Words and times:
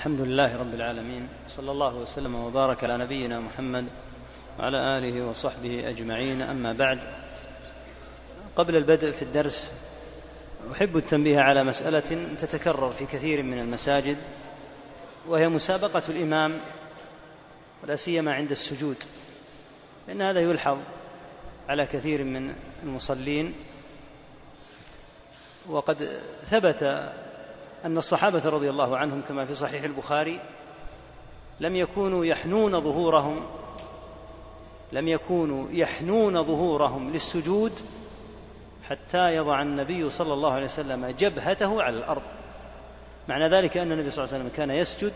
الحمد 0.00 0.20
لله 0.20 0.56
رب 0.56 0.74
العالمين 0.74 1.28
صلى 1.48 1.70
الله 1.70 1.94
وسلم 1.94 2.34
وبارك 2.34 2.84
على 2.84 2.96
نبينا 2.96 3.40
محمد 3.40 3.86
وعلى 4.58 4.98
آله 4.98 5.26
وصحبه 5.26 5.88
أجمعين. 5.88 6.42
أما 6.42 6.72
بعد 6.72 6.98
قبل 8.56 8.76
البدء 8.76 9.12
في 9.12 9.22
الدرس 9.22 9.72
أحب 10.72 10.96
التنبيه 10.96 11.40
على 11.40 11.64
مسألة 11.64 12.34
تتكرر 12.38 12.92
في 12.92 13.06
كثير 13.06 13.42
من 13.42 13.58
المساجد 13.58 14.16
وهي 15.28 15.48
مسابقة 15.48 16.02
الإمام 16.08 16.60
ولا 17.82 17.96
سيما 17.96 18.34
عند 18.34 18.50
السجود 18.50 19.04
لأن 20.08 20.22
هذا 20.22 20.40
يلحظ 20.40 20.78
على 21.68 21.86
كثير 21.86 22.24
من 22.24 22.54
المصلين 22.82 23.54
وقد 25.68 26.20
ثبت 26.42 27.10
أن 27.84 27.98
الصحابة 27.98 28.48
رضي 28.48 28.70
الله 28.70 28.96
عنهم 28.96 29.22
كما 29.28 29.46
في 29.46 29.54
صحيح 29.54 29.82
البخاري 29.82 30.40
لم 31.60 31.76
يكونوا 31.76 32.24
يحنون 32.24 32.80
ظهورهم 32.80 33.40
لم 34.92 35.08
يكونوا 35.08 35.66
يحنون 35.70 36.44
ظهورهم 36.44 37.12
للسجود 37.12 37.80
حتى 38.88 39.34
يضع 39.34 39.62
النبي 39.62 40.10
صلى 40.10 40.32
الله 40.32 40.52
عليه 40.52 40.64
وسلم 40.64 41.06
جبهته 41.06 41.82
على 41.82 41.96
الأرض. 41.96 42.22
معنى 43.28 43.48
ذلك 43.48 43.76
أن 43.76 43.92
النبي 43.92 44.10
صلى 44.10 44.24
الله 44.24 44.34
عليه 44.34 44.44
وسلم 44.44 44.56
كان 44.56 44.70
يسجد 44.70 45.12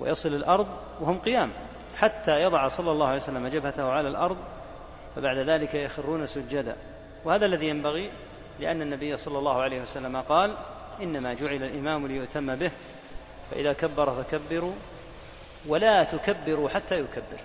ويصل 0.00 0.28
الأرض 0.28 0.66
وهم 1.00 1.18
قيام 1.18 1.50
حتى 1.96 2.42
يضع 2.42 2.68
صلى 2.68 2.90
الله 2.90 3.06
عليه 3.06 3.20
وسلم 3.20 3.46
جبهته 3.46 3.90
على 3.90 4.08
الأرض 4.08 4.36
فبعد 5.16 5.38
ذلك 5.38 5.74
يخرون 5.74 6.26
سجدا. 6.26 6.76
وهذا 7.24 7.46
الذي 7.46 7.68
ينبغي 7.68 8.10
لأن 8.60 8.82
النبي 8.82 9.16
صلى 9.16 9.38
الله 9.38 9.60
عليه 9.60 9.82
وسلم 9.82 10.16
قال 10.16 10.54
إنما 11.00 11.34
جعل 11.34 11.62
الإمام 11.62 12.06
ليؤتم 12.06 12.56
به 12.56 12.70
فإذا 13.50 13.72
كبر 13.72 14.22
فكبروا 14.22 14.72
ولا 15.66 16.04
تكبروا 16.04 16.68
حتى 16.68 17.00
يكبر 17.00 17.40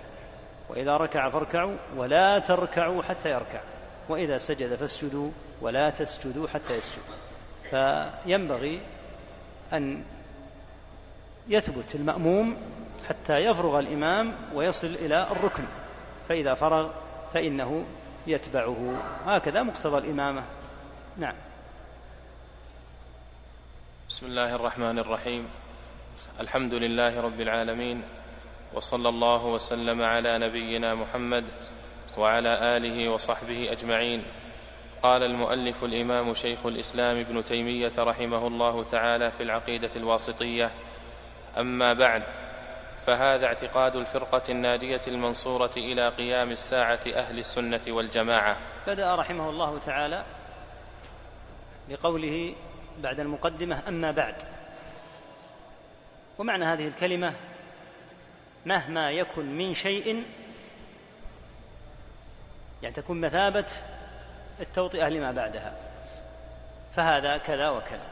وإذا 0.68 0.96
ركع 0.96 1.30
فاركعوا 1.30 1.76
ولا 1.96 2.38
تركعوا 2.38 3.02
حتى 3.02 3.30
يركع 3.30 3.60
وإذا 4.08 4.38
سجد 4.38 4.74
فاسجدوا 4.74 5.30
ولا 5.60 5.90
تسجدوا 5.90 6.48
حتى 6.48 6.74
يسجد 6.74 7.02
فينبغي 7.70 8.80
أن 9.72 10.02
يثبت 11.48 11.94
المأموم 11.94 12.56
حتى 13.08 13.38
يفرغ 13.38 13.78
الإمام 13.78 14.32
ويصل 14.54 14.86
إلى 14.86 15.28
الركن 15.32 15.64
فإذا 16.28 16.54
فرغ 16.54 16.90
فإنه 17.34 17.84
يتبعه. 18.26 19.02
هكذا 19.26 19.62
مقتضى 19.62 19.98
الإمامة. 19.98 20.42
نعم. 21.16 21.34
بسم 24.18 24.26
الله 24.26 24.54
الرحمن 24.54 24.98
الرحيم. 24.98 25.50
الحمد 26.40 26.74
لله 26.74 27.20
رب 27.20 27.40
العالمين 27.40 28.02
وصلى 28.74 29.08
الله 29.08 29.46
وسلم 29.46 30.02
على 30.02 30.38
نبينا 30.38 30.94
محمد 30.94 31.44
وعلى 32.18 32.76
آله 32.76 33.08
وصحبه 33.08 33.72
أجمعين. 33.72 34.22
قال 35.02 35.22
المؤلف 35.22 35.84
الإمام 35.84 36.34
شيخ 36.34 36.66
الإسلام 36.66 37.16
ابن 37.16 37.44
تيمية 37.44 37.92
رحمه 37.98 38.46
الله 38.46 38.84
تعالى 38.84 39.30
في 39.30 39.42
العقيدة 39.42 39.90
الواسطية. 39.96 40.70
أما 41.58 41.92
بعد 41.92 42.22
فهذا 43.06 43.46
اعتقاد 43.46 43.96
الفرقة 43.96 44.42
الناجية 44.48 45.02
المنصورة 45.08 45.72
إلى 45.76 46.08
قيام 46.08 46.50
الساعة 46.50 47.00
أهل 47.06 47.38
السنة 47.38 47.82
والجماعة. 47.88 48.56
بدأ 48.86 49.14
رحمه 49.14 49.50
الله 49.50 49.78
تعالى 49.78 50.24
بقوله 51.88 52.54
بعد 53.02 53.20
المقدمة 53.20 53.82
أما 53.88 54.10
بعد. 54.10 54.42
ومعنى 56.38 56.64
هذه 56.64 56.88
الكلمة 56.88 57.32
مهما 58.66 59.10
يكن 59.10 59.58
من 59.58 59.74
شيء 59.74 60.24
يعني 62.82 62.94
تكون 62.94 63.20
مثابة 63.20 63.66
التوطئة 64.60 65.08
لما 65.08 65.32
بعدها. 65.32 65.76
فهذا 66.92 67.36
كذا 67.36 67.70
وكذا. 67.70 68.06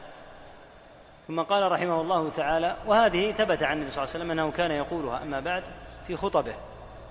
ثم 1.27 1.41
قال 1.41 1.71
رحمه 1.71 2.01
الله 2.01 2.29
تعالى 2.29 2.75
وهذه 2.85 3.31
ثبت 3.31 3.63
عن 3.63 3.77
النبي 3.77 3.91
صلى 3.91 4.03
الله 4.03 4.13
عليه 4.13 4.23
وسلم 4.23 4.31
أنه 4.31 4.51
كان 4.51 4.71
يقولها 4.71 5.21
أما 5.23 5.39
بعد 5.39 5.63
في 6.07 6.15
خطبه 6.15 6.55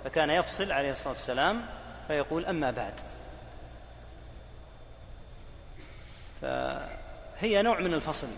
فكان 0.04 0.30
يفصل 0.30 0.72
عليه 0.72 0.90
الصلاة 0.90 1.12
والسلام 1.12 1.66
فيقول 2.08 2.46
أما 2.46 2.70
بعد. 2.70 3.00
هي 7.40 7.62
نوع 7.62 7.80
من 7.80 7.94
الفصل 7.94 8.28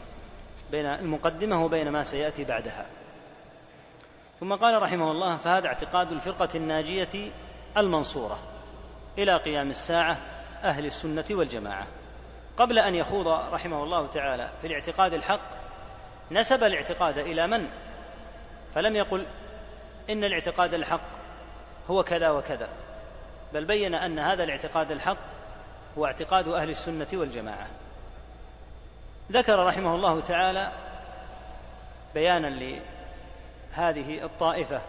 بين 0.71 0.87
المقدمة 0.87 1.65
وبين 1.65 1.89
ما 1.89 2.05
سيأتي 2.05 2.45
بعدها. 2.45 2.87
ثم 4.41 4.55
قال 4.55 4.83
رحمه 4.83 5.11
الله 5.11 5.37
فهذا 5.37 5.67
اعتقاد 5.67 6.13
الفرقة 6.13 6.49
الناجية 6.55 7.31
المنصورة 7.77 8.39
إلى 9.19 9.37
قيام 9.37 9.71
الساعة 9.71 10.17
أهل 10.65 10.87
السنة 10.87 11.25
والجماعة. 11.31 11.87
قبل 12.57 12.79
أن 12.79 12.95
يخوض 12.95 13.29
رحمه 13.29 13.85
الله 13.85 14.07
تعالى 14.07 14.51
في 14.61 14.67
الاعتقاد 14.67 15.15
الحق 15.15 15.51
نسب 16.31 16.65
الاعتقاد 16.65 17.19
إلى 17.19 17.47
من؟ 17.47 17.69
فلم 18.75 18.97
يقل 18.97 19.27
إن 20.11 20.25
الاعتقاد 20.25 20.75
الحق 20.75 21.01
هو 21.91 22.05
كذا 22.05 22.31
وكذا 22.31 22.69
بل 23.55 23.65
بين 23.65 23.95
أن 23.95 24.19
هذا 24.19 24.45
الاعتقاد 24.45 24.91
الحق 24.91 25.19
هو 25.99 26.07
اعتقاد 26.07 26.49
أهل 26.49 26.71
السنة 26.71 27.09
والجماعة. 27.13 27.67
ذكر 29.33 29.67
رحمه 29.67 29.95
الله 29.95 30.21
تعالى 30.21 30.73
بيانا 32.15 32.79
لهذه 33.77 34.25
الطائفة 34.25 34.81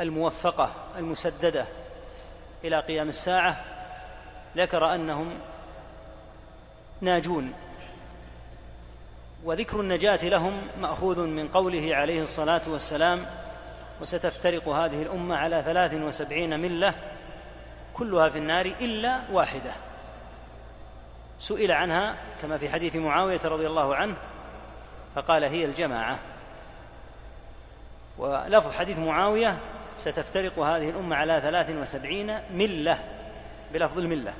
الموفقة 0.00 0.70
المسددة 0.98 1.64
إلى 2.64 2.80
قيام 2.80 3.08
الساعة. 3.08 3.64
ذكر 4.56 4.94
أنهم 4.94 5.38
ناجون 7.00 7.52
وذكر 9.44 9.80
النجاة 9.80 10.28
لهم 10.28 10.62
مأخوذ 10.80 11.26
من 11.26 11.48
قوله 11.48 11.96
عليه 11.96 12.22
الصلاة 12.22 12.62
والسلام 12.66 13.26
وستفترق 14.00 14.68
هذه 14.68 15.02
الأمة 15.02 15.36
على 15.36 15.62
ثلاث 15.62 15.94
وسبعين 15.94 16.60
ملة 16.60 16.94
كلها 17.94 18.28
في 18.28 18.38
النار 18.38 18.66
إلا 18.66 19.20
واحدة. 19.32 19.72
سئل 21.42 21.72
عنها 21.72 22.14
كما 22.42 22.58
في 22.58 22.68
حديث 22.68 22.96
معاوية 22.96 23.40
رضي 23.44 23.66
الله 23.66 23.96
عنه 23.96 24.14
فقال 25.14 25.44
هي 25.44 25.64
الجماعة. 25.64 26.18
ولفظ 28.18 28.72
حديث 28.72 28.98
معاوية 28.98 29.58
ستفترق 29.96 30.58
هذه 30.58 30.90
الأمة 30.90 31.16
على 31.16 31.40
ثلاث 31.40 31.70
وسبعين 31.70 32.38
ملة 32.54 32.98
بلفظ 33.72 33.98
الملة. 33.98 34.34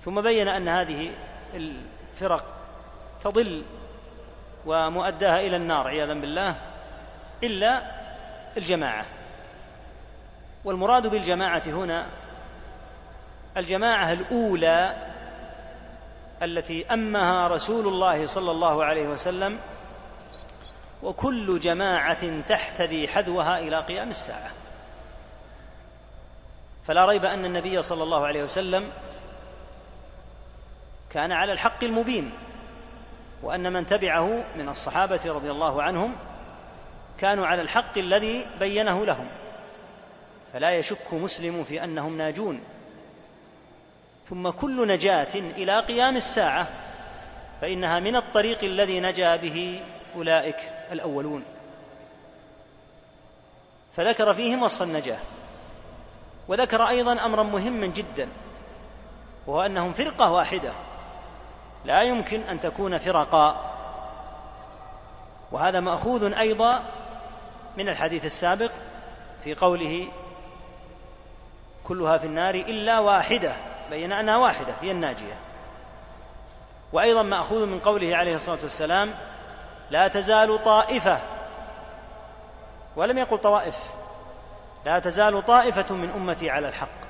ثم 0.00 0.20
بين 0.20 0.48
أن 0.48 0.68
هذه 0.68 1.10
الفرق 1.54 2.44
تضل 3.20 3.62
ومؤداها 4.66 5.40
إلى 5.40 5.56
النار 5.56 5.88
عياذا 5.88 6.14
بالله 6.14 6.54
إلا 7.42 7.82
الجماعة. 8.56 9.04
والمراد 10.64 11.06
بالجماعة 11.06 11.62
هنا 11.66 12.06
الجماعة 13.56 14.12
الأولى 14.12 15.05
التي 16.42 16.86
أمها 16.92 17.48
رسول 17.48 17.88
الله 17.88 18.26
صلى 18.26 18.50
الله 18.50 18.84
عليه 18.84 19.08
وسلم 19.08 19.58
وكل 21.02 21.60
جماعة 21.60 22.40
تحتذي 22.40 23.08
حذوها 23.08 23.58
إلى 23.58 23.80
قيام 23.80 24.10
الساعة. 24.10 24.50
فلا 26.84 27.04
ريب 27.04 27.24
أن 27.24 27.44
النبي 27.44 27.82
صلى 27.82 28.02
الله 28.02 28.26
عليه 28.26 28.42
وسلم 28.42 28.90
كان 31.10 31.32
على 31.32 31.52
الحق 31.52 31.84
المبين 31.84 32.32
وأن 33.42 33.72
من 33.72 33.86
تبعه 33.86 34.44
من 34.56 34.68
الصحابة 34.68 35.20
رضي 35.26 35.50
الله 35.50 35.82
عنهم 35.82 36.16
كانوا 37.18 37.46
على 37.46 37.62
الحق 37.62 37.98
الذي 37.98 38.46
بينه 38.60 39.06
لهم. 39.06 39.26
فلا 40.52 40.70
يشك 40.70 41.12
مسلم 41.12 41.64
في 41.64 41.84
أنهم 41.84 42.18
ناجون. 42.18 42.60
ثم 44.28 44.50
كل 44.50 44.88
نجاة 44.88 45.34
إلى 45.34 45.80
قيام 45.80 46.16
الساعة 46.16 46.66
فإنها 47.60 48.00
من 48.00 48.16
الطريق 48.16 48.64
الذي 48.64 49.00
نجا 49.00 49.36
به 49.36 49.80
أولئك 50.16 50.56
الأولون. 50.92 51.44
فذكر 53.96 54.34
فيهم 54.34 54.62
وصف 54.62 54.82
النجاة 54.82 55.18
وذكر 56.48 56.88
أيضا 56.88 57.24
امرا 57.24 57.42
مهما 57.42 57.86
جدا 57.86 58.28
وهو 59.46 59.62
أنهم 59.62 59.92
فرقة 59.92 60.32
واحدة 60.32 60.72
لا 61.84 62.02
يمكن 62.02 62.40
أن 62.40 62.60
تكون 62.60 62.98
فرقا 62.98 63.72
وهذا 65.52 65.80
مأخوذ 65.80 66.32
أيضا 66.32 66.82
من 67.76 67.88
الحديث 67.88 68.24
السابق 68.24 68.70
في 69.44 69.54
قوله 69.54 70.08
كلها 71.84 72.18
في 72.18 72.26
النار 72.26 72.54
إلا 72.54 72.98
واحدة 72.98 73.52
بين 73.90 74.12
انها 74.12 74.36
واحدة 74.36 74.74
هي 74.80 74.90
الناجية. 74.90 75.38
وأيضا 76.92 77.22
ماخوذ 77.22 77.66
من 77.66 77.80
قوله 77.80 78.16
عليه 78.16 78.34
الصلاة 78.34 78.58
والسلام 78.62 79.14
لا 79.90 80.08
تزال 80.08 80.62
طائفة. 80.62 81.18
ولم 82.96 83.18
يقل 83.18 83.38
طوائف. 83.38 83.78
لا 84.84 84.98
تزال 84.98 85.44
طائفة 85.44 85.94
من 85.94 86.10
أمتي 86.10 86.50
على 86.50 86.68
الحق. 86.68 87.06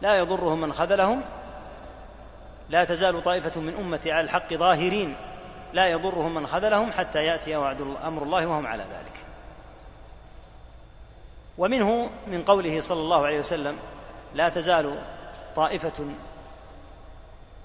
لا 0.00 0.18
يضرهم 0.18 0.60
من 0.60 0.72
خذلهم. 0.72 1.22
لا 2.68 2.84
تزال 2.84 3.22
طائفة 3.22 3.60
من 3.60 3.74
أمتي 3.74 4.12
على 4.12 4.20
الحق 4.20 4.54
ظاهرين. 4.54 5.16
لا 5.72 5.86
يضرهم 5.86 6.34
من 6.34 6.46
خذلهم 6.46 6.92
حتى 6.92 7.24
يأتي 7.24 7.56
وعد 7.56 7.80
أمر 8.04 8.22
الله 8.22 8.46
وهم 8.46 8.66
على 8.66 8.82
ذلك. 8.82 9.24
ومنه 11.58 12.10
من 12.26 12.44
قوله 12.44 12.80
صلى 12.80 13.00
الله 13.00 13.26
عليه 13.26 13.38
وسلم 13.38 13.78
لا 14.34 14.48
تزال 14.48 14.98
طائفة 15.56 16.04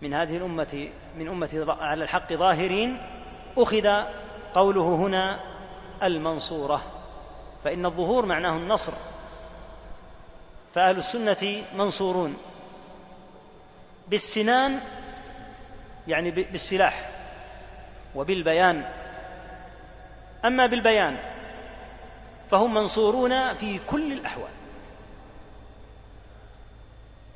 من 0.01 0.13
هذه 0.13 0.37
الأمة 0.37 0.89
من 1.17 1.27
امتي 1.27 1.65
على 1.69 2.03
الحق 2.03 2.33
ظاهرين 2.33 2.97
أخذ 3.57 4.03
قوله 4.53 4.95
هنا 4.95 5.39
المنصورة. 6.03 6.81
فإن 7.63 7.85
الظهور 7.85 8.25
معناه 8.25 8.57
النصر. 8.57 8.93
فأهل 10.73 10.97
السنة 10.97 11.63
منصورون. 11.75 12.37
بالسنان 14.07 14.79
يعني 16.07 16.31
بالسلاح 16.31 17.09
وبالبيان. 18.15 18.85
أما 20.45 20.65
بالبيان 20.65 21.17
فهم 22.51 22.73
منصورون 22.73 23.53
في 23.53 23.79
كل 23.79 24.13
الأحوال. 24.13 24.60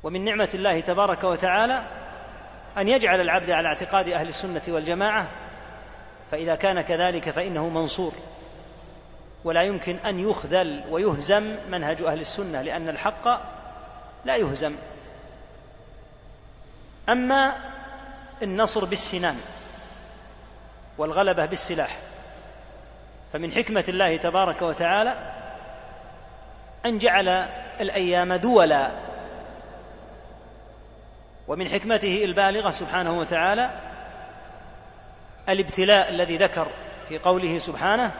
ومن 0.02 0.24
نعمة 0.24 0.48
الله 0.54 0.80
تبارك 0.80 1.24
وتعالى 1.24 1.82
أن 2.78 2.88
يجعل 2.88 3.20
العبد 3.20 3.50
على 3.50 3.68
اعتقاد 3.68 4.08
أهل 4.08 4.28
السنة 4.28 4.62
والجماعة 4.68 5.26
فإذا 6.30 6.54
كان 6.54 6.80
كذلك 6.80 7.30
فإنه 7.30 7.68
منصور. 7.68 8.12
ولا 9.44 9.62
يمكن 9.62 9.96
أن 9.96 10.18
يخذل 10.18 10.84
ويهزم 10.90 11.54
منهج 11.70 12.02
أهل 12.02 12.20
السنة 12.20 12.62
لأن 12.62 12.88
الحق 12.88 13.28
لا 14.24 14.36
يهزم. 14.36 14.74
أما 17.08 17.56
النصر 18.42 18.84
بالسنان 18.84 19.40
والغلبة 20.98 21.46
بالسلاح 21.46 21.98
فمن 23.32 23.52
حكمة 23.52 23.84
الله 23.88 24.16
تبارك 24.16 24.62
وتعالى 24.62 25.16
أن 26.86 26.98
جعل 26.98 27.28
الأيام 27.80 28.34
دولا 28.34 28.90
ومن 31.48 31.68
حكمته 31.68 32.24
البالغة 32.24 32.70
سبحانه 32.70 33.18
وتعالى 33.18 33.70
الابتلاء 35.48 36.08
الذي 36.08 36.36
ذكر 36.36 36.66
في 37.08 37.18
قوله 37.18 37.58
سبحانه 37.58 38.12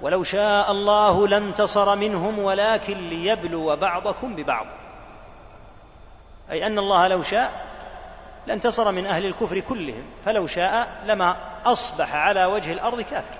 ولو 0.00 0.22
شاء 0.22 0.70
الله 0.70 1.28
لانتصر 1.28 1.96
منهم 1.96 2.38
ولكن 2.38 3.08
ليبلو 3.08 3.76
بعضكم 3.76 4.36
ببعض. 4.36 4.66
أي 6.50 6.66
أن 6.66 6.78
الله 6.78 7.08
لو 7.08 7.22
شاء 7.22 7.66
لانتصر 8.46 8.92
من 8.92 9.06
أهل 9.06 9.26
الكفر 9.26 9.60
كلهم 9.60 10.04
فلو 10.24 10.46
شاء 10.46 11.02
لما 11.06 11.36
أصبح 11.64 12.14
على 12.14 12.44
وجه 12.44 12.72
الأرض 12.72 13.00
كافر. 13.00 13.34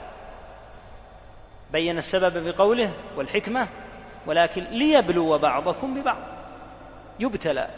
بين 1.72 1.98
السبب 1.98 2.48
بقوله 2.48 2.90
والحكمة 3.16 3.68
ولكن 4.26 4.64
ليبلو 4.64 5.38
بعضكم 5.38 6.00
ببعض. 6.00 6.18
يبتلى 7.20 7.68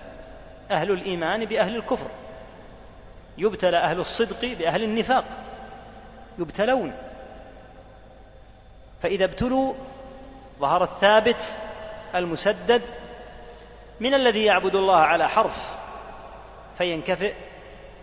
أهل 0.70 0.90
الإيمان 0.90 1.44
بأهل 1.44 1.76
الكفر. 1.76 2.06
يبتلى 3.38 3.76
أهل 3.76 4.00
الصدق 4.00 4.44
بأهل 4.58 4.82
النفاق. 4.82 5.24
يبتلون. 6.38 6.92
فإذا 9.02 9.24
ابتلوا 9.24 9.74
ظهر 10.60 10.82
الثابت 10.82 11.56
المسدد 12.14 12.82
من 14.00 14.14
الذي 14.14 14.44
يعبد 14.44 14.74
الله 14.74 14.96
على 14.96 15.28
حرف 15.28 15.74
فينكفئ 16.78 17.34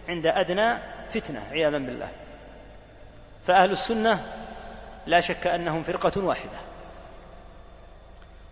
عند 0.09 0.27
أدنى 0.27 0.77
فتنة 1.09 1.47
عياذا 1.51 1.77
بالله. 1.77 2.09
فأهل 3.47 3.71
السنة 3.71 4.25
لا 5.07 5.21
شك 5.21 5.47
أنهم 5.47 5.83
فرقة 5.83 6.21
واحدة. 6.21 6.57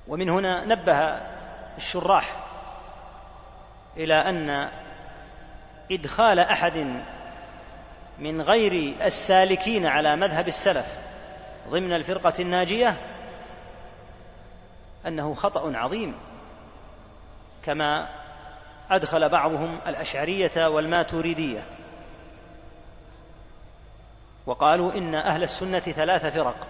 ومن 0.07 0.29
هنا 0.29 0.65
نبه 0.65 1.19
الشراح 1.77 2.50
إلى 3.97 4.13
أن 4.13 4.69
إدخال 5.91 6.39
أحد 6.39 7.01
من 8.19 8.41
غير 8.41 8.95
السالكين 9.05 9.85
على 9.85 10.15
مذهب 10.15 10.47
السلف 10.47 10.99
ضمن 11.69 11.93
الفرقة 11.93 12.33
الناجية 12.39 12.97
أنه 15.07 15.33
خطأ 15.33 15.77
عظيم 15.77 16.13
كما 17.63 18.09
أدخل 18.91 19.29
بعضهم 19.29 19.79
الأشعرية 19.88 20.67
والماتوريديه 20.67 21.65
وقالوا 24.45 24.93
إن 24.93 25.15
أهل 25.15 25.43
السنة 25.43 25.79
ثلاث 25.79 26.25
فرق 26.25 26.67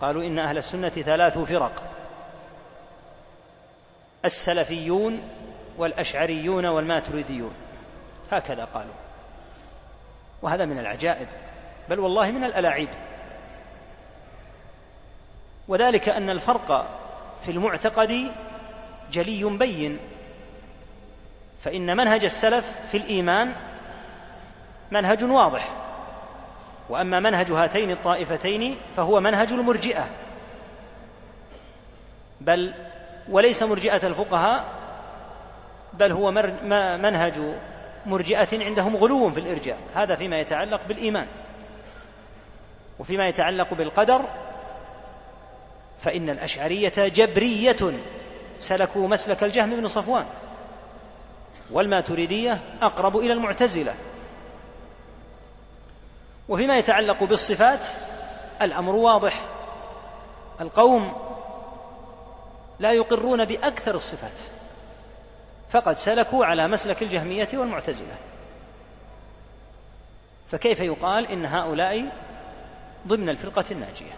قالوا 0.00 0.22
إن 0.22 0.38
أهل 0.38 0.58
السنة 0.58 0.88
ثلاث 0.88 1.38
فرق. 1.38 1.82
السلفيون 4.24 5.22
والأشعريون 5.78 6.66
والماتريديون. 6.66 7.54
هكذا 8.32 8.64
قالوا. 8.64 8.94
وهذا 10.42 10.64
من 10.64 10.78
العجائب 10.78 11.28
بل 11.88 12.00
والله 12.00 12.30
من 12.30 12.44
الألاعيب. 12.44 12.88
وذلك 15.68 16.08
أن 16.08 16.30
الفرق 16.30 16.86
في 17.42 17.50
المعتقد 17.50 18.32
جلي 19.12 19.44
بين 19.44 19.98
فإن 21.60 21.96
منهج 21.96 22.24
السلف 22.24 22.76
في 22.90 22.96
الإيمان 22.96 23.52
منهج 24.90 25.24
واضح 25.24 25.68
وأما 26.88 27.20
منهج 27.20 27.52
هاتين 27.52 27.90
الطائفتين 27.90 28.76
فهو 28.96 29.20
منهج 29.20 29.52
المرجئة. 29.52 30.06
بل 32.40 32.74
وليس 33.28 33.62
مرجئة 33.62 34.06
الفقهاء 34.06 34.64
بل 35.98 36.12
هو 36.12 36.30
منهج 36.98 37.40
مرجئة 38.06 38.64
عندهم 38.64 38.96
غلو 38.96 39.30
في 39.30 39.40
الإرجاء. 39.40 39.78
هذا 39.94 40.16
فيما 40.16 40.40
يتعلق 40.40 40.80
بالإيمان. 40.88 41.26
وفيما 42.98 43.28
يتعلق 43.28 43.74
بالقدر 43.74 44.24
فإن 45.98 46.30
الأشعرية 46.30 46.92
جبرية 46.96 47.76
سلكوا 48.58 49.08
مسلك 49.08 49.44
الجهم 49.44 49.76
بن 49.80 49.88
صفوان 49.88 50.26
والماتريدية 51.70 52.60
أقرب 52.82 53.16
إلى 53.16 53.32
المعتزلة. 53.32 53.94
وفيما 56.48 56.78
يتعلق 56.78 57.24
بالصفات 57.24 57.86
الأمر 58.62 58.94
واضح. 58.94 59.40
القوم 60.60 61.12
لا 62.78 62.92
يقرون 62.92 63.44
بأكثر 63.44 63.94
الصفات. 63.94 64.40
فقد 65.76 65.98
سلكوا 65.98 66.46
على 66.46 66.68
مسلك 66.68 67.02
الجهمية 67.02 67.48
والمعتزلة. 67.54 68.16
فكيف 70.48 70.80
يقال 70.80 71.26
إن 71.26 71.46
هؤلاء 71.46 72.12
ضمن 73.06 73.28
الفرقة 73.28 73.64
الناجية؟ 73.70 74.12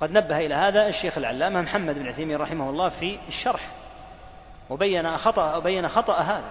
قد 0.00 0.10
نبه 0.10 0.38
إلى 0.38 0.54
هذا 0.54 0.86
الشيخ 0.88 1.18
العلامة 1.18 1.60
محمد 1.60 1.98
بن 1.98 2.08
عثيمين 2.08 2.36
رحمه 2.36 2.70
الله 2.70 2.88
في 2.88 3.18
الشرح 3.28 3.60
وبين 4.70 5.16
خطأ 5.16 5.56
وبين 5.56 5.88
خطأ 5.88 6.20
هذا. 6.20 6.50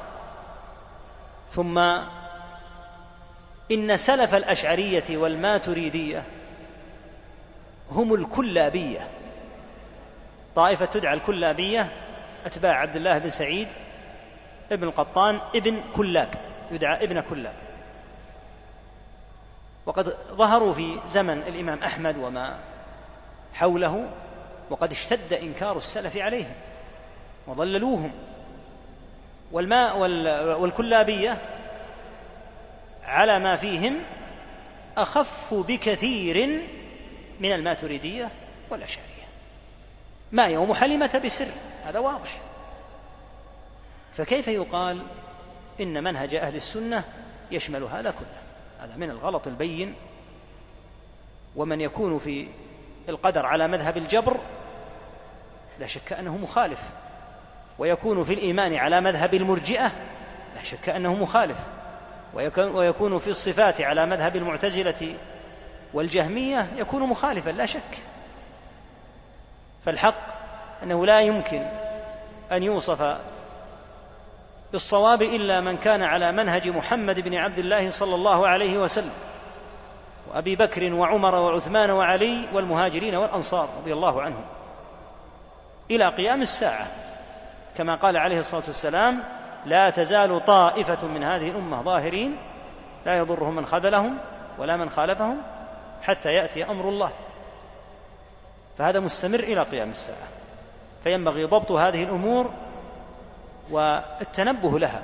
ثم 1.50 1.78
إن 3.72 3.98
سلف 3.98 4.36
الأشعرية 4.36 5.18
والماتريدية 5.18 6.24
هم 7.92 8.14
الكلابية. 8.14 9.08
طائفة 10.56 10.86
تدعى 10.86 11.14
الكلابية 11.14 11.92
أتباع 12.46 12.76
عبد 12.76 12.96
الله 12.96 13.18
بن 13.18 13.30
سعيد 13.30 13.68
ابن 14.72 14.88
القطان 14.88 15.40
ابن 15.56 15.82
كلاب 15.96 16.30
يدعى 16.72 17.04
ابن 17.04 17.22
كلاب. 17.22 17.54
وقد 19.86 20.18
ظهروا 20.32 20.74
في 20.74 21.00
زمن 21.08 21.38
الإمام 21.48 21.84
أحمد 21.84 22.18
وما 22.18 22.60
حوله 23.54 24.10
وقد 24.70 24.92
اشتد 24.92 25.34
إنكار 25.34 25.78
السلف 25.78 26.18
عليهم 26.18 26.54
وضللوهم 27.48 28.12
والماء 29.52 29.98
والكلابية 30.60 31.38
على 33.04 33.40
ما 33.40 33.56
فيهم 33.56 34.00
أخف 34.98 35.54
بكثير 35.54 36.62
من 37.40 37.54
الماتريدية 37.54 38.30
والأشعرية. 38.70 39.10
ما 40.32 40.46
يوم 40.46 40.74
حلمة 40.74 41.22
بسر؟ 41.26 41.48
هذا 41.86 42.00
واضح. 42.00 42.38
فكيف 44.14 44.48
يقال 44.48 45.02
إن 45.82 46.04
منهج 46.04 46.36
أهل 46.36 46.56
السنة 46.56 47.04
يشمل 47.52 47.84
هذا 47.84 48.12
كله؟ 48.12 48.42
هذا 48.80 48.96
من 48.96 49.10
الغلط 49.10 49.48
البين. 49.48 49.96
ومن 51.56 51.82
يكون 51.82 52.20
في 52.20 52.48
القدر 53.10 53.46
على 53.46 53.68
مذهب 53.68 53.98
الجبر 53.98 54.40
لا 55.80 55.88
شك 55.88 56.14
أنه 56.14 56.38
مخالف. 56.38 56.82
ويكون 57.80 58.24
في 58.24 58.34
الإيمان 58.34 58.76
على 58.76 59.02
مذهب 59.02 59.34
المرجئة 59.34 59.92
لا 60.56 60.64
شك 60.64 60.90
أنه 60.90 61.16
مخالف. 61.16 61.58
ويكون 62.34 63.20
في 63.20 63.30
الصفات 63.30 63.82
على 63.82 64.06
مذهب 64.06 64.36
المعتزلة 64.36 65.16
والجهمية 65.94 66.68
يكون 66.78 67.04
مخالفا 67.04 67.50
لا 67.50 67.66
شك. 67.66 68.00
فالحق 69.86 70.39
أنه 70.84 71.06
لا 71.06 71.22
يمكن 71.22 71.66
أن 72.52 72.64
يوصف 72.64 73.18
بالصواب 74.72 75.22
إلا 75.22 75.62
من 75.62 75.78
كان 75.78 76.04
على 76.04 76.32
منهج 76.32 76.70
محمد 76.70 77.20
بن 77.20 77.36
عبد 77.36 77.60
الله 77.60 77.90
صلى 77.90 78.16
الله 78.16 78.48
عليه 78.48 78.78
وسلم 78.78 79.14
وأبي 80.34 80.56
بكر 80.56 80.94
وعمر 80.94 81.36
وعثمان 81.36 81.92
وعلي 81.92 82.50
والمهاجرين 82.54 83.16
والأنصار 83.16 83.70
رضي 83.78 83.94
الله 83.94 84.22
عنهم 84.22 84.44
إلى 85.92 86.10
قيام 86.10 86.42
الساعة. 86.42 86.88
كما 87.78 87.96
قال 87.96 88.18
عليه 88.18 88.40
الصلاة 88.40 88.64
والسلام 88.68 89.24
لا 89.66 89.90
تزال 89.90 90.46
طائفة 90.46 91.08
من 91.08 91.24
هذه 91.24 91.50
الأمة 91.50 91.82
ظاهرين 91.82 92.38
لا 93.06 93.18
يضرهم 93.18 93.56
من 93.56 93.66
خذلهم 93.66 94.18
ولا 94.58 94.78
من 94.78 94.90
خالفهم 94.90 95.38
حتى 96.02 96.30
يأتي 96.30 96.64
أمر 96.64 96.90
الله. 96.90 97.12
فهذا 98.78 99.00
مستمر 99.00 99.40
إلى 99.40 99.62
قيام 99.62 99.90
الساعة. 99.90 100.39
فينبغي 101.04 101.44
ضبط 101.44 101.72
هذه 101.72 102.04
الأمور 102.04 102.52
والتنبه 103.72 104.80
لها 104.80 105.04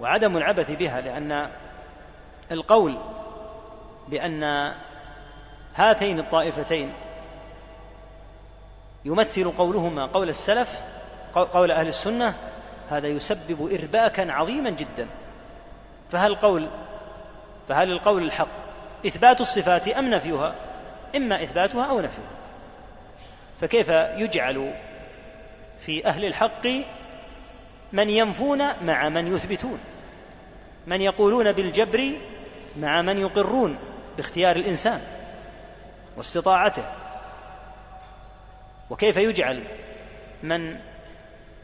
وعدم 0.00 0.36
العبث 0.36 0.70
بها 0.70 1.00
لأن 1.00 1.50
القول 2.52 2.98
بأن 4.08 4.72
هاتين 5.76 6.18
الطائفتين 6.18 6.92
يمثل 9.04 9.50
قولهما 9.50 10.06
قول 10.06 10.28
السلف 10.28 10.80
قول 11.34 11.70
أهل 11.70 11.88
السنة 11.88 12.34
هذا 12.90 13.08
يسبب 13.08 13.72
إرباكا 13.72 14.32
عظيما 14.32 14.70
جدا. 14.70 15.06
فهل 16.10 16.34
قول 16.34 16.68
فهل 17.68 17.92
القول 17.92 18.22
الحق 18.22 18.64
إثبات 19.06 19.40
الصفات 19.40 19.88
أم 19.88 20.10
نفيها؟ 20.10 20.54
إما 21.16 21.42
إثباتها 21.42 21.84
أو 21.84 22.00
نفيها. 22.00 22.30
فكيف 23.60 23.88
يجعل 23.88 24.74
في 25.78 26.06
أهل 26.06 26.24
الحق 26.24 26.66
من 27.92 28.10
ينفون 28.10 28.62
مع 28.82 29.08
من 29.08 29.34
يثبتون 29.34 29.78
من 30.86 31.02
يقولون 31.02 31.52
بالجبر 31.52 32.12
مع 32.76 33.02
من 33.02 33.18
يقرون 33.18 33.78
باختيار 34.16 34.56
الإنسان 34.56 35.00
واستطاعته. 36.16 36.84
وكيف 38.90 39.16
يجعل 39.16 39.62
من 40.42 40.78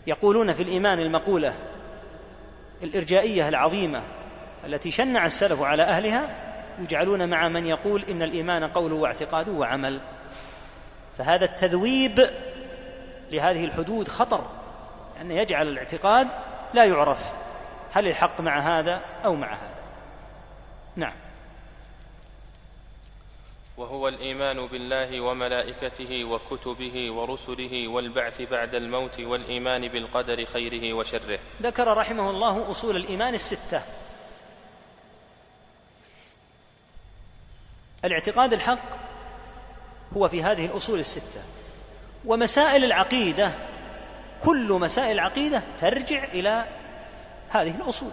يقولون 0.07 0.53
في 0.53 0.63
الإيمان 0.63 0.99
المقولة 1.01 1.55
الإرجائية 2.83 3.49
العظيمة 3.49 4.03
التي 4.67 4.91
شنع 4.91 5.27
السلف 5.27 5.63
على 5.63 5.83
أهلها 5.83 6.29
يجعلون 6.79 7.29
مع 7.29 7.49
من 7.49 7.67
يقول 7.67 8.05
إن 8.05 8.23
الإيمان 8.23 8.65
قول 8.65 8.93
واعتقاد 8.93 9.49
وعمل؟ 9.49 10.01
فهذا 11.19 11.45
التذويب 11.45 12.31
لهذه 13.31 13.65
الحدود 13.65 14.09
خطر 14.09 14.45
لأنه 15.17 15.35
يجعل 15.35 15.69
الاعتقاد 15.69 16.29
لا 16.75 16.85
يعرف 16.85 17.33
هل 17.93 18.09
الحق 18.09 18.41
مع 18.41 18.59
هذا 18.59 19.03
أو 19.25 19.35
مع 19.35 19.55
هذا. 19.55 19.85
نعم. 20.97 21.15
وهو 23.77 24.09
الإيمان 24.09 24.67
بالله 24.67 25.21
وملائكته 25.21 26.25
وكتبه 26.25 27.11
ورسله 27.11 27.89
والبعث 27.89 28.43
بعد 28.43 28.75
الموت 28.75 29.21
والإيمان 29.21 29.89
بالقدر 29.89 30.45
خيره 30.45 30.93
وشره. 30.93 31.39
ذكر 31.63 31.97
رحمه 31.97 32.31
الله 32.31 32.71
أصول 32.71 32.97
الإيمان 32.97 33.35
الستة. 33.35 33.83
الاعتقاد 38.05 38.53
الحق 38.53 38.97
هو 40.17 40.29
في 40.29 40.43
هذه 40.43 40.67
الأصول 40.67 40.99
الستة. 40.99 41.43
ومسائل 42.25 42.85
العقيدة 42.85 43.53
كل 44.45 44.73
مسائل 44.73 45.13
العقيدة 45.13 45.63
ترجع 45.81 46.25
إلى 46.25 46.65
هذه 47.51 47.77
الأصول. 47.77 48.13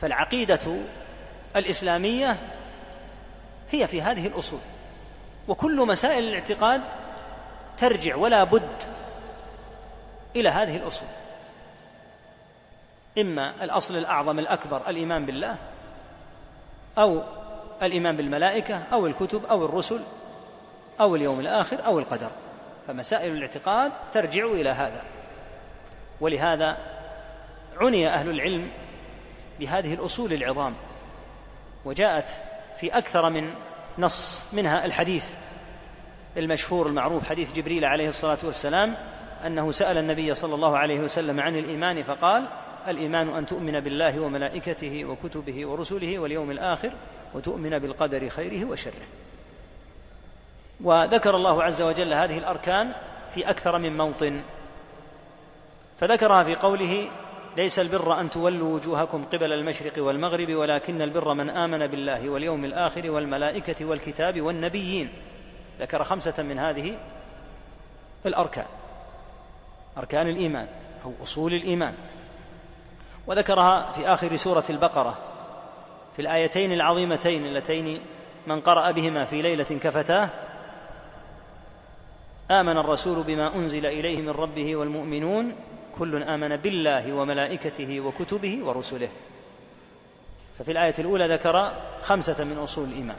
فالعقيدة 0.00 0.76
الإسلامية 1.56 2.36
هي 3.70 3.86
في 3.86 4.02
هذه 4.02 4.26
الأصول 4.26 4.60
وكل 5.48 5.86
مسائل 5.86 6.24
الاعتقاد 6.24 6.80
ترجع 7.76 8.16
ولا 8.16 8.44
بد 8.44 8.82
إلى 10.36 10.48
هذه 10.48 10.76
الأصول. 10.76 11.08
إما 13.18 13.64
الأصل 13.64 13.96
الأعظم 13.96 14.38
الأكبر 14.38 14.88
الإيمان 14.88 15.26
بالله 15.26 15.56
أو 16.98 17.22
الإيمان 17.82 18.16
بالملائكة 18.16 18.82
أو 18.92 19.06
الكتب 19.06 19.44
أو 19.44 19.64
الرسل 19.64 20.00
أو 21.00 21.16
اليوم 21.16 21.40
الآخر 21.40 21.86
أو 21.86 21.98
القدر. 21.98 22.30
فمسائل 22.86 23.36
الاعتقاد 23.36 23.92
ترجع 24.12 24.46
إلى 24.46 24.70
هذا. 24.70 25.04
ولهذا 26.20 26.76
عني 27.80 28.08
أهل 28.08 28.28
العلم 28.28 28.70
بهذه 29.60 29.94
الأصول 29.94 30.32
العظام 30.32 30.74
وجاءت 31.84 32.30
في 32.80 32.98
أكثر 32.98 33.30
من 33.30 33.50
نص 33.98 34.54
منها 34.54 34.84
الحديث 34.84 35.34
المشهور 36.36 36.86
المعروف 36.86 37.28
حديث 37.28 37.52
جبريل 37.52 37.84
عليه 37.84 38.08
الصلاة 38.08 38.38
والسلام 38.44 38.94
أنه 39.46 39.72
سأل 39.72 39.98
النبي 39.98 40.34
صلى 40.34 40.54
الله 40.54 40.78
عليه 40.78 41.00
وسلم 41.00 41.40
عن 41.40 41.56
الإيمان 41.56 42.02
فقال 42.02 42.44
الإيمان 42.88 43.28
أن 43.28 43.46
تؤمن 43.46 43.80
بالله 43.80 44.20
وملائكته 44.20 45.04
وكتبه 45.04 45.66
ورسله 45.66 46.18
واليوم 46.18 46.50
الآخر 46.50 46.92
وتؤمن 47.34 47.78
بالقدر 47.78 48.28
خيره 48.28 48.64
وشره. 48.64 49.06
وذكر 50.80 51.36
الله 51.36 51.62
عز 51.62 51.82
وجل 51.82 52.12
هذه 52.12 52.38
الأركان 52.38 52.92
في 53.30 53.50
أكثر 53.50 53.78
من 53.78 53.96
موطن. 53.96 54.42
فذكرها 55.98 56.44
في 56.44 56.54
قوله 56.54 57.08
ليس 57.56 57.78
البر 57.78 58.20
أن 58.20 58.30
تولوا 58.30 58.74
وجوهكم 58.74 59.24
قبل 59.24 59.52
المشرق 59.52 59.92
والمغرب 59.98 60.54
ولكن 60.54 61.02
البر 61.02 61.34
من 61.34 61.50
آمن 61.50 61.86
بالله 61.86 62.30
واليوم 62.30 62.64
الآخر 62.64 63.10
والملائكة 63.10 63.84
والكتاب 63.84 64.40
والنبيين. 64.40 65.12
ذكر 65.80 66.02
خمسة 66.02 66.42
من 66.42 66.58
هذه 66.58 66.96
الأركان. 68.26 68.66
أركان 69.98 70.28
الإيمان 70.28 70.68
أو 71.04 71.12
أصول 71.22 71.54
الإيمان. 71.54 71.94
وذكرها 73.26 73.92
في 73.92 74.08
آخر 74.08 74.36
سورة 74.36 74.64
البقرة 74.70 75.18
في 76.16 76.22
الآيتين 76.22 76.72
العظيمتين 76.72 77.46
اللتين 77.46 78.00
من 78.46 78.60
قرأ 78.60 78.90
بهما 78.90 79.24
في 79.24 79.42
ليلة 79.42 79.64
كفتاه 79.64 80.28
آمن 82.50 82.78
الرسول 82.78 83.22
بما 83.22 83.54
أنزل 83.54 83.86
إليه 83.86 84.22
من 84.22 84.30
ربه 84.30 84.76
والمؤمنون 84.76 85.54
كل 85.98 86.22
آمن 86.22 86.56
بالله 86.56 87.12
وملائكته 87.12 88.00
وكتبه 88.00 88.58
ورسله. 88.64 89.08
ففي 90.58 90.72
الآية 90.72 90.94
الأولى 90.98 91.34
ذكر 91.34 91.72
خمسة 92.02 92.44
من 92.44 92.58
أصول 92.58 92.88
الإيمان. 92.88 93.16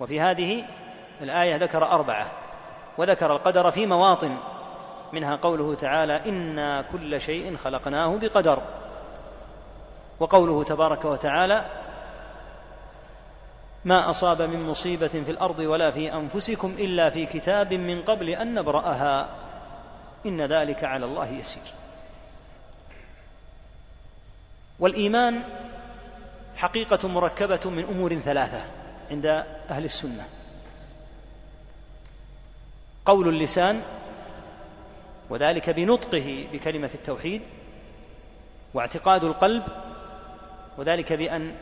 وفي 0.00 0.20
هذه 0.20 0.64
الآية 1.22 1.56
ذكر 1.56 1.84
أربعة. 1.84 2.32
وذكر 2.98 3.32
القدر 3.32 3.70
في 3.70 3.86
مواطن 3.86 4.36
منها 5.12 5.36
قوله 5.36 5.74
تعالى 5.74 6.20
إنا 6.26 6.82
كل 6.82 7.20
شيء 7.20 7.56
خلقناه 7.56 8.16
بقدر 8.16 8.62
وقوله 10.20 10.64
تبارك 10.64 11.04
وتعالى 11.04 11.64
ما 13.86 14.10
أصاب 14.10 14.42
من 14.42 14.66
مصيبة 14.66 15.08
في 15.08 15.30
الأرض 15.30 15.58
ولا 15.58 15.90
في 15.90 16.12
أنفسكم 16.12 16.74
إلا 16.78 17.10
في 17.10 17.26
كتاب 17.26 17.74
من 17.74 18.02
قبل 18.02 18.30
أن 18.30 18.54
نبرأها. 18.54 19.28
إن 20.26 20.42
ذلك 20.42 20.84
على 20.84 21.06
الله 21.06 21.28
يسير. 21.28 21.62
والإيمان 24.78 25.42
حقيقة 26.56 27.08
مركبة 27.08 27.70
من 27.70 27.84
أمور 27.84 28.14
ثلاثة 28.14 28.64
عند 29.10 29.26
أهل 29.70 29.84
السنة. 29.84 30.24
قول 33.04 33.28
اللسان 33.28 33.82
وذلك 35.30 35.70
بنطقه 35.70 36.46
بكلمة 36.52 36.90
التوحيد 36.94 37.42
واعتقاد 38.74 39.24
القلب 39.24 39.62
وذلك 40.78 41.12
بأن 41.12 41.54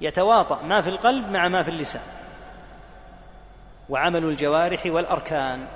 يتواطأ 0.00 0.62
ما 0.62 0.82
في 0.82 0.88
القلب 0.88 1.30
مع 1.30 1.48
ما 1.48 1.62
في 1.62 1.70
اللسان. 1.70 2.02
وعمل 3.88 4.24
الجوارح 4.24 4.86
والأركان. 4.86 5.66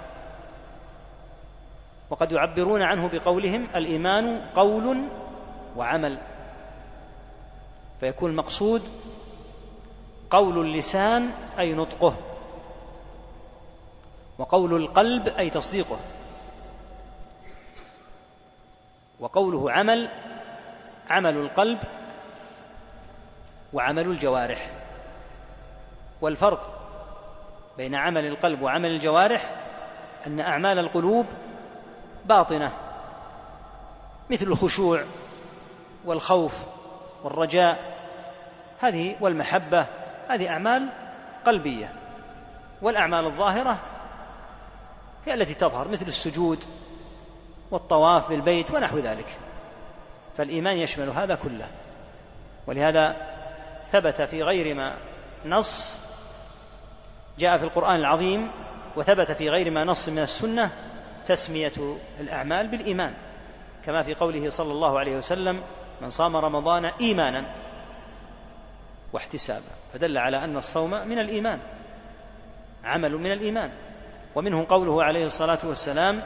وقد 2.10 2.32
يعبرون 2.32 2.82
عنه 2.82 3.08
بقولهم 3.08 3.68
الإيمان 3.74 4.40
قول 4.54 5.02
وعمل. 5.76 6.18
فيكون 8.00 8.30
المقصود 8.30 8.82
قول 10.30 10.66
اللسان 10.66 11.30
أي 11.58 11.74
نطقه. 11.74 12.16
وقول 14.38 14.82
القلب 14.82 15.28
أي 15.28 15.50
تصديقه. 15.50 15.98
وقوله 19.20 19.72
عمل 19.72 20.08
عمل 21.10 21.36
القلب 21.36 21.78
وعمل 23.72 24.06
الجوارح. 24.06 24.70
والفرق 26.20 26.78
بين 27.76 27.94
عمل 27.94 28.26
القلب 28.26 28.62
وعمل 28.62 28.90
الجوارح 28.90 29.50
أن 30.26 30.40
أعمال 30.40 30.78
القلوب 30.78 31.26
باطنة 32.24 32.72
مثل 34.30 34.46
الخشوع 34.46 35.04
والخوف 36.04 36.58
والرجاء. 37.22 37.92
هذه 38.80 39.16
والمحبة 39.20 39.86
هذه 40.28 40.48
أعمال 40.48 40.88
قلبية. 41.46 41.92
والأعمال 42.82 43.26
الظاهرة 43.26 43.78
هي 45.26 45.34
التي 45.34 45.54
تظهر 45.54 45.88
مثل 45.88 46.06
السجود 46.06 46.64
والطواف 47.70 48.28
بالبيت 48.28 48.70
ونحو 48.70 48.98
ذلك. 48.98 49.38
فالإيمان 50.36 50.76
يشمل 50.76 51.08
هذا 51.08 51.34
كله. 51.34 51.68
ولهذا 52.66 53.31
ثبت 53.86 54.22
في 54.22 54.42
غير 54.42 54.74
ما 54.74 54.96
نص 55.46 56.00
جاء 57.38 57.58
في 57.58 57.64
القرآن 57.64 57.96
العظيم 57.96 58.50
وثبت 58.96 59.32
في 59.32 59.50
غير 59.50 59.70
ما 59.70 59.84
نص 59.84 60.08
من 60.08 60.18
السنة 60.18 60.70
تسمية 61.26 61.72
الأعمال 62.20 62.68
بالإيمان. 62.68 63.14
كما 63.84 64.02
في 64.02 64.14
قوله 64.14 64.50
صلى 64.50 64.72
الله 64.72 64.98
عليه 64.98 65.16
وسلم 65.16 65.62
من 66.00 66.10
صام 66.10 66.36
رمضان 66.36 66.84
إيمانا 66.84 67.44
واحتسابا 69.12 69.72
فدل 69.92 70.18
على 70.18 70.44
أن 70.44 70.56
الصوم 70.56 70.90
من 70.90 71.18
الإيمان 71.18 71.58
عمل 72.84 73.16
من 73.16 73.32
الإيمان. 73.32 73.70
ومنه 74.34 74.66
قوله 74.68 75.04
عليه 75.04 75.26
الصلاة 75.26 75.58
والسلام 75.64 76.22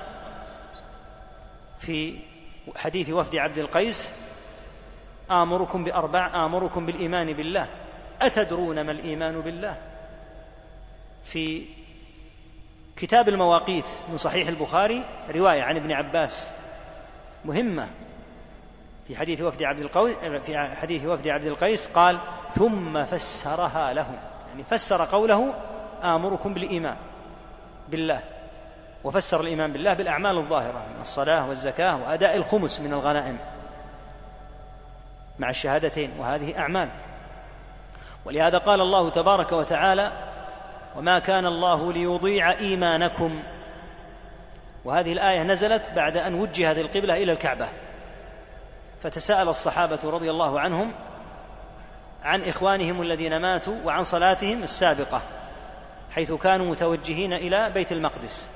في 1.79 2.19
حديث 2.77 3.11
وفد 3.11 3.37
عبد 3.37 3.59
القيس 3.59 4.13
آمركم 5.31 5.85
بأربع 5.85 6.47
آمركم 6.47 6.87
بالإيمان 6.87 7.33
بالله. 7.33 7.69
أتدرون 8.23 8.81
ما 8.81 8.93
الإيمان 8.93 9.41
بالله؟ 9.41 9.77
في 11.25 11.65
كتاب 12.97 13.29
المواقيت 13.29 13.87
من 14.11 14.17
صحيح 14.17 14.49
البخاري 14.49 15.05
رواية 15.35 15.63
عن 15.63 15.77
ابن 15.77 15.93
عباس. 15.93 16.51
مهمة. 17.45 17.89
في 19.09 19.17
حديث 19.17 19.41
وفد 19.41 19.63
عبد 19.63 19.81
القيس 19.81 20.17
في 20.47 20.59
حديث 20.59 21.05
وفد 21.05 21.29
عبد 21.29 21.47
القيس 21.47 21.89
قال 21.89 22.19
ثم 22.55 23.05
فسرها 23.05 23.93
لهم. 23.93 24.17
يعني 24.51 24.65
فسر 24.65 25.05
قوله 25.05 25.55
آمركم 26.03 26.55
بالإيمان 26.55 26.97
بالله. 27.89 28.23
وفسر 29.05 29.41
الإيمان 29.41 29.73
بالله 29.73 29.95
بالأعمال 29.95 30.39
الظاهرة 30.39 30.87
من 30.97 31.03
الصلاة 31.03 31.49
والزكاة 31.49 31.97
وأداء 31.97 32.37
الخمس 32.37 32.81
من 32.81 32.93
الغنائم. 32.93 33.39
مع 35.39 35.51
الشهادتين 35.51 36.11
وهذه 36.19 36.59
أعمال. 36.59 36.89
ولهذا 38.25 38.59
قال 38.59 38.81
الله 38.81 39.11
تبارك 39.11 39.53
وتعالى 39.53 40.13
وما 40.97 41.19
كان 41.19 41.47
الله 41.47 41.93
ليضيع 41.93 42.53
إيمانكم. 42.53 43.43
وهذه 44.85 45.13
الآية 45.13 45.43
نزلت 45.43 45.93
بعد 45.97 46.17
أن 46.17 46.35
وجهت 46.35 46.79
القبلة 46.79 47.23
إلى 47.23 47.33
الكعبة. 47.33 47.69
فتساءل 49.03 49.49
الصحابة 49.49 49.99
رضي 50.05 50.31
الله 50.31 50.61
عنهم 50.61 50.93
عن 52.23 52.43
إخوانهم 52.43 53.03
الذين 53.03 53.37
ماتوا 53.37 53.77
وعن 53.85 54.03
صلاتهم 54.03 54.63
السابقة 54.63 55.23
حيث 56.11 56.33
كانوا 56.33 56.71
متوجهين 56.71 57.33
إلى 57.33 57.71
بيت 57.71 57.93
المقدس. 57.93 58.51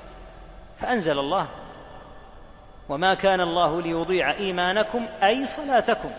فأنزل 0.77 1.19
الله 1.19 1.47
وما 2.89 3.13
كان 3.13 3.41
الله 3.41 3.81
ليضيع 3.81 4.31
إيمانكم 4.31 5.07
أي 5.23 5.45
صلاتكم. 5.45 6.11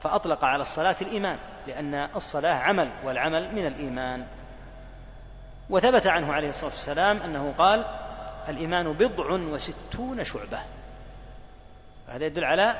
فأطلق 0.00 0.44
على 0.44 0.62
الصلاة 0.62 0.96
الإيمان 1.00 1.38
لأن 1.66 1.94
الصلاة 1.94 2.54
عمل 2.54 2.90
والعمل 3.04 3.54
من 3.54 3.66
الإيمان. 3.66 4.26
وثبت 5.70 6.06
عنه 6.06 6.32
عليه 6.32 6.48
الصلاة 6.48 6.70
والسلام 6.70 7.22
أنه 7.22 7.54
قال 7.58 7.84
الإيمان 8.48 8.92
بضع 8.92 9.30
وستون 9.30 10.24
شعبة. 10.24 10.58
هذا 12.08 12.24
يدل 12.24 12.44
على 12.44 12.76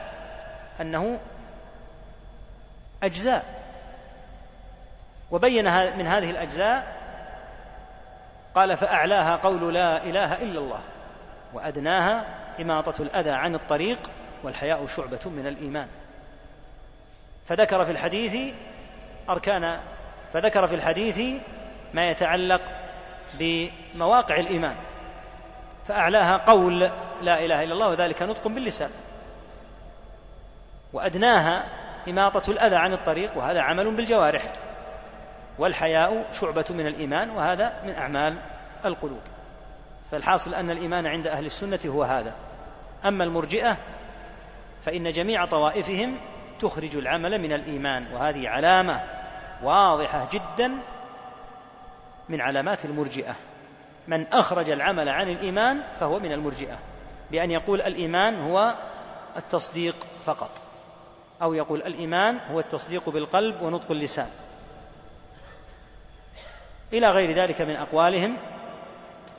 أنه 0.81 1.21
أجزاء. 3.03 3.61
وبين 5.31 5.65
من 5.99 6.07
هذه 6.07 6.31
الأجزاء 6.31 7.01
قال 8.55 8.77
فأعلاها 8.77 9.37
قول 9.37 9.75
لا 9.75 10.05
إله 10.05 10.43
إلا 10.43 10.59
الله 10.59 10.81
وأدناها 11.53 12.25
إماطة 12.61 13.03
الأذى 13.03 13.31
عن 13.31 13.55
الطريق 13.55 13.99
والحياء 14.43 14.87
شعبة 14.87 15.21
من 15.27 15.47
الإيمان. 15.47 15.89
فذكر 17.45 17.85
في 17.85 17.93
الحديث 17.93 18.55
أركان 19.29 19.81
فذكر 20.33 20.67
في 20.67 20.75
الحديث 20.75 21.21
ما 21.95 22.11
يتعلق 22.11 22.61
بمواقع 23.39 24.37
الإيمان 24.37 24.77
فأعلاها 25.89 26.37
قول 26.37 26.81
لا 27.23 27.45
إله 27.45 27.65
إلا 27.65 27.73
الله 27.73 27.89
وذلك 27.89 28.23
نطق 28.23 28.49
باللسان. 28.49 28.91
وأدناها 30.93 31.65
إماطة 32.09 32.51
الأذى 32.51 32.77
عن 32.77 32.93
الطريق 32.93 33.37
وهذا 33.37 33.61
عمل 33.61 33.95
بالجوارح. 33.95 34.53
والحياء 35.59 36.27
شعبة 36.33 36.65
من 36.71 36.87
الإيمان 36.87 37.31
وهذا 37.31 37.73
من 37.85 37.95
أعمال 37.95 38.37
القلوب. 38.85 39.21
فالحاصل 40.11 40.55
أن 40.55 40.71
الإيمان 40.71 41.07
عند 41.07 41.27
أهل 41.27 41.47
السنة 41.47 41.81
هو 41.87 42.03
هذا. 42.03 42.35
أما 43.05 43.25
المرجئة 43.25 43.77
فإن 44.83 45.13
جميع 45.13 45.45
طوائفهم 45.45 46.17
تخرج 46.61 46.97
العمل 46.97 47.39
من 47.39 47.53
الإيمان 47.53 48.07
وهذه 48.13 48.49
علامة 48.49 49.03
واضحة 49.63 50.29
جدا 50.33 50.73
من 52.29 52.41
علامات 52.41 52.85
المرجئة. 52.85 53.37
من 54.09 54.27
أخرج 54.27 54.71
العمل 54.71 55.09
عن 55.09 55.29
الإيمان 55.29 55.81
فهو 56.01 56.19
من 56.19 56.33
المرجئة. 56.33 56.79
بأن 57.31 57.51
يقول 57.51 57.83
الإيمان 57.83 58.41
هو 58.41 58.75
التصديق 59.37 59.97
فقط 60.27 60.63
أو 61.43 61.55
يقول 61.55 61.83
الإيمان 61.83 62.39
هو 62.53 62.61
التصديق 62.61 63.09
بالقلب 63.09 63.63
ونطق 63.63 63.91
اللسان. 63.91 64.29
إلى 66.93 67.11
غير 67.11 67.33
ذلك 67.33 67.61
من 67.61 67.77
أقوالهم 67.77 68.37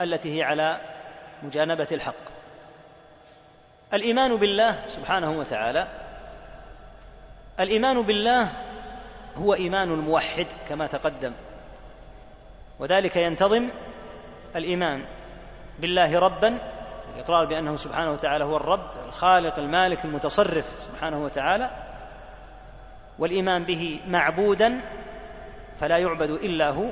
التي 0.01 0.37
هي 0.37 0.43
على 0.43 0.81
مجانبة 1.43 1.87
الحق. 1.91 2.31
الإيمان 3.93 4.35
بالله 4.35 4.83
سبحانه 4.87 5.31
وتعالى 5.31 6.00
الإيمان 7.59 8.01
بالله 8.01 8.49
هو 9.37 9.53
إيمان 9.53 9.91
الموحد 9.93 10.47
كما 10.69 10.87
تقدم. 10.87 11.31
وذلك 12.79 13.15
ينتظم 13.15 13.69
الإيمان 14.55 15.05
بالله 15.79 16.19
ربا 16.19 16.57
الإقرار 17.15 17.45
بأنه 17.45 17.75
سبحانه 17.75 18.11
وتعالى 18.11 18.43
هو 18.43 18.57
الرب 18.57 18.87
الخالق 19.07 19.59
المالك 19.59 20.05
المتصرف 20.05 20.65
سبحانه 20.79 21.23
وتعالى 21.23 21.69
والإيمان 23.19 23.63
به 23.63 23.99
معبودا 24.07 24.81
فلا 25.77 25.97
يعبد 25.97 26.29
إلا 26.29 26.69
هو 26.69 26.89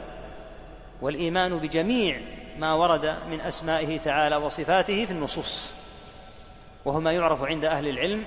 والإيمان 1.02 1.58
بجميع 1.58 2.19
ما 2.58 2.74
ورد 2.74 3.15
من 3.30 3.41
أسمائه 3.41 3.98
تعالى 3.98 4.36
وصفاته 4.36 5.06
في 5.06 5.12
النصوص 5.12 5.74
وهو 6.86 7.00
ما 7.00 7.12
يعرف 7.12 7.43
عند 7.43 7.65
أهل 7.65 7.88
العلم 7.88 8.24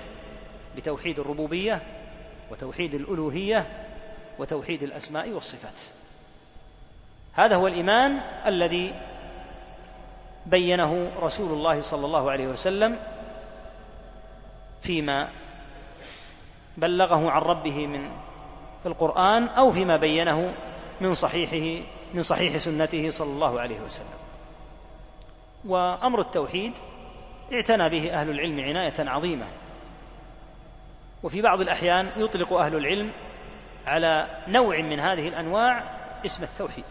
بتوحيد 0.77 1.19
الربوبية 1.19 1.81
وتوحيد 2.53 2.95
الألوهية 2.95 3.65
وتوحيد 4.39 4.83
الأسماء 4.83 5.29
والصفات. 5.29 5.79
هذا 7.33 7.55
هو 7.55 7.67
الإيمان 7.67 8.19
الذي 8.45 8.93
بينه 10.45 11.11
رسول 11.19 11.51
الله 11.51 11.81
صلى 11.81 12.05
الله 12.05 12.31
عليه 12.31 12.47
وسلم 12.47 12.99
فيما 14.81 15.29
بلغه 16.77 17.29
عن 17.31 17.41
ربه 17.41 17.87
من 17.87 18.09
القرآن 18.85 19.47
أو 19.47 19.71
فيما 19.71 19.97
بينه 19.97 20.53
من 21.01 21.13
صحيحه 21.13 21.83
من 22.13 22.21
صحيح 22.21 22.57
سنته 22.57 23.09
صلى 23.09 23.29
الله 23.29 23.59
عليه 23.59 23.81
وسلم. 23.81 24.19
وأمر 25.65 26.19
التوحيد 26.19 26.77
اعتنى 27.53 27.89
به 27.89 28.13
أهل 28.13 28.29
العلم 28.29 28.59
عناية 28.59 29.09
عظيمة. 29.09 29.45
وفي 31.23 31.41
بعض 31.41 31.61
الأحيان 31.61 32.09
يطلق 32.17 32.53
أهل 32.53 32.75
العلم 32.75 33.11
على 33.85 34.27
نوع 34.47 34.77
من 34.81 34.99
هذه 34.99 35.27
الأنواع 35.27 35.83
اسم 36.25 36.43
التوحيد. 36.43 36.85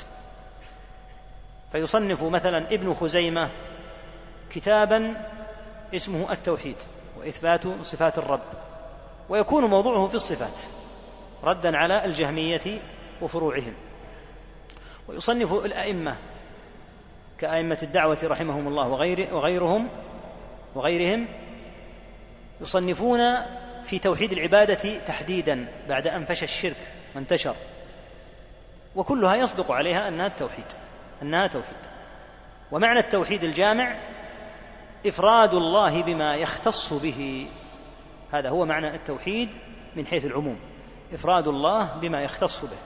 فيصنف 1.73 2.23
مثلا 2.23 2.59
ابن 2.59 2.95
خزيمة 2.95 3.51
كتابا 4.51 5.14
اسمه 5.95 6.33
التوحيد 6.33 6.77
وإثبات 7.18 7.83
صفات 7.83 8.18
الرب 8.18 8.40
ويكون 9.29 9.64
موضوعه 9.64 10.09
في 10.09 10.14
الصفات 10.14 10.62
ردا 11.45 11.77
على 11.77 12.05
الجهمية 12.05 12.81
وفروعهم. 13.23 13.75
ويصنف 15.09 15.64
الأئمة 15.64 16.16
كأئمة 17.38 17.79
الدعوة 17.83 18.18
رحمهم 18.25 18.68
الله 18.68 18.88
وغير 18.88 19.35
وغيرهم 19.35 19.88
وغيرهم 20.75 21.27
يصنفون 22.61 23.21
في 23.85 23.99
توحيد 23.99 24.33
العبادة 24.33 24.99
تحديدا 25.07 25.66
بعد 25.88 26.07
أن 26.07 26.25
فشى 26.25 26.45
الشرك 26.45 26.92
وانتشر. 27.14 27.55
وكلها 28.97 29.37
يصدق 29.37 29.73
عليها 29.73 30.09
أنها 30.09 30.27
التوحيد 30.27 30.64
أنها 31.23 31.47
توحيد. 31.47 31.87
ومعنى 32.73 32.99
التوحيد 32.99 33.45
الجامع 33.45 33.97
إفراد 35.07 35.55
الله 35.55 36.03
بما 36.03 36.37
يختص 36.37 36.92
به. 36.92 37.47
هذا 38.33 38.49
هو 38.49 38.64
معنى 38.64 38.95
التوحيد 38.95 39.49
من 39.97 40.07
حيث 40.07 40.25
العموم. 40.25 40.59
إفراد 41.12 41.49
الله 41.49 41.88
بما 42.01 42.23
يختص 42.23 42.64
به. 42.64 42.77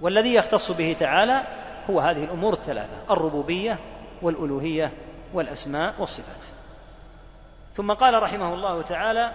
والذي 0.00 0.34
يختص 0.34 0.70
به 0.70 0.96
تعالى 1.00 1.42
هو 1.90 2.00
هذه 2.00 2.24
الأمور 2.24 2.52
الثلاثة 2.52 2.96
الربوبية 3.10 3.78
والألوهية 4.22 4.92
والأسماء 5.34 5.94
والصفات. 5.98 6.44
ثم 7.74 7.92
قال 7.92 8.22
رحمه 8.22 8.54
الله 8.54 8.82
تعالى 8.82 9.32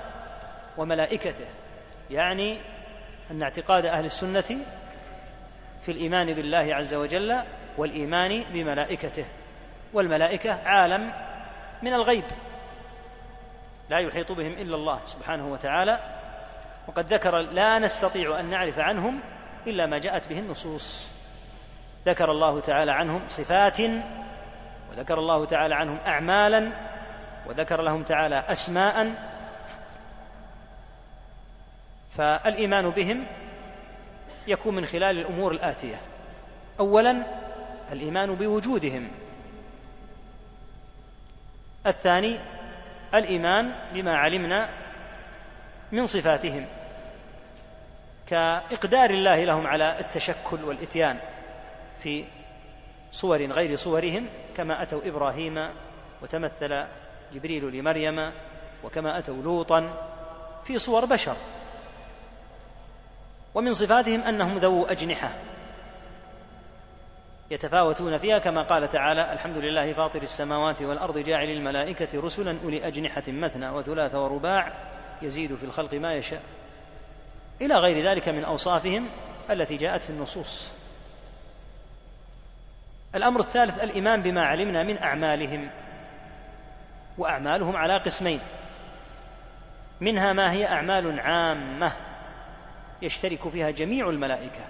وملائكته. 0.80 1.46
يعني 2.10 2.58
أن 3.32 3.44
اعتقاد 3.44 3.86
أهل 3.86 4.06
السنة 4.06 4.58
في 5.82 5.92
الإيمان 5.92 6.34
بالله 6.34 6.76
عز 6.76 6.94
وجل 6.94 7.40
والإيمان 7.78 8.44
بملائكته. 8.54 9.26
والملائكة 9.94 10.68
عالم 10.68 11.12
من 11.82 11.94
الغيب. 11.94 12.24
لا 13.90 13.98
يحيط 13.98 14.32
بهم 14.32 14.52
إلا 14.52 14.76
الله 14.76 15.00
سبحانه 15.06 15.52
وتعالى. 15.52 16.00
وقد 16.88 17.14
ذكر 17.14 17.38
لا 17.40 17.80
نستطيع 17.80 18.40
أن 18.40 18.46
نعرف 18.46 18.80
عنهم 18.80 19.20
إلا 19.68 19.86
ما 19.86 19.98
جاءت 19.98 20.28
به 20.28 20.40
النصوص. 20.40 21.12
ذكر 22.06 22.32
الله 22.32 22.60
تعالى 22.60 22.92
عنهم 22.92 23.22
صفات 23.28 23.78
وذكر 24.92 25.20
الله 25.20 25.46
تعالى 25.46 25.76
عنهم 25.76 25.98
أعمالا 26.08 26.70
وذكر 27.48 27.82
لهم 27.82 28.04
تعالى 28.04 28.44
أسماء 28.48 29.12
فالإيمان 32.10 32.90
بهم 32.90 33.26
يكون 34.48 34.76
من 34.76 34.86
خلال 34.86 35.20
الأمور 35.20 35.52
الآتية. 35.52 36.02
أولا 36.80 37.24
الإيمان 37.92 38.36
بوجودهم. 38.36 39.12
الثاني 41.88 42.40
الإيمان 43.14 43.76
بما 43.94 44.18
علمنا 44.18 44.70
من 45.92 46.06
صفاتهم. 46.06 46.66
كإقدار 48.28 49.10
الله 49.10 49.44
لهم 49.44 49.68
على 49.68 50.00
التشكل 50.00 50.64
والإتيان 50.64 51.20
في 52.00 52.26
صور 53.12 53.46
غير 53.46 53.76
صورهم 53.76 54.26
كما 54.58 54.82
أتوا 54.82 55.02
إبراهيم 55.06 55.70
وتمثل 56.22 56.84
جبريل 57.34 57.72
لمريم 57.72 58.32
وكما 58.84 59.18
أتوا 59.18 59.44
لوطا 59.44 60.10
في 60.66 60.80
صور 60.80 61.06
بشر. 61.06 61.36
ومن 63.54 63.74
صفاتهم 63.74 64.22
أنهم 64.22 64.58
ذو 64.58 64.86
أجنحة 64.86 65.32
يتفاوتون 67.52 68.18
فيها 68.18 68.40
كما 68.40 68.62
قال 68.64 68.90
تعالى 68.90 69.34
الحمد 69.34 69.58
لله 69.58 69.94
فاطر 69.94 70.24
السماوات 70.24 70.82
والأرض 70.82 71.18
جاعل 71.18 71.50
الملائكة 71.50 72.20
رسلا 72.22 72.58
أولي 72.64 72.88
أجنحة 72.88 73.24
مثنى 73.28 73.70
وثلاث 73.70 74.16
ورباع 74.16 74.74
يزيد 75.22 75.56
في 75.56 75.64
الخلق 75.64 75.94
ما 75.94 76.14
يشاء. 76.14 76.42
إلى 77.62 77.76
غير 77.76 78.06
ذلك 78.06 78.30
من 78.30 78.44
أوصافهم 78.44 79.06
التي 79.50 79.78
جاءت 79.78 80.04
في 80.04 80.10
النصوص. 80.10 80.74
الأمر 83.16 83.40
الثالث 83.40 83.84
الإيمان 83.84 84.22
بما 84.22 84.46
علمنا 84.46 84.84
من 84.84 84.98
أعمالهم 84.98 85.70
وأعمالهم 87.18 87.76
على 87.76 87.98
قسمين 87.98 88.40
منها 90.02 90.34
ما 90.34 90.52
هي 90.52 90.68
أعمال 90.68 91.20
عامة 91.20 91.92
يشترك 93.02 93.50
فيها 93.50 93.70
جميع 93.70 94.10
الملائكة. 94.10 94.66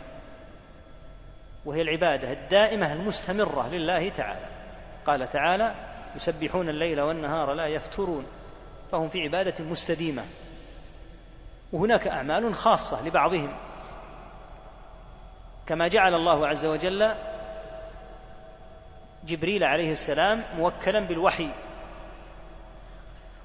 وهي 1.65 1.81
العبادة 1.81 2.31
الدائمة 2.31 2.93
المستمرة 2.93 3.69
لله 3.71 4.09
تعالى. 4.09 4.49
قال 5.05 5.29
تعالى 5.29 5.75
يسبحون 6.15 6.69
الليل 6.69 7.01
والنهار 7.01 7.53
لا 7.53 7.67
يفترون. 7.67 8.25
فهم 8.91 9.07
في 9.07 9.23
عبادة 9.23 9.63
مستديمة. 9.63 10.25
وهناك 11.73 12.07
أعمال 12.07 12.55
خاصة 12.55 13.07
لبعضهم. 13.07 13.53
كما 15.67 15.87
جعل 15.87 16.15
الله 16.15 16.47
عز 16.47 16.65
وجل 16.65 17.13
جبريل 19.25 19.63
عليه 19.63 19.91
السلام 19.91 20.43
موكلا 20.57 20.99
بالوحي. 20.99 21.49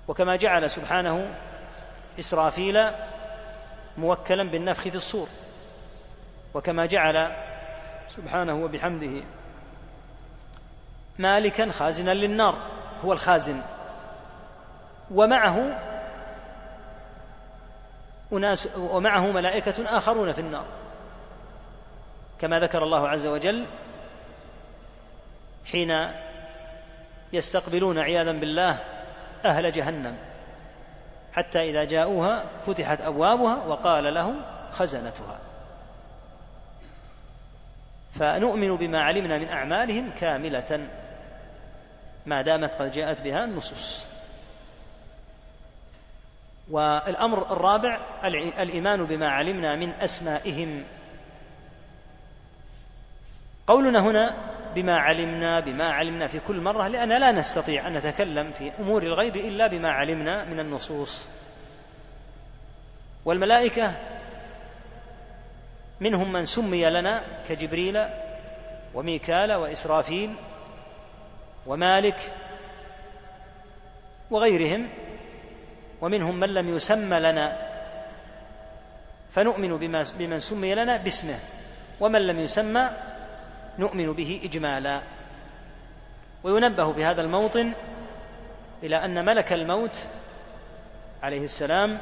وكما 0.09 0.37
جعل 0.37 0.70
سبحانه 0.70 1.35
إسرافيل 2.18 2.90
موكلا 3.98 4.42
بالنفخ 4.42 4.83
في 4.83 4.94
الصور. 4.94 5.28
وكما 6.54 6.87
جعل 6.87 7.33
سبحانه 8.09 8.54
وبحمده 8.54 9.22
مالكا 11.18 11.70
خازنا 11.70 12.14
للنار 12.14 12.59
هو 13.04 13.12
الخازن. 13.12 13.61
ومعه 15.11 15.80
أناس 18.33 18.76
ومعه 18.76 19.33
ملائكة 19.33 19.96
آخرون 19.96 20.33
في 20.33 20.40
النار. 20.40 20.64
كما 22.40 22.61
ذكر 22.61 22.83
الله 22.83 23.09
عز 23.09 23.26
وجل 23.26 23.66
حين 25.72 26.11
يستقبلون 27.33 27.98
عياذا 27.98 28.33
بالله 28.33 28.78
أهل 29.44 29.72
جهنم. 29.72 30.16
حتى 31.35 31.70
إذا 31.70 31.85
جاءوها 31.85 32.44
فتحت 32.66 33.01
أبوابها 33.01 33.55
وقال 33.55 34.14
لهم 34.14 34.42
خزنتها. 34.73 35.38
فنؤمن 38.12 38.77
بما 38.77 39.03
علمنا 39.03 39.38
من 39.38 39.49
أعمالهم 39.49 40.11
كاملة 40.11 40.88
ما 42.27 42.42
دامت 42.42 42.73
قد 42.73 42.92
جاءت 42.92 43.23
بها 43.23 43.44
النصوص. 43.44 44.07
والأمر 46.70 47.53
الرابع 47.53 47.99
الإيمان 48.59 49.05
بما 49.05 49.29
علمنا 49.29 49.77
من 49.77 49.90
أسمائهم. 49.90 50.85
قولنا 53.66 53.99
هنا 53.99 54.35
بما 54.74 54.98
علمنا 54.98 55.60
بما 55.60 55.92
علمنا 55.92 56.28
في 56.28 56.40
كل 56.40 56.60
مرة 56.60 56.88
لأننا 56.88 57.18
لا 57.18 57.32
نستطيع 57.32 57.87
أن 57.87 57.94
نتكلم 57.94 58.52
في 58.58 58.72
أمور 58.80 59.02
الغيب 59.02 59.37
إلا 59.37 59.66
بما 59.66 59.90
علمنا 59.90 60.44
من 60.44 60.60
النصوص. 60.60 61.28
والملائكة 63.24 63.92
منهم 66.00 66.32
من 66.32 66.44
سمي 66.44 66.90
لنا 66.90 67.22
كجبريل 67.48 68.04
وميكال 68.94 69.52
وإسرافيل 69.52 70.34
ومالك 71.66 72.32
وغيرهم 74.30 74.88
ومنهم 76.00 76.40
من 76.40 76.54
لم 76.54 76.76
يسمى 76.76 77.20
لنا 77.20 77.58
فنؤمن 79.30 79.76
بما 79.76 80.04
بمن 80.18 80.38
سمي 80.38 80.74
لنا 80.74 80.96
باسمه 80.96 81.38
ومن 82.00 82.26
لم 82.26 82.38
يسمى 82.38 82.90
نؤمن 83.78 84.12
به 84.12 84.40
إجمالا. 84.44 85.02
وينبه 86.44 86.92
في 86.92 87.04
هذا 87.04 87.22
الموطن 87.22 87.72
إلى 88.82 89.04
أن 89.04 89.24
ملك 89.24 89.52
الموت 89.52 90.06
عليه 91.22 91.44
السلام 91.44 91.98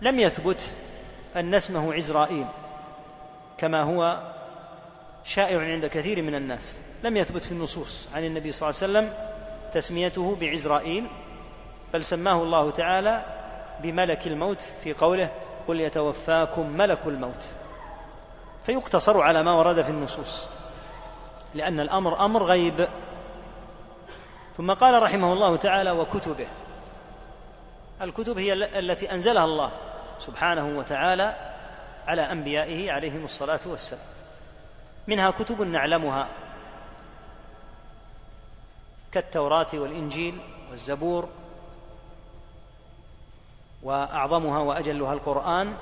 لم 0.00 0.20
يثبت 0.20 0.72
أن 1.36 1.54
اسمه 1.54 1.94
عزرائيل 1.94 2.46
كما 3.58 3.82
هو 3.82 4.20
شائع 5.24 5.60
عند 5.60 5.86
كثير 5.86 6.22
من 6.22 6.34
الناس. 6.34 6.78
لم 7.04 7.16
يثبت 7.16 7.44
في 7.44 7.52
النصوص 7.52 8.08
عن 8.14 8.24
النبي 8.24 8.52
صلى 8.52 8.70
الله 8.70 8.80
عليه 8.82 8.92
وسلم 8.92 9.14
تسميته 9.72 10.36
بعزرائيل 10.40 11.06
بل 11.92 12.04
سماه 12.04 12.42
الله 12.42 12.70
تعالى 12.70 13.24
بملك 13.82 14.26
الموت 14.26 14.62
في 14.62 14.92
قوله 14.92 15.30
قل 15.68 15.80
يتوفاكم 15.80 16.66
ملك 16.70 16.98
الموت 17.06 17.44
فيقتصر 18.66 19.20
على 19.20 19.42
ما 19.42 19.52
ورد 19.52 19.82
في 19.82 19.90
النصوص. 19.90 20.50
لأن 21.54 21.80
الأمر 21.80 22.24
أمر 22.24 22.44
غيب. 22.44 22.88
ثم 24.56 24.72
قال 24.72 25.02
رحمه 25.02 25.32
الله 25.32 25.56
تعالى 25.56 25.90
وكتبه. 25.90 26.46
الكتب 28.02 28.38
هي 28.38 28.52
التي 28.52 29.12
أنزلها 29.12 29.44
الله 29.44 29.70
سبحانه 30.18 30.78
وتعالى 30.78 31.54
على 32.06 32.32
أنبيائه 32.32 32.92
عليهم 32.92 33.24
الصلاة 33.24 33.60
والسلام. 33.66 34.04
منها 35.06 35.30
كتب 35.30 35.62
نعلمها. 35.62 36.28
كالتوراة 39.12 39.66
والإنجيل 39.74 40.38
والزبور 40.70 41.28
وأعظمها 43.82 44.58
وأجلها 44.58 45.12
القرآن. 45.12 45.76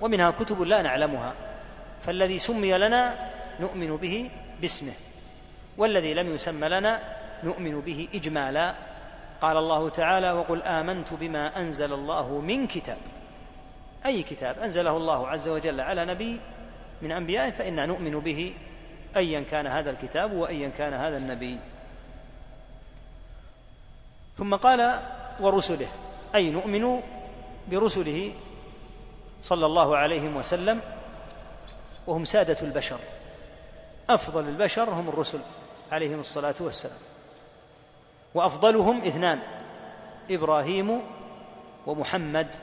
ومنها 0.00 0.30
كتب 0.30 0.62
لا 0.62 0.82
نعلمها. 0.82 1.32
فالذي 2.02 2.38
سمي 2.38 2.78
لنا 2.78 3.33
نؤمن 3.60 3.96
به 3.96 4.30
باسمه. 4.60 4.92
والذي 5.78 6.14
لم 6.14 6.34
يسم 6.34 6.64
لنا 6.64 7.02
نؤمن 7.44 7.80
به 7.80 8.08
إجمالا. 8.14 8.74
قال 9.40 9.56
الله 9.56 9.88
تعالى 9.88 10.32
وقل 10.32 10.62
آمنت 10.62 11.12
بما 11.14 11.60
أنزل 11.60 11.92
الله 11.92 12.40
من 12.40 12.66
كتاب. 12.66 12.98
أي 14.06 14.22
كتاب؟ 14.22 14.58
أنزله 14.58 14.96
الله 14.96 15.28
عز 15.28 15.48
وجل 15.48 15.80
على 15.80 16.04
نبي 16.04 16.40
من 17.02 17.12
أنبيائه 17.12 17.50
فإنا 17.50 17.86
نؤمن 17.86 18.20
به 18.20 18.54
ايا 19.16 19.40
كان 19.50 19.66
هذا 19.66 19.90
الكتاب 19.90 20.32
وايا 20.32 20.68
كان 20.68 20.94
هذا 20.94 21.16
النبي. 21.16 21.58
ثم 24.36 24.54
قال 24.54 25.00
ورسله. 25.40 25.88
أي 26.34 26.50
نؤمن 26.50 27.00
برسله 27.70 28.32
صلى 29.42 29.66
الله 29.66 29.96
عليه 29.96 30.28
وسلم 30.28 30.80
وهم 32.06 32.24
سادة 32.24 32.56
البشر. 32.62 32.98
أفضل 34.10 34.48
البشر 34.48 34.90
هم 34.90 35.08
الرسل 35.08 35.40
عليهم 35.92 36.20
الصلاة 36.20 36.54
والسلام. 36.60 36.98
وأفضلهم 38.34 38.98
اثنان 39.00 39.38
إبراهيم 40.30 41.00
ومحمد. 41.86 42.56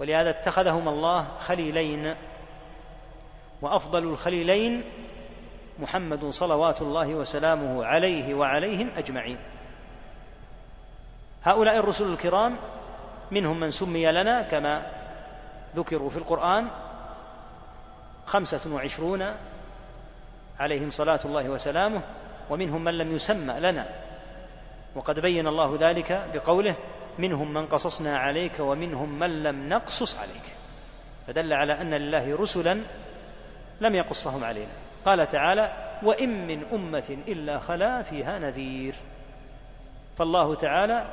ولهذا 0.00 0.30
اتخذهما 0.30 0.90
الله 0.90 1.26
خليلين. 1.38 2.14
وأفضل 3.62 4.02
الخليلين 4.02 4.84
محمد 5.78 6.30
صلوات 6.30 6.82
الله 6.82 7.14
وسلامه 7.14 7.84
عليه 7.84 8.34
وعليهم 8.34 8.90
أجمعين. 8.96 9.38
هؤلاء 11.44 11.78
الرسل 11.78 12.12
الكرام 12.12 12.56
منهم 13.30 13.60
من 13.60 13.70
سمي 13.70 14.12
لنا 14.12 14.42
كما 14.42 14.86
ذكروا 15.76 16.10
في 16.10 16.16
القرآن 16.16 16.68
خمسة 18.26 18.74
وعشرون 18.74 19.34
عليهم 20.62 20.90
صلاة 20.90 21.20
الله 21.24 21.48
وسلامه 21.48 22.00
ومنهم 22.50 22.84
من 22.84 22.98
لم 22.98 23.14
يسمى 23.14 23.54
لنا. 23.60 23.86
وقد 24.94 25.20
بين 25.20 25.46
الله 25.46 25.76
ذلك 25.80 26.26
بقوله 26.34 26.74
منهم 27.18 27.54
من 27.54 27.66
قصصنا 27.66 28.18
عليك 28.18 28.60
ومنهم 28.60 29.18
من 29.18 29.42
لم 29.42 29.68
نقصص 29.68 30.18
عليك. 30.18 30.46
فدل 31.26 31.52
على 31.52 31.80
أن 31.80 31.94
لله 31.94 32.36
رسلا 32.36 32.78
لم 33.80 33.94
يقصهم 33.94 34.44
علينا. 34.44 34.72
قال 35.04 35.28
تعالى 35.28 35.72
وإن 36.02 36.46
من 36.46 36.64
أمة 36.72 37.18
إلا 37.28 37.58
خلا 37.58 38.02
فيها 38.02 38.38
نذير. 38.38 38.94
فالله 40.18 40.54
تعالى 40.54 41.06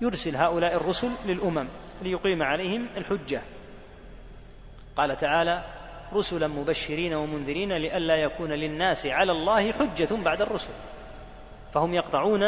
يرسل 0.00 0.36
هؤلاء 0.36 0.74
الرسل 0.74 1.10
للأمم 1.26 1.66
ليقيم 2.02 2.42
عليهم 2.42 2.86
الحجة. 2.96 3.42
قال 4.96 5.16
تعالى 5.16 5.64
رسلا 6.14 6.46
مبشرين 6.48 7.14
ومنذرين 7.14 7.72
لئلا 7.72 8.16
يكون 8.16 8.52
للناس 8.52 9.06
على 9.06 9.32
الله 9.32 9.72
حجة 9.72 10.08
بعد 10.14 10.42
الرسل. 10.42 10.70
فهم 11.72 11.94
يقطعون 11.94 12.44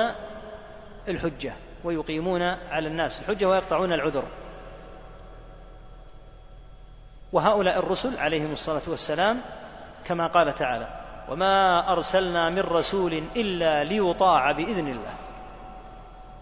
الحجة 1.08 1.52
ويقيمون 1.84 2.42
على 2.42 2.88
الناس 2.88 3.20
الحجة 3.20 3.48
ويقطعون 3.48 3.92
العذر. 3.92 4.24
وهؤلاء 7.32 7.78
الرسل 7.78 8.18
عليهم 8.18 8.52
الصلاة 8.52 8.82
والسلام 8.88 9.40
كما 10.04 10.26
قال 10.26 10.54
تعالى 10.54 10.88
وما 11.28 11.92
أرسلنا 11.92 12.50
من 12.50 12.60
رسول 12.60 13.22
إلا 13.36 13.84
ليطاع 13.84 14.52
بإذن 14.52 14.88
الله. 14.88 15.14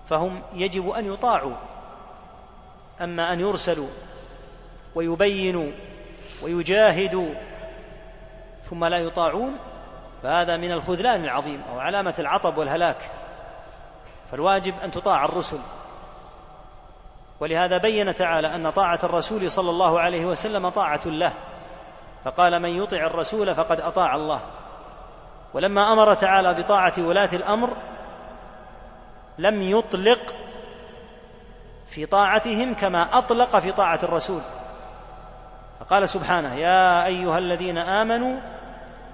فهم 0.09 0.43
يجب 0.55 0.91
أن 0.91 1.13
يطاعوا 1.13 1.57
أما 3.01 3.33
أن 3.33 3.41
يرسلوا 3.41 3.89
ويبينوا 4.95 5.73
ويجاهدوا 6.43 7.29
ثم 8.63 8.85
لا 8.85 8.99
يطاعون 8.99 9.57
فهذا 10.23 10.57
من 10.57 10.73
الخذلان 10.73 11.25
العظيم 11.25 11.63
أو 11.73 11.81
علامة 11.81 12.15
العطب 12.19 12.59
والهلاك. 12.59 13.11
فالواجب 14.31 14.75
أن 14.85 14.91
تطاع 14.91 15.25
الرسل. 15.25 15.59
ولهذا 17.41 17.79
بين 17.79 18.15
تعالى 18.15 18.55
أن 18.55 18.71
طاعة 18.71 18.99
الرسول 19.05 19.51
صلى 19.51 19.71
الله 19.71 20.01
عليه 20.01 20.27
وسلم 20.27 20.69
طاعة 20.69 21.01
له. 21.07 21.33
فقال 22.25 22.63
من 22.63 22.69
يطع 22.69 22.97
الرسول 22.97 23.55
فقد 23.55 23.81
أطاع 23.81 24.15
الله. 24.15 24.41
ولما 25.55 25.93
أمر 25.93 26.15
تعالى 26.15 26.55
بطاعة 26.55 26.93
ولاة 26.99 27.31
الأمر 27.33 27.77
لم 29.39 29.63
يطلق 29.63 30.35
في 31.87 32.07
طاعتهم 32.07 32.75
كما 32.75 33.19
أطلق 33.19 33.59
في 33.59 33.73
طاعة 33.73 33.99
الرسول. 34.03 34.41
فقال 35.81 36.09
سبحانه 36.09 36.55
يا 36.55 37.07
أيها 37.07 37.39
الذين 37.39 37.79
آمنوا 37.79 38.41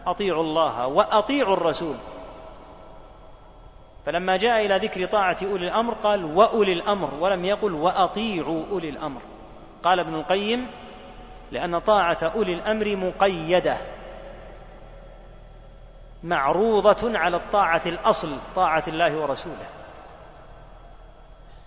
أطيعوا 0.06 0.42
الله 0.42 0.86
وأطيعوا 0.86 1.54
الرسول. 1.56 1.94
فلما 4.06 4.36
جاء 4.36 4.66
إلى 4.66 4.76
ذكر 4.76 5.06
طاعة 5.06 5.36
أولي 5.42 5.64
الأمر 5.64 5.94
قال 5.94 6.24
وأولي 6.24 6.72
الأمر 6.72 7.14
ولم 7.20 7.44
يقل 7.44 7.72
وأطيعوا 7.72 8.64
أولي 8.70 8.88
الأمر. 8.88 9.20
قال 9.82 10.00
ابن 10.00 10.14
القيم 10.14 10.66
لأن 11.52 11.78
طاعة 11.78 12.32
أولي 12.34 12.52
الأمر 12.52 12.96
مقيدة 12.96 13.76
معروضة 16.22 17.18
على 17.18 17.36
الطاعة 17.36 17.82
الأصل 17.86 18.36
طاعة 18.56 18.84
الله 18.88 19.16
ورسوله. 19.16 19.66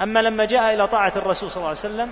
أما 0.01 0.19
لما 0.19 0.45
جاء 0.45 0.73
إلى 0.73 0.87
طاعة 0.87 1.13
الرسول 1.15 1.51
صلى 1.51 1.57
الله 1.57 1.67
عليه 1.67 1.79
وسلم 1.79 2.11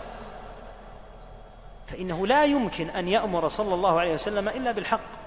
فإنه 1.88 2.28
لا 2.28 2.46
يمكن 2.46 2.90
أن 2.90 3.08
يأمر 3.08 3.48
صلى 3.48 3.74
الله 3.74 4.00
عليه 4.00 4.14
وسلم 4.14 4.50
إلا 4.50 4.72
بالحق. 4.72 5.26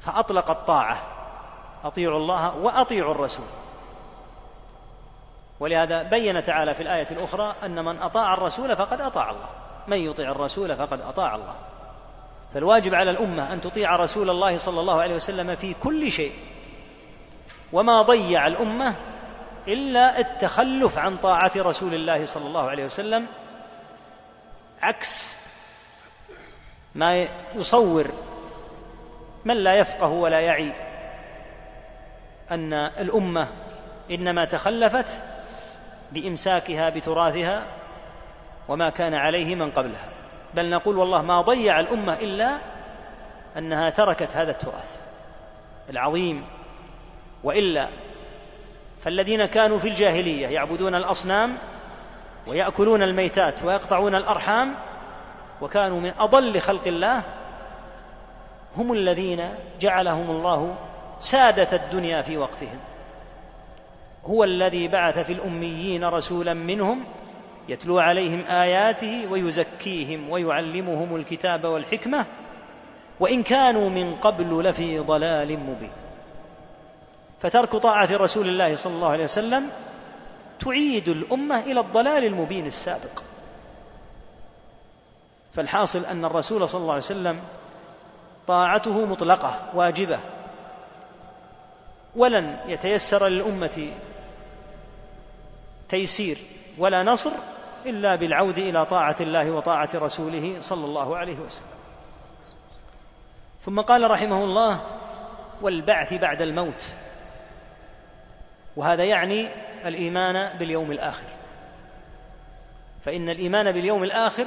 فأطلق 0.00 0.50
الطاعة 0.50 1.02
أطيعوا 1.84 2.18
الله 2.18 2.56
وأطيعوا 2.56 3.14
الرسول. 3.14 3.46
ولهذا 5.60 6.02
بين 6.02 6.44
تعالى 6.44 6.74
في 6.74 6.82
الآية 6.82 7.06
الأخرى 7.10 7.54
أن 7.64 7.84
من 7.84 7.98
أطاع 7.98 8.34
الرسول 8.34 8.76
فقد 8.76 9.00
أطاع 9.00 9.30
الله 9.30 9.48
من 9.86 9.96
يطيع 9.96 10.30
الرسول 10.30 10.76
فقد 10.76 11.00
أطاع 11.00 11.34
الله. 11.34 11.56
فالواجب 12.54 12.94
على 12.94 13.10
الأمة 13.10 13.52
أن 13.52 13.60
تطيع 13.60 13.96
رسول 13.96 14.30
الله 14.30 14.58
صلى 14.58 14.80
الله 14.80 15.00
عليه 15.00 15.14
وسلم 15.14 15.54
في 15.54 15.74
كل 15.74 16.12
شيء. 16.12 16.32
وما 17.72 18.02
ضيع 18.02 18.46
الأمة 18.46 18.94
إلا 19.68 20.18
التخلف 20.18 20.98
عن 20.98 21.16
طاعة 21.16 21.52
رسول 21.56 21.94
الله 21.94 22.24
صلى 22.24 22.46
الله 22.46 22.70
عليه 22.70 22.84
وسلم 22.84 23.26
عكس 24.82 25.34
ما 26.94 27.26
يصور 27.54 28.10
من 29.44 29.56
لا 29.56 29.74
يفقه 29.74 30.08
ولا 30.08 30.40
يعي 30.40 30.72
أن 32.50 32.72
الأمة 32.72 33.48
إنما 34.10 34.44
تخلفت 34.44 35.22
بإمساكها 36.12 36.90
بتراثها 36.90 37.66
وما 38.68 38.90
كان 38.90 39.14
عليه 39.14 39.54
من 39.54 39.70
قبلها. 39.70 40.08
بل 40.54 40.70
نقول 40.70 40.98
والله 40.98 41.22
ما 41.22 41.40
ضيع 41.40 41.80
الأمة 41.80 42.14
إلا 42.14 42.58
أنها 43.58 43.90
تركت 43.90 44.36
هذا 44.36 44.50
التراث 44.50 45.00
العظيم 45.90 46.46
وإلا 47.44 47.88
فالذين 49.00 49.46
كانوا 49.46 49.78
في 49.78 49.88
الجاهلية 49.88 50.46
يعبدون 50.46 50.94
الأصنام 50.94 51.56
ويأكلون 52.46 53.02
الميتات 53.02 53.64
ويقطعون 53.64 54.14
الأرحام 54.14 54.74
وكانوا 55.62 56.00
من 56.00 56.12
أضل 56.18 56.60
خلق 56.60 56.86
الله 56.86 57.22
هم 58.76 58.92
الذين 58.92 59.48
جعلهم 59.80 60.30
الله 60.30 60.76
سادة 61.20 61.76
الدنيا 61.76 62.22
في 62.22 62.36
وقتهم. 62.36 62.78
هو 64.24 64.44
الذي 64.44 64.88
بعث 64.88 65.18
في 65.18 65.32
الأميين 65.32 66.04
رسولا 66.04 66.54
منهم 66.54 67.04
يتلو 67.68 67.98
عليهم 67.98 68.44
آياته 68.46 69.26
ويزكيهم 69.30 70.30
ويعلمهم 70.30 71.16
الكتاب 71.16 71.64
والحكمة 71.64 72.26
وإن 73.20 73.42
كانوا 73.42 73.90
من 73.90 74.14
قبل 74.14 74.62
لفي 74.62 74.98
ضلال 74.98 75.58
مبين. 75.58 75.92
فترك 77.40 77.76
طاعة 77.76 78.08
رسول 78.12 78.48
الله 78.48 78.76
صلى 78.76 78.92
الله 78.92 79.08
عليه 79.08 79.24
وسلم 79.24 79.68
تعيد 80.64 81.08
الأمة 81.08 81.60
إلى 81.60 81.80
الضلال 81.80 82.24
المبين 82.24 82.66
السابق. 82.66 83.22
فالحاصل 85.52 86.04
أن 86.04 86.24
الرسول 86.24 86.68
صلى 86.68 86.80
الله 86.80 86.92
عليه 86.92 87.02
وسلم 87.02 87.40
طاعته 88.46 89.06
مطلقة 89.06 89.70
واجبة. 89.74 90.20
ولن 92.16 92.58
يتيسر 92.66 93.26
للأمة 93.26 93.92
تيسير 95.88 96.38
ولا 96.78 97.02
نصر 97.02 97.30
إلا 97.86 98.14
بالعود 98.14 98.58
إلى 98.58 98.86
طاعة 98.86 99.16
الله 99.20 99.50
وطاعة 99.50 99.88
رسوله 99.94 100.56
صلى 100.60 100.84
الله 100.84 101.16
عليه 101.16 101.36
وسلم. 101.46 101.66
ثم 103.62 103.80
قال 103.80 104.10
رحمه 104.10 104.44
الله 104.44 104.80
والبعث 105.62 106.14
بعد 106.14 106.42
الموت 106.42 106.86
وهذا 108.76 109.04
يعني 109.04 109.48
الإيمان 109.84 110.58
باليوم 110.58 110.92
الآخر. 110.92 111.26
فإن 113.04 113.28
الإيمان 113.28 113.72
باليوم 113.72 114.04
الآخر 114.04 114.46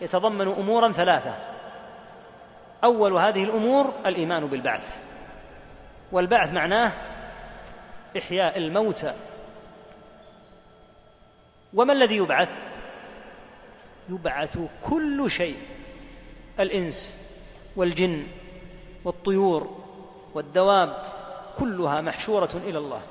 يتضمن 0.00 0.48
أمورا 0.48 0.92
ثلاثة. 0.92 1.34
أول 2.84 3.12
هذه 3.12 3.44
الأمور 3.44 3.92
الإيمان 4.06 4.46
بالبعث. 4.46 4.98
والبعث 6.12 6.52
معناه 6.52 6.92
إحياء 8.18 8.58
الموتى. 8.58 9.14
وما 11.74 11.92
الذي 11.92 12.16
يبعث؟ 12.16 12.62
يبعث 14.08 14.58
كل 14.82 15.30
شيء. 15.30 15.56
الإنس 16.60 17.30
والجن 17.76 18.26
والطيور 19.04 19.84
والدواب 20.34 21.02
كلها 21.58 22.00
محشورة 22.00 22.50
إلى 22.54 22.78
الله. 22.78 23.02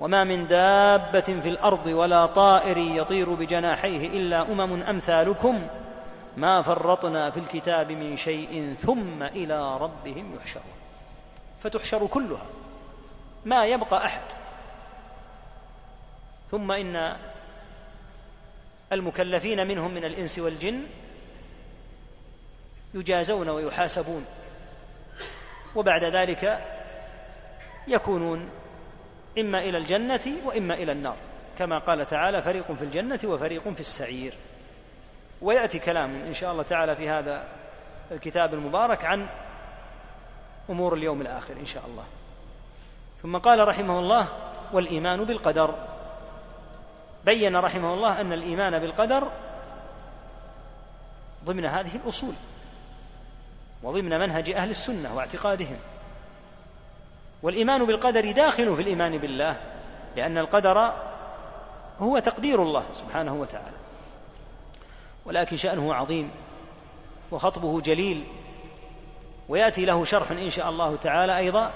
وما 0.00 0.24
من 0.24 0.46
دابة 0.46 1.20
في 1.20 1.48
الأرض 1.48 1.86
ولا 1.86 2.26
طائر 2.26 2.78
يطير 2.78 3.30
بجناحيه 3.34 4.06
إلا 4.06 4.42
أمم 4.42 4.82
أمثالكم 4.82 5.68
ما 6.36 6.62
فرطنا 6.62 7.30
في 7.30 7.40
الكتاب 7.40 7.92
من 7.92 8.16
شيء 8.16 8.74
ثم 8.78 9.22
إلى 9.22 9.78
ربهم 9.78 10.36
يحشرون. 10.36 10.64
فتحشر 11.62 12.06
كلها. 12.06 12.46
ما 13.44 13.66
يبقى 13.66 14.04
أحد. 14.04 14.22
ثم 16.50 16.72
إن 16.72 17.16
المكلفين 18.92 19.66
منهم 19.66 19.94
من 19.94 20.04
الإنس 20.04 20.38
والجن 20.38 20.82
يجازون 22.94 23.48
ويحاسبون. 23.48 24.24
وبعد 25.76 26.04
ذلك 26.04 26.66
يكونون 27.88 28.48
إما 29.38 29.58
إلى 29.58 29.78
الجنة 29.78 30.26
وإما 30.44 30.74
إلى 30.74 30.92
النار. 30.92 31.16
كما 31.58 31.78
قال 31.78 32.06
تعالى 32.06 32.42
فريق 32.42 32.72
في 32.72 32.84
الجنة 32.84 33.18
وفريق 33.24 33.68
في 33.68 33.80
السعير. 33.80 34.34
ويأتي 35.42 35.78
كلام 35.78 36.22
إن 36.26 36.34
شاء 36.34 36.52
الله 36.52 36.62
تعالى 36.62 36.96
في 36.96 37.08
هذا 37.08 37.44
الكتاب 38.12 38.54
المبارك 38.54 39.04
عن 39.04 39.26
أمور 40.70 40.94
اليوم 40.94 41.20
الآخر 41.20 41.56
إن 41.56 41.66
شاء 41.66 41.82
الله. 41.86 42.04
ثم 43.22 43.36
قال 43.36 43.68
رحمه 43.68 43.98
الله 43.98 44.28
والإيمان 44.72 45.24
بالقدر. 45.24 45.74
بين 47.24 47.56
رحمه 47.56 47.94
الله 47.94 48.20
أن 48.20 48.32
الإيمان 48.32 48.78
بالقدر 48.78 49.30
ضمن 51.44 51.64
هذه 51.64 51.96
الأصول 51.96 52.34
وضمن 53.82 54.18
منهج 54.18 54.50
أهل 54.50 54.70
السنة 54.70 55.14
واعتقادهم. 55.14 55.76
والإيمان 57.42 57.86
بالقدر 57.86 58.32
داخل 58.32 58.76
في 58.76 58.82
الإيمان 58.82 59.18
بالله 59.18 59.56
لأن 60.16 60.38
القدر 60.38 60.92
هو 61.98 62.18
تقدير 62.18 62.62
الله 62.62 62.84
سبحانه 62.94 63.34
وتعالى. 63.34 63.76
ولكن 65.26 65.56
شأنه 65.56 65.94
عظيم 65.94 66.30
وخطبه 67.30 67.80
جليل 67.80 68.24
ويأتي 69.48 69.84
له 69.84 70.04
شرح 70.04 70.30
إن 70.30 70.50
شاء 70.50 70.68
الله 70.70 70.96
تعالى 70.96 71.38
أيضا 71.38 71.72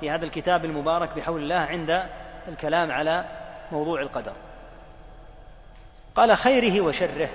في 0.00 0.10
هذا 0.10 0.24
الكتاب 0.24 0.64
المبارك 0.64 1.14
بحول 1.16 1.42
الله 1.42 1.54
عند 1.54 2.06
الكلام 2.48 2.92
على 2.92 3.24
موضوع 3.72 4.02
القدر. 4.02 4.32
قال 6.14 6.36
خيره 6.36 6.80
وشره 6.80 7.28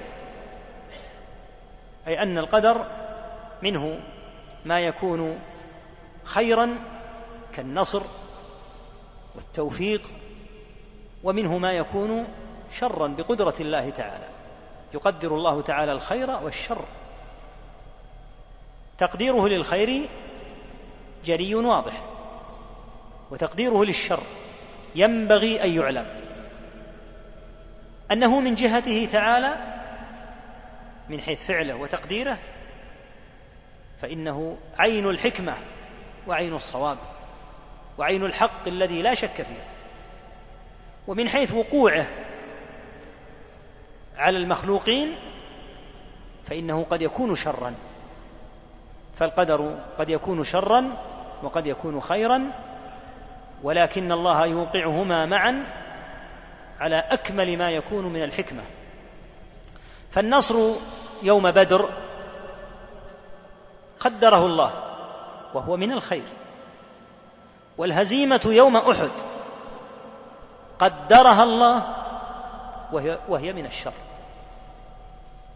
أي 2.07 2.21
أن 2.23 2.37
القدر 2.37 2.85
منه 3.61 3.99
ما 4.65 4.79
يكون 4.79 5.39
خيرا 6.23 6.75
كالنصر 7.55 8.01
والتوفيق 9.35 10.01
ومنه 11.23 11.57
ما 11.57 11.71
يكون 11.71 12.27
شرا 12.71 13.07
بقدرة 13.07 13.55
الله 13.59 13.89
تعالى. 13.89 14.29
يقدر 14.93 15.35
الله 15.35 15.61
تعالى 15.61 15.91
الخير 15.91 16.29
والشر. 16.29 16.85
تقديره 18.97 19.47
للخير 19.47 20.09
جري 21.25 21.55
واضح 21.55 22.01
وتقديره 23.31 23.83
للشر 23.83 24.23
ينبغي 24.95 25.63
أن 25.63 25.73
يعلم. 25.73 26.07
أنه 28.11 28.39
من 28.39 28.55
جهته 28.55 29.07
تعالى 29.11 29.55
من 31.09 31.21
حيث 31.21 31.45
فعله 31.45 31.75
وتقديره 31.75 32.37
فإنه 34.01 34.57
عين 34.77 35.09
الحكمة 35.09 35.53
وعين 36.27 36.53
الصواب. 36.53 36.97
وعين 37.97 38.25
الحق 38.25 38.67
الذي 38.67 39.01
لا 39.01 39.13
شك 39.13 39.41
فيه. 39.41 39.63
ومن 41.07 41.29
حيث 41.29 41.53
وقوعه 41.53 42.07
على 44.17 44.37
المخلوقين 44.37 45.15
فإنه 46.45 46.85
قد 46.89 47.01
يكون 47.01 47.35
شرا. 47.35 47.75
فالقدر 49.15 49.79
قد 49.97 50.09
يكون 50.09 50.43
شرا 50.43 50.85
وقد 51.43 51.67
يكون 51.67 52.01
خيرا 52.01 52.51
ولكن 53.63 54.11
الله 54.11 54.45
يوقعهما 54.45 55.25
معا 55.25 55.63
على 56.79 56.99
أكمل 57.09 57.57
ما 57.57 57.71
يكون 57.71 58.05
من 58.05 58.23
الحكمة. 58.23 58.63
فالنصر 60.11 60.55
يوم 61.23 61.51
بدر 61.51 61.89
قدره 63.99 64.45
الله 64.45 64.71
وهو 65.53 65.77
من 65.77 65.91
الخير. 65.91 66.23
والهزيمة 67.77 68.41
يوم 68.45 68.77
أحد. 68.77 69.11
قدرها 70.79 71.43
الله 71.43 71.95
وهي, 72.91 73.19
وهي 73.29 73.53
من 73.53 73.65
الشر. 73.65 73.93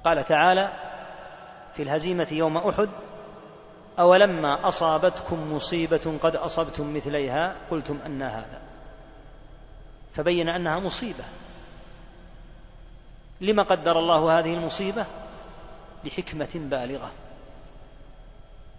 قال 0.03 0.25
تعالى 0.25 0.71
في 1.73 1.83
الهزيمة 1.83 2.27
يوم 2.31 2.57
أحد 2.57 2.89
أولما 3.99 4.67
أصابتكم 4.67 5.53
مصيبة 5.53 6.17
قد 6.21 6.35
أصبتم 6.35 6.95
مثليها؟ 6.95 7.55
قلتم 7.71 7.99
أن 8.05 8.21
هذا. 8.21 8.61
فبين 10.13 10.49
أنها 10.49 10.79
مصيبة. 10.79 11.23
لما 13.41 13.63
قدر 13.63 13.99
الله 13.99 14.39
هذه 14.39 14.53
المصيبة؟ 14.53 15.05
لحكمة 16.03 16.49
بالغة. 16.55 17.11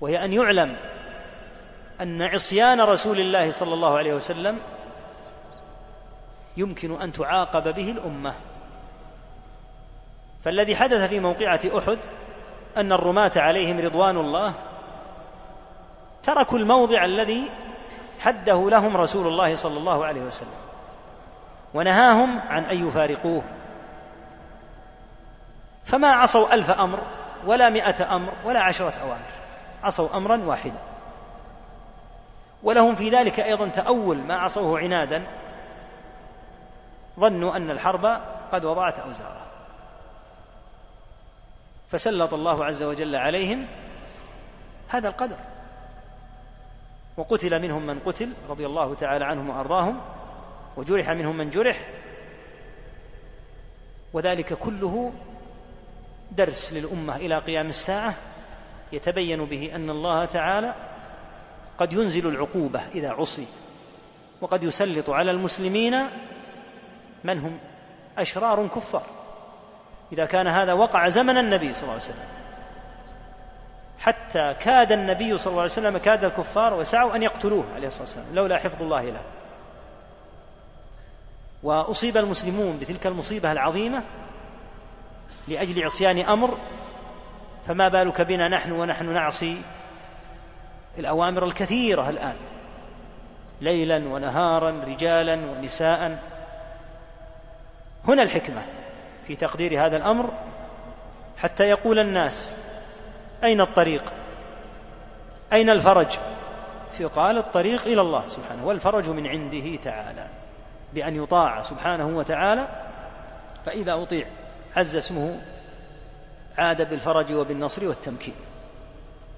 وهي 0.00 0.24
أن 0.24 0.32
يعلم 0.32 0.76
أن 2.00 2.22
عصيان 2.22 2.80
رسول 2.80 3.20
الله 3.20 3.50
صلى 3.50 3.74
الله 3.74 3.98
عليه 3.98 4.14
وسلم 4.14 4.58
يمكن 6.56 7.00
أن 7.00 7.12
تعاقب 7.12 7.74
به 7.74 7.90
الأمة. 7.90 8.34
فالذي 10.44 10.76
حدث 10.76 11.08
في 11.08 11.20
موقعة 11.20 11.60
أحد 11.78 11.98
أن 12.76 12.92
الرماة 12.92 13.32
عليهم 13.36 13.78
رضوان 13.78 14.16
الله 14.16 14.54
تركوا 16.22 16.58
الموضع 16.58 17.04
الذي 17.04 17.50
حده 18.20 18.70
لهم 18.70 18.96
رسول 18.96 19.26
الله 19.26 19.54
صلى 19.54 19.78
الله 19.78 20.04
عليه 20.04 20.20
وسلم 20.20 20.58
ونهاهم 21.74 22.40
عن 22.48 22.64
أن 22.64 22.88
يفارقوه. 22.88 23.42
فما 25.84 26.08
عصوا 26.12 26.54
ألف 26.54 26.70
أمر 26.70 26.98
ولا 27.46 27.70
مائه 27.70 28.16
أمر 28.16 28.32
ولا 28.44 28.60
عشرة 28.60 28.92
أوامر 29.02 29.30
عصوا 29.82 30.16
امرا 30.16 30.36
واحدا. 30.46 30.87
ولهم 32.62 32.94
في 32.94 33.10
ذلك 33.10 33.40
أيضا 33.40 33.68
تأول 33.68 34.16
ما 34.16 34.36
عصوه 34.36 34.78
عنادا 34.80 35.26
ظنوا 37.20 37.56
أن 37.56 37.70
الحرب 37.70 38.20
قد 38.52 38.64
وضعت 38.64 38.98
أوزارها. 38.98 39.46
فسلط 41.88 42.34
الله 42.34 42.64
عز 42.64 42.82
وجل 42.82 43.16
عليهم 43.16 43.66
هذا 44.88 45.08
القدر. 45.08 45.36
وقتل 47.18 47.62
منهم 47.62 47.86
من 47.86 47.98
قتل 47.98 48.32
رضي 48.48 48.66
الله 48.66 48.94
تعالى 48.94 49.24
عنهم 49.24 49.50
وأرضاهم 49.50 50.00
وجرح 50.76 51.10
منهم 51.10 51.36
من 51.36 51.50
جرح 51.50 51.88
وذلك 54.12 54.52
كله 54.54 55.12
درس 56.32 56.72
للأمة 56.72 57.16
إلى 57.16 57.38
قيام 57.38 57.66
الساعة 57.66 58.14
يتبين 58.92 59.44
به 59.44 59.70
أن 59.74 59.90
الله 59.90 60.24
تعالى 60.24 60.74
قد 61.78 61.92
ينزل 61.92 62.26
العقوبة 62.26 62.80
إذا 62.94 63.10
عصي 63.10 63.46
وقد 64.40 64.64
يسلط 64.64 65.10
على 65.10 65.30
المسلمين 65.30 66.06
من 67.24 67.38
هم؟ 67.38 67.58
أشرار 68.18 68.66
كفار. 68.66 69.06
إذا 70.12 70.26
كان 70.26 70.46
هذا 70.46 70.72
وقع 70.72 71.08
زمن 71.08 71.38
النبي 71.38 71.72
صلى 71.72 71.82
الله 71.82 71.92
عليه 71.92 72.02
وسلم 72.02 72.28
حتى 73.98 74.54
كاد 74.60 74.92
النبي 74.92 75.38
صلى 75.38 75.50
الله 75.50 75.62
عليه 75.62 75.72
وسلم 75.72 75.98
كاد 75.98 76.24
الكفار 76.24 76.74
وسعوا 76.74 77.16
أن 77.16 77.22
يقتلوه 77.22 77.64
عليه 77.74 77.86
الصلاة 77.86 78.02
والسلام 78.02 78.26
لولا 78.34 78.58
حفظ 78.58 78.82
الله 78.82 79.10
له. 79.10 79.22
وأصيب 81.62 82.16
المسلمون 82.16 82.78
بتلك 82.78 83.06
المصيبة 83.06 83.52
العظيمة 83.52 84.02
لأجل 85.48 85.84
عصيان 85.84 86.18
أمر 86.18 86.58
فما 87.66 87.88
بالك 87.88 88.20
بنا 88.20 88.48
نحن 88.48 88.72
ونحن 88.72 89.12
نعصي؟ 89.12 89.56
الأوامر 90.98 91.44
الكثيرة 91.44 92.08
الآن. 92.10 92.36
ليلا 93.60 93.96
ونهارا 93.96 94.70
رجالا 94.70 95.34
ونساء. 95.34 96.22
هنا 98.08 98.22
الحكمة 98.22 98.62
في 99.26 99.36
تقدير 99.36 99.86
هذا 99.86 99.96
الأمر. 99.96 100.32
حتى 101.38 101.64
يقول 101.64 101.98
الناس 101.98 102.56
أين 103.44 103.60
الطريق؟ 103.60 104.12
أين 105.52 105.70
الفرج؟ 105.70 106.18
فيقال 106.92 107.38
الطريق 107.38 107.86
إلى 107.86 108.00
الله 108.00 108.26
سبحانه 108.26 108.66
والفرج 108.66 109.10
من 109.10 109.26
عنده 109.26 109.76
تعالى. 109.76 110.28
بأن 110.94 111.22
يطاع 111.22 111.62
سبحانه 111.62 112.06
وتعالى 112.06 112.68
فإذا 113.66 113.94
أطيع 113.94 114.26
عز 114.76 114.96
اسمه 114.96 115.40
عاد 116.58 116.90
بالفرج 116.90 117.32
وبالنصر 117.32 117.88
والتمكين. 117.88 118.34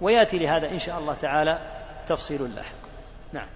وياتي 0.00 0.38
لهذا 0.38 0.70
إن 0.70 0.78
شاء 0.78 0.98
الله 0.98 1.14
تعالى 1.14 1.58
تفصيل 2.06 2.54
لاحق. 2.54 2.82
نعم. 3.32 3.48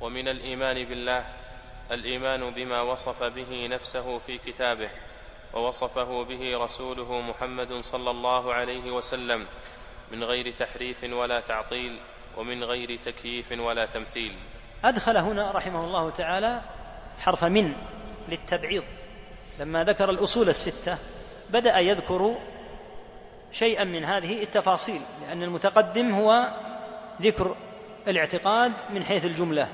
ومن 0.00 0.28
الإيمان 0.28 0.84
بالله 0.84 1.24
الإيمان 1.90 2.50
بما 2.50 2.80
وصف 2.80 3.22
به 3.22 3.66
نفسه 3.70 4.18
في 4.18 4.38
كتابه 4.38 4.88
ووصفه 5.54 6.24
به 6.24 6.58
رسوله 6.64 7.20
محمد 7.20 7.80
صلى 7.84 8.10
الله 8.10 8.54
عليه 8.54 8.90
وسلم 8.90 9.46
من 10.12 10.24
غير 10.24 10.50
تحريف 10.50 11.04
ولا 11.04 11.40
تعطيل 11.40 11.98
ومن 12.36 12.64
غير 12.64 12.98
تكييف 12.98 13.52
ولا 13.52 13.86
تمثيل. 13.86 14.32
أدخل 14.84 15.16
هنا 15.16 15.50
رحمه 15.50 15.84
الله 15.84 16.10
تعالى 16.10 16.60
حرف 17.18 17.44
من 17.44 17.74
للتبعيض. 18.28 18.84
لما 19.60 19.84
ذكر 19.84 20.10
الأصول 20.10 20.48
الستة 20.48 20.98
بدأ 21.50 21.78
يذكر 21.78 22.36
شيئا 23.58 23.84
من 23.84 24.04
هذه 24.04 24.42
التفاصيل 24.42 25.00
لأن 25.20 25.42
المتقدم 25.42 26.14
هو 26.14 26.52
ذكر 27.22 27.56
الاعتقاد 28.08 28.72
من 28.90 29.04
حيث 29.04 29.26
الجملة. 29.26 29.68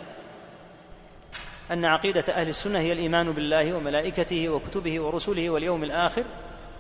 أن 1.70 1.85
عقيدة 1.85 2.24
أهل 2.35 2.49
السنة 2.49 2.78
هي 2.78 2.93
الإيمان 2.93 3.33
بالله 3.33 3.72
وملائكته 3.72 4.49
وكتبه 4.49 5.01
ورسله 5.01 5.51
واليوم 5.51 5.85
الآخر 5.85 6.24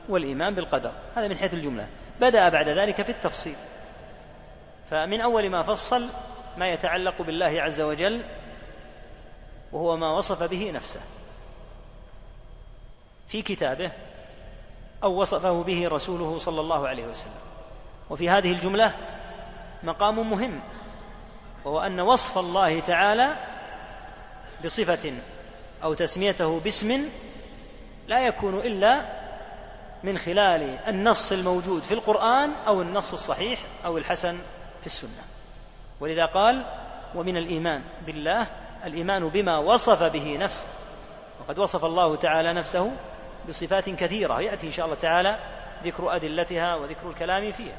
والإيمان 0.08 0.54
بالقدر. 0.54 0.92
هذا 1.16 1.28
من 1.28 1.36
حيث 1.36 1.54
الجملة. 1.54 1.88
بدأ 2.20 2.48
بعد 2.48 2.68
ذلك 2.68 3.02
في 3.02 3.10
التفصيل. 3.10 3.56
فمن 4.90 5.20
أول 5.20 5.50
ما 5.50 5.62
فصل 5.62 6.08
ما 6.58 6.68
يتعلق 6.68 7.22
بالله 7.22 7.62
عز 7.62 7.80
وجل 7.80 8.22
وهو 9.72 9.96
ما 9.96 10.16
وصف 10.16 10.42
به 10.42 10.70
نفسه. 10.70 11.00
في 13.28 13.42
كتابه 13.42 13.92
أو 15.02 15.20
وصفه 15.20 15.62
به 15.62 15.88
رسوله 15.88 16.38
صلى 16.38 16.60
الله 16.60 16.88
عليه 16.88 17.06
وسلم. 17.06 17.40
وفي 18.10 18.30
هذه 18.30 18.52
الجملة 18.52 18.94
مقام 19.82 20.30
مهم 20.30 20.60
وهو 21.64 21.80
أن 21.80 22.00
وصف 22.00 22.38
الله 22.38 22.80
تعالى 22.80 23.36
بصفة 24.64 25.12
أو 25.82 25.94
تسميته 25.94 26.60
باسم 26.60 27.08
لا 28.06 28.26
يكون 28.26 28.58
إلا 28.58 29.22
من 30.02 30.18
خلال 30.18 30.78
النص 30.88 31.32
الموجود 31.32 31.82
في 31.82 31.94
القرآن 31.94 32.50
أو 32.66 32.82
النص 32.82 33.12
الصحيح 33.12 33.60
أو 33.84 33.98
الحسن 33.98 34.38
في 34.80 34.86
السنة. 34.86 35.22
ولذا 36.00 36.26
قال 36.26 36.62
ومن 37.14 37.36
الإيمان 37.36 37.82
بالله 38.06 38.46
الإيمان 38.84 39.28
بما 39.28 39.58
وصف 39.58 40.02
به 40.02 40.38
نفسه. 40.40 40.66
وقد 41.40 41.58
وصف 41.58 41.84
الله 41.84 42.16
تعالى 42.16 42.52
نفسه 42.52 42.90
بصفات 43.48 43.90
كثيرة 43.90 44.40
ياتي 44.40 44.66
إن 44.66 44.72
شاء 44.72 44.86
الله 44.86 44.96
تعالى 44.96 45.38
ذكر 45.84 46.16
أدلتها 46.16 46.74
وذكر 46.74 47.08
الكلام 47.08 47.52
فيها. 47.52 47.76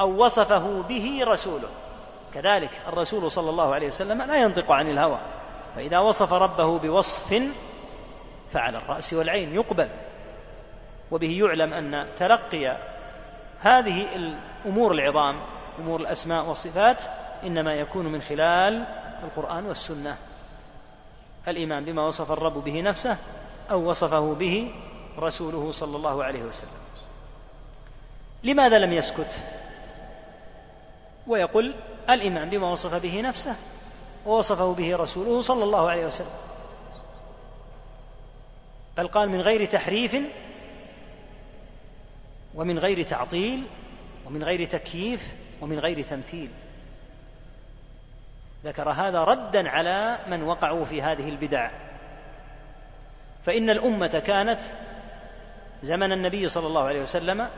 أو 0.00 0.24
وصفه 0.24 0.82
به 0.82 1.20
رسوله. 1.26 1.68
كذلك 2.34 2.80
الرسول 2.88 3.30
صلى 3.30 3.50
الله 3.50 3.74
عليه 3.74 3.86
وسلم 3.86 4.22
لا 4.22 4.36
ينطق 4.36 4.72
عن 4.72 4.90
الهوى. 4.90 5.18
فإذا 5.76 5.98
وصف 5.98 6.32
ربه 6.32 6.78
بوصف 6.78 7.42
فعلى 8.52 8.78
الرأس 8.78 9.12
والعين 9.12 9.54
يقبل. 9.54 9.88
وبه 11.10 11.38
يعلم 11.40 11.72
أن 11.72 12.06
تلقي 12.16 12.76
هذه 13.60 14.06
الأمور 14.16 14.92
العظام 14.92 15.40
أمور 15.78 16.00
الأسماء 16.00 16.44
والصفات 16.44 17.02
إنما 17.44 17.74
يكون 17.74 18.06
من 18.06 18.22
خلال 18.22 18.84
القرآن 19.24 19.66
والسنة. 19.66 20.16
الإيمان 21.48 21.84
بما 21.84 22.06
وصف 22.06 22.32
الرب 22.32 22.64
به 22.64 22.80
نفسه 22.80 23.16
أو 23.70 23.90
وصفه 23.90 24.34
به 24.34 24.70
رسوله 25.18 25.70
صلى 25.72 25.96
الله 25.96 26.24
عليه 26.24 26.42
وسلم. 26.42 26.80
لماذا 28.44 28.78
لم 28.78 28.92
يسكت؟ 28.92 29.44
ويقول 31.26 31.74
الإيمان 32.10 32.50
بما 32.50 32.70
وصف 32.70 32.94
به 32.94 33.20
نفسه 33.20 33.56
ووصفه 34.26 34.74
به 34.74 34.96
رسوله 34.96 35.40
صلى 35.40 35.64
الله 35.64 35.90
عليه 35.90 36.06
وسلم. 36.06 36.36
بل 38.96 39.08
قال 39.08 39.28
من 39.28 39.40
غير 39.40 39.64
تحريف 39.64 40.16
ومن 42.54 42.78
غير 42.78 43.02
تعطيل 43.02 43.62
ومن 44.26 44.44
غير 44.44 44.64
تكييف 44.64 45.34
ومن 45.60 45.78
غير 45.78 46.02
تمثيل. 46.02 46.50
ذكر 48.64 48.90
هذا 48.90 49.24
ردا 49.24 49.68
على 49.68 50.18
من 50.26 50.42
وقعوا 50.42 50.84
في 50.84 51.02
هذه 51.02 51.28
البدع. 51.28 51.70
فإن 53.42 53.70
الأمة 53.70 54.22
كانت 54.26 54.62
زمن 55.82 56.12
النبي 56.12 56.48
صلى 56.48 56.66
الله 56.66 56.84
عليه 56.84 57.02
وسلم 57.02 57.48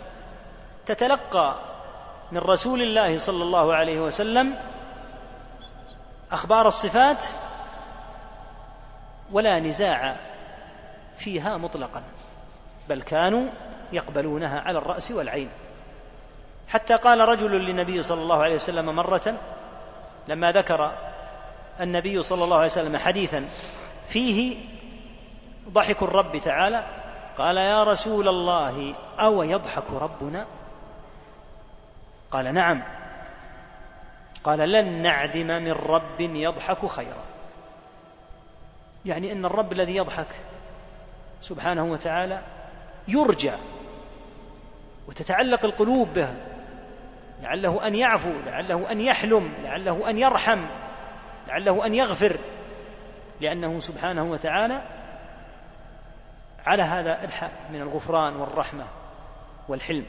تتلقى 0.86 1.56
من 2.32 2.38
رسول 2.38 2.82
الله 2.82 3.18
صلى 3.18 3.42
الله 3.42 3.74
عليه 3.74 4.00
وسلم 4.00 4.54
أخبار 6.32 6.68
الصفات 6.68 7.24
ولا 9.32 9.58
نزاع 9.60 10.16
فيها 11.16 11.56
مطلقا 11.56 12.02
بل 12.88 13.02
كانوا 13.02 13.46
يقبلونها 13.92 14.60
على 14.60 14.78
الرأس 14.78 15.10
والعين. 15.10 15.48
حتى 16.68 16.94
قال 16.96 17.20
رجل 17.20 17.50
للنبي 17.50 18.02
صلى 18.02 18.22
الله 18.22 18.42
عليه 18.42 18.54
وسلم 18.54 18.96
مرة 18.96 19.34
لما 20.28 20.52
ذكر 20.52 20.92
النبي 21.80 22.22
صلى 22.22 22.44
الله 22.44 22.56
عليه 22.56 22.66
وسلم 22.66 22.96
حديثا 22.96 23.48
فيه 24.08 24.56
ضحك 25.70 26.02
الرب 26.02 26.36
تعالى 26.36 26.84
قال 27.38 27.56
يا 27.56 27.84
رسول 27.84 28.28
الله 28.28 28.94
أو 29.18 29.42
يضحك 29.42 29.90
ربنا؟ 29.90 30.46
قال 32.30 32.54
نعم. 32.54 32.82
قال 34.44 34.58
لن 34.58 35.02
نعدم 35.02 35.46
من 35.46 35.72
رب 35.72 36.20
يضحك 36.20 36.86
خيرا. 36.86 37.24
يعني 39.04 39.32
إن 39.32 39.44
الرب 39.44 39.72
الذي 39.72 39.96
يضحك 39.96 40.28
سبحانه 41.42 41.84
وتعالى 41.84 42.42
يرجى 43.08 43.52
وتتعلق 45.08 45.64
القلوب 45.64 46.12
به. 46.14 46.34
لعله 47.42 47.86
أن 47.86 47.94
يعفو 47.94 48.32
لعله 48.46 48.92
أن 48.92 49.00
يحلم 49.00 49.52
لعله 49.62 50.10
أن 50.10 50.18
يرحم 50.18 50.60
لعله 51.48 51.86
أن 51.86 51.94
يغفر 51.94 52.36
لأنه 53.40 53.80
سبحانه 53.80 54.22
وتعالى 54.22 54.82
على 56.66 56.82
هذا 56.82 57.24
الحال 57.24 57.50
من 57.72 57.80
الغفران 57.80 58.36
والرحمة 58.36 58.84
والحلم. 59.68 60.04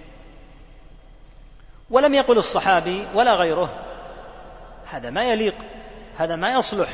ولم 1.90 2.14
يقل 2.14 2.38
الصحابي 2.38 3.08
ولا 3.14 3.34
غيره 3.34 3.70
هذا 4.92 5.10
ما 5.10 5.24
يليق 5.24 5.56
هذا 6.18 6.36
ما 6.36 6.52
يصلح 6.52 6.90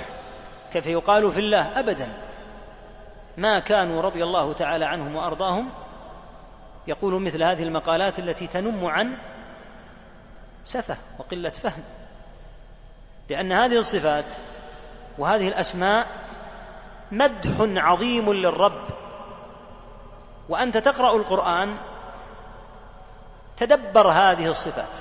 كيف 0.74 0.86
يقال 0.86 1.32
في 1.32 1.40
الله 1.40 1.80
ابدا. 1.80 2.10
ما 3.38 3.60
كانوا 3.60 4.02
رضي 4.02 4.24
الله 4.24 4.54
تعالى 4.54 4.86
عنهم 4.86 5.16
وأرضاهم 5.16 5.70
يقولون 6.88 7.24
مثل 7.24 7.44
هذه 7.44 7.64
المقالات 7.64 8.20
التي 8.20 8.48
تنم 8.48 8.86
عن 8.86 9.18
سفه 10.64 10.98
وقلة 11.20 11.50
فهم 11.50 11.84
لأن 13.30 13.52
هذه 13.52 13.80
الصفات 13.80 14.34
وهذه 15.18 15.48
الأسماء 15.48 16.08
مدح 17.12 17.84
عظيم 17.84 18.34
للرب 18.34 18.88
وأنت 20.50 20.78
تقرأ 20.78 21.16
القرآن 21.16 21.78
تدبر 23.58 24.12
هذه 24.12 24.48
الصفات. 24.50 24.98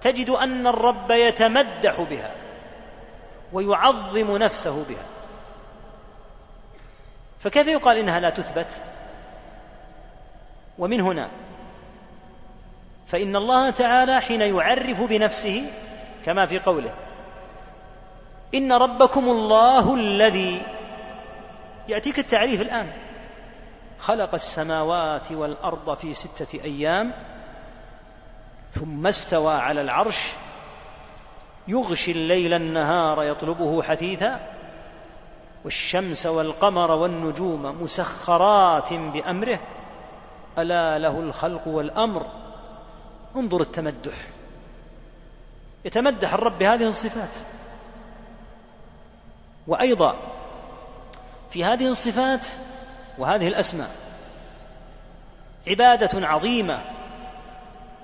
تجد 0.00 0.30
أن 0.30 0.66
الرب 0.66 1.10
يتمدح 1.10 2.00
بها 2.10 2.34
ويعظم 3.52 4.36
نفسه 4.36 4.84
بها. 4.88 5.04
فكيف 7.38 7.66
يقال 7.66 7.96
إنها 7.96 8.20
لا 8.20 8.30
تثبت؟ 8.30 8.82
ومن 10.78 11.00
هنا 11.00 11.28
فإن 13.06 13.36
الله 13.36 13.70
تعالى 13.70 14.20
حين 14.20 14.40
يعرف 14.40 15.02
بنفسه 15.02 15.70
كما 16.24 16.46
في 16.46 16.58
قوله 16.58 16.94
إن 18.54 18.72
ربكم 18.72 19.28
الله 19.28 19.94
الذي 19.94 20.62
يأتيك 21.88 22.18
التعريف 22.18 22.60
الآن. 22.60 23.05
خلق 24.06 24.34
السماوات 24.34 25.32
والأرض 25.32 25.96
في 25.96 26.14
ستة 26.14 26.64
أيام 26.64 27.12
ثم 28.72 29.06
استوى 29.06 29.54
على 29.54 29.80
العرش 29.80 30.32
يغشي 31.68 32.10
الليل 32.10 32.54
النهار 32.54 33.22
يطلبه 33.22 33.82
حثيثا 33.82 34.40
والشمس 35.64 36.26
والقمر 36.26 36.90
والنجوم 36.90 37.82
مسخرات 37.82 38.92
بأمره 38.92 39.60
ألا 40.58 40.98
له 40.98 41.20
الخلق 41.20 41.68
والأمر 41.68 42.26
انظر 43.36 43.60
التمدح 43.60 44.14
يتمدح 45.84 46.34
الرب 46.34 46.58
بهذه 46.58 46.88
الصفات 46.88 47.36
وأيضا 49.66 50.16
في 51.50 51.64
هذه 51.64 51.88
الصفات 51.88 52.46
وهذه 53.18 53.48
الأسماء. 53.48 53.90
عبادة 55.66 56.26
عظيمة 56.26 56.80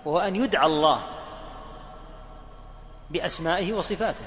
وهو 0.05 0.19
أن 0.19 0.37
يدعى 0.37 0.67
الله 0.67 1.03
بأسمائه 3.11 3.73
وصفاته. 3.73 4.25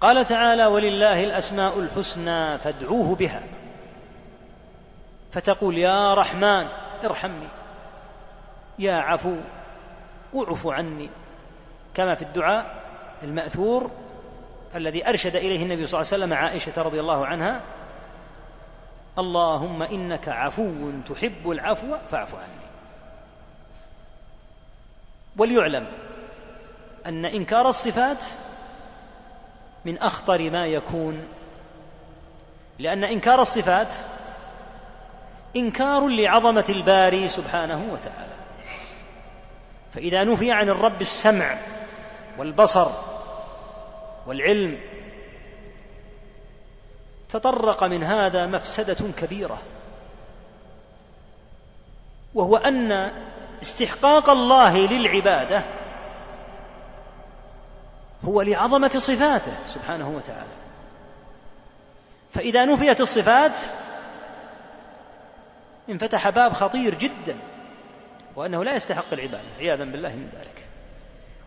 قال 0.00 0.24
تعالى 0.24 0.66
ولله 0.66 1.24
الأسماء 1.24 1.78
الحسنى 1.78 2.58
فادعوه 2.58 3.14
بها. 3.14 3.42
فتقول 5.32 5.78
يا 5.78 6.14
رحمن 6.14 6.66
ارحمني. 7.04 7.48
يا 8.78 8.94
عفو 8.94 9.36
اعف 10.36 10.66
عني. 10.66 11.10
كما 11.94 12.14
في 12.14 12.22
الدعاء 12.22 12.74
المأثور 13.22 13.90
الذي 14.74 15.08
أرشد 15.08 15.36
إليه 15.36 15.62
النبي 15.62 15.86
صلى 15.86 16.00
الله 16.00 16.12
عليه 16.12 16.24
وسلم 16.24 16.34
عائشة 16.34 16.82
رضي 16.82 17.00
الله 17.00 17.26
عنها 17.26 17.60
اللهم 19.18 19.82
إنك 19.82 20.28
عفو 20.28 20.90
تحب 21.08 21.50
العفو 21.50 21.96
فاعف 22.10 22.34
عني. 22.34 22.70
وليعلم 25.36 25.86
أن 27.06 27.24
إنكار 27.24 27.68
الصفات 27.68 28.24
من 29.84 29.98
أخطر 29.98 30.50
ما 30.50 30.66
يكون 30.66 31.28
لأن 32.78 33.04
إنكار 33.04 33.40
الصفات 33.42 33.94
إنكار 35.56 36.08
لعظمة 36.08 36.64
الباري 36.68 37.28
سبحانه 37.28 37.88
وتعالى. 37.92 38.30
فإذا 39.92 40.24
نفي 40.24 40.52
عن 40.52 40.68
الرب 40.68 41.00
السمع 41.00 41.56
والبصر 42.38 42.86
والعلم 44.26 44.80
تطرق 47.32 47.84
من 47.84 48.02
هذا 48.02 48.46
مفسدة 48.46 49.12
كبيرة. 49.16 49.58
وهو 52.34 52.56
أن 52.56 53.12
استحقاق 53.62 54.30
الله 54.30 54.86
للعبادة 54.86 55.64
هو 58.24 58.42
لعظمة 58.42 58.88
صفاته 58.88 59.52
سبحانه 59.66 60.08
وتعالى. 60.08 60.50
فإذا 62.32 62.64
نفيت 62.64 63.00
الصفات 63.00 63.58
انفتح 65.88 66.28
باب 66.28 66.52
خطير 66.52 66.94
جدا 66.94 67.36
وأنه 68.36 68.64
لا 68.64 68.74
يستحق 68.74 69.12
العبادة 69.12 69.48
عياذا 69.58 69.84
بالله 69.84 70.08
من 70.08 70.28
ذلك. 70.32 70.66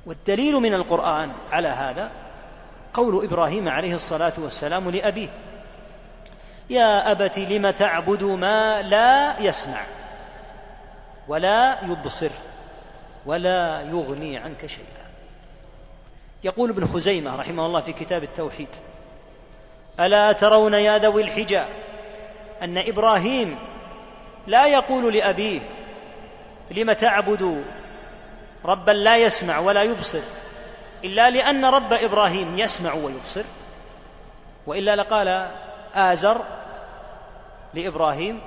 والدليل 0.06 0.54
من 0.54 0.74
القرآن 0.74 1.32
على 1.52 1.68
هذا 1.68 2.12
قول 2.94 3.24
إبراهيم 3.26 3.70
عليه 3.70 3.96
الصلاة 3.96 4.34
والسلام 4.38 4.90
لأبيه. 4.90 5.30
يا 6.70 7.12
أبت 7.12 7.40
لم 7.40 7.70
تعبد 7.70 8.24
ما 8.24 8.82
لا 8.82 9.40
يسمع 9.40 9.82
ولا 11.28 11.78
يبصر 11.84 12.30
ولا 13.26 13.82
يغني 13.82 14.38
عنك 14.38 14.66
شيئا. 14.66 15.04
يقول 16.44 16.70
ابن 16.70 16.86
خزيمة 16.86 17.36
رحمه 17.36 17.66
الله 17.66 17.82
في 17.82 17.94
كتاب 17.94 18.24
التوحيد 18.24 18.76
ألا 20.00 20.32
ترون 20.32 20.74
يا 20.74 20.98
ذوي 20.98 21.22
الحجى 21.22 21.62
أن 22.62 22.78
إبراهيم 22.78 23.60
لا 24.48 24.68
يقول 24.68 25.14
لأبيه 25.14 25.60
لم 26.72 26.92
تعبد 26.92 27.64
ربا 28.66 28.92
لا 28.92 29.18
يسمع 29.18 29.60
ولا 29.60 29.84
يبصر 29.84 30.22
إلا 31.04 31.30
لأن 31.30 31.66
رب 31.66 31.94
إبراهيم 31.94 32.60
يسمع 32.60 32.94
ويبصر؟ 32.94 33.44
وإلا 34.68 34.96
لقال 34.96 35.48
آزر 35.96 36.42
لإبراهيم 37.74 38.42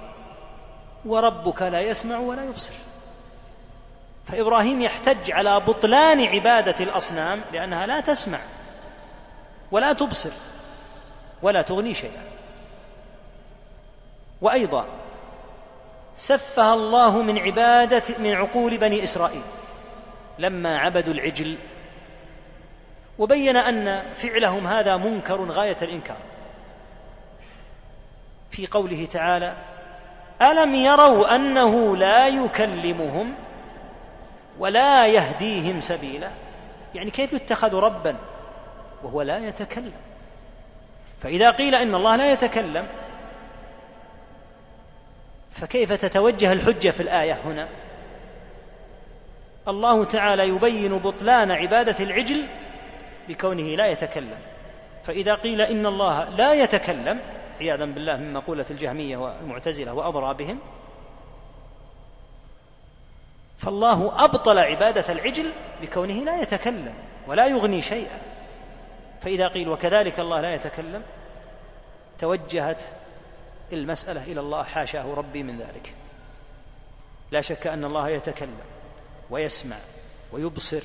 وربك 1.05 1.63
لا 1.63 1.81
يسمع 1.81 2.19
ولا 2.19 2.45
يبصر. 2.45 2.73
فإبراهيم 4.27 4.83
يحتج 4.83 5.33
على 5.33 5.61
بطلان 5.61 6.25
عبادة 6.25 6.85
الأصنام 6.85 7.41
لأنها 7.53 7.87
لا 7.87 8.01
تسمع 8.01 8.39
ولا 9.71 9.93
تبصر 9.93 10.31
ولا 11.43 11.63
تغني 11.63 11.95
شيئا. 11.95 12.23
وأيضا 14.41 14.87
سفه 16.17 16.75
الله 16.75 17.23
من 17.23 17.39
عبادة 17.39 18.03
من 18.19 18.35
عقول 18.35 18.79
بني 18.79 19.03
إسرائيل 19.03 19.43
لما 20.39 20.79
عبدوا 20.79 21.15
العجل 21.15 21.59
وبين 23.19 23.57
أن 23.57 24.03
فعلهم 24.15 24.67
هذا 24.67 24.97
منكر 24.97 25.45
غاية 25.45 25.77
الإنكار. 25.83 26.17
في 28.57 28.67
قوله 28.67 29.07
تعالى 29.11 29.55
الم 30.43 30.75
يروا 30.75 31.37
انه 31.37 31.97
لا 31.97 32.29
يكلمهم 32.29 33.35
ولا 34.59 35.07
يهديهم 35.07 35.81
سبيلا? 35.81 36.31
يعني 36.95 37.11
كيف 37.11 37.33
يتخذ 37.33 37.75
ربا 37.75 38.17
وهو 39.03 39.23
لا 39.23 39.39
يتكلم؟ 39.39 39.93
فإذا 41.21 41.51
قيل 41.51 41.75
إن 41.75 41.95
الله 41.95 42.17
لا 42.17 42.33
يتكلم 42.33 42.87
فكيف 45.51 45.93
تتوجه 45.93 46.53
الحجة 46.53 46.91
في 46.91 47.03
الآية 47.03 47.39
هنا؟ 47.45 47.69
الله 49.69 50.05
تعالى 50.05 50.49
يبين 50.49 50.99
بطلان 50.99 51.51
عبادة 51.51 52.05
العجل 52.05 52.47
بكونه 53.29 53.77
لا 53.77 53.87
يتكلم. 53.87 54.39
فإذا 55.05 55.35
قيل 55.35 55.61
إن 55.61 55.87
الله 55.87 56.25
لا 56.25 56.55
يتكلم 56.55 57.21
عياذا 57.61 57.85
بالله 57.85 58.17
من 58.17 58.33
مقولة 58.33 58.67
الجهمية 58.71 59.17
والمعتزلة 59.17 59.93
واضرابهم 59.93 60.59
فالله 63.59 64.25
أبطل 64.25 64.59
عبادة 64.59 65.13
العجل 65.13 65.53
بكونه 65.83 66.15
لا 66.15 66.41
يتكلم 66.41 66.95
ولا 67.27 67.47
يغني 67.47 67.83
شيئا. 67.83 68.19
فإذا 69.21 69.49
قيل 69.49 69.69
وكذلك 69.69 70.21
الله 70.21 70.41
لا 70.41 70.55
يتكلم 70.55 71.03
توجهت 72.19 72.83
المسألة 73.73 74.25
إلى 74.25 74.41
الله 74.41 74.63
حاشاه 74.63 75.15
ربي 75.15 75.43
من 75.43 75.59
ذلك. 75.59 75.95
لا 77.31 77.41
شك 77.41 77.67
أن 77.67 77.85
الله 77.85 78.09
يتكلم 78.09 78.67
ويسمع 79.31 79.77
ويبصر 80.33 80.83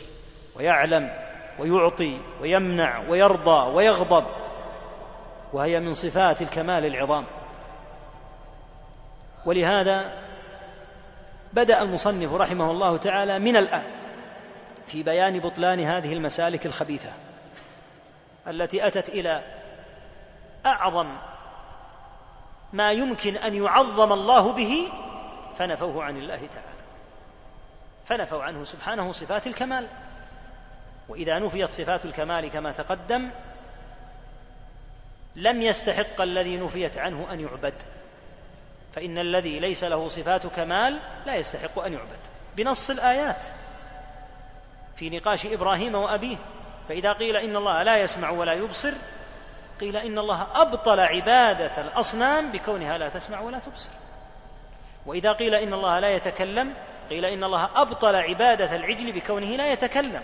ويعلم 0.55 1.13
ويعطي 1.59 2.17
ويمنع 2.41 2.99
ويرضى 3.09 3.71
ويغضب. 3.71 4.40
وهي 5.53 5.79
من 5.79 5.93
صفات 5.93 6.41
الكمال 6.41 6.85
العظام. 6.85 7.25
ولهذا 9.45 10.21
بدأ 11.53 11.81
المصنف 11.81 12.33
رحمه 12.33 12.71
الله 12.71 12.97
تعالى 12.97 13.39
من 13.39 13.57
الآن 13.57 13.83
في 14.87 15.03
بيان 15.03 15.39
بطلان 15.39 15.79
هذه 15.79 16.13
المسالك 16.13 16.65
الخبيثة 16.65 17.09
التي 18.47 18.87
أتت 18.87 19.09
إلى 19.09 19.43
أعظم 20.65 21.17
ما 22.73 22.91
يمكن 22.91 23.35
أن 23.35 23.55
يعظم 23.55 24.13
الله 24.13 24.53
به 24.53 24.89
فنفوه 25.55 26.03
عن 26.03 26.17
الله 26.17 26.35
تعالى. 26.35 26.81
فنفوا 28.05 28.43
عنه 28.43 28.63
سبحانه 28.63 29.11
صفات 29.11 29.47
الكمال. 29.47 29.87
وإذا 31.09 31.39
نفيت 31.39 31.69
صفات 31.69 32.05
الكمال 32.05 32.49
كما 32.49 32.71
تقدم 32.71 33.29
لم 35.35 35.61
يستحق 35.61 36.21
الذي 36.21 36.57
نفيت 36.57 36.97
عنه 36.97 37.27
أن 37.31 37.39
يعبد. 37.39 37.73
فإن 38.93 39.17
الذي 39.17 39.59
ليس 39.59 39.83
له 39.83 40.07
صفات 40.07 40.47
كمال 40.47 40.99
لا 41.25 41.35
يستحق 41.35 41.79
أن 41.79 41.93
يعبد. 41.93 42.19
بنص 42.57 42.89
الآيات. 42.89 43.45
في 44.95 45.09
نقاش 45.09 45.45
إبراهيم 45.45 45.95
وأبيه. 45.95 46.37
فإذا 46.89 47.13
قيل 47.13 47.37
إن 47.37 47.55
الله 47.55 47.83
لا 47.83 47.97
يسمع 47.97 48.29
ولا 48.29 48.53
يبصر 48.53 48.91
قيل 49.79 49.97
إن 49.97 50.17
الله 50.17 50.47
أبطل 50.55 50.99
عبادة 50.99 51.81
الأصنام 51.81 52.51
بكونها 52.51 52.97
لا 52.97 53.09
تسمع 53.09 53.39
ولا 53.39 53.59
تبصر. 53.59 53.89
وإذا 55.05 55.31
قيل 55.31 55.55
إن 55.55 55.73
الله 55.73 55.99
لا 55.99 56.09
يتكلم 56.15 56.73
قيل 57.09 57.25
إن 57.25 57.43
الله 57.43 57.69
أبطل 57.75 58.15
عبادة 58.15 58.75
العجل 58.75 59.11
بكونه 59.11 59.47
لا 59.47 59.71
يتكلم. 59.71 60.23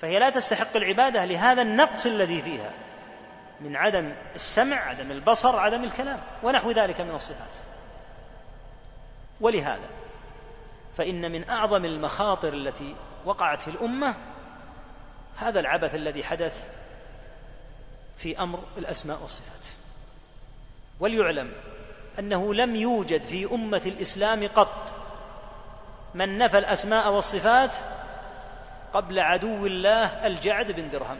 فهي 0.00 0.18
لا 0.18 0.30
تستحق 0.30 0.76
العبادة 0.76 1.24
لهذا 1.24 1.62
النقص 1.62 2.06
الذي 2.06 2.42
فيها. 2.42 2.70
من 3.60 3.76
عدم 3.76 4.12
السمع 4.34 4.76
عدم 4.76 5.10
البصر 5.10 5.58
عدم 5.58 5.84
الكلام 5.84 6.20
ونحو 6.42 6.70
ذلك 6.70 7.00
من 7.00 7.14
الصفات. 7.14 7.56
ولهذا 9.40 9.88
فإن 10.96 11.32
من 11.32 11.50
أعظم 11.50 11.84
المخاطر 11.84 12.52
التي 12.52 12.96
وقعت 13.24 13.60
في 13.60 13.68
الأمة 13.68 14.14
هذا 15.36 15.60
العبث 15.60 15.94
الذي 15.94 16.24
حدث 16.24 16.68
في 18.16 18.38
أمر 18.38 18.60
الأسماء 18.78 19.22
والصفات. 19.22 19.66
وليعلم 21.00 21.52
أنه 22.18 22.54
لم 22.54 22.76
يوجد 22.76 23.24
في 23.24 23.54
أمة 23.54 23.82
الإسلام 23.86 24.48
قط 24.48 24.94
من 26.14 26.38
نفى 26.38 26.58
الأسماء 26.58 27.12
والصفات 27.12 27.74
قبل 28.92 29.18
عدو 29.18 29.66
الله 29.66 30.26
الجعد 30.26 30.72
بن 30.72 30.90
درهم. 30.90 31.18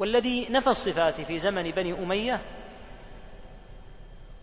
والذي 0.00 0.46
نفى 0.50 0.70
الصفات 0.70 1.20
في 1.20 1.38
زمن 1.38 1.70
بني 1.70 1.92
أمية 1.92 2.40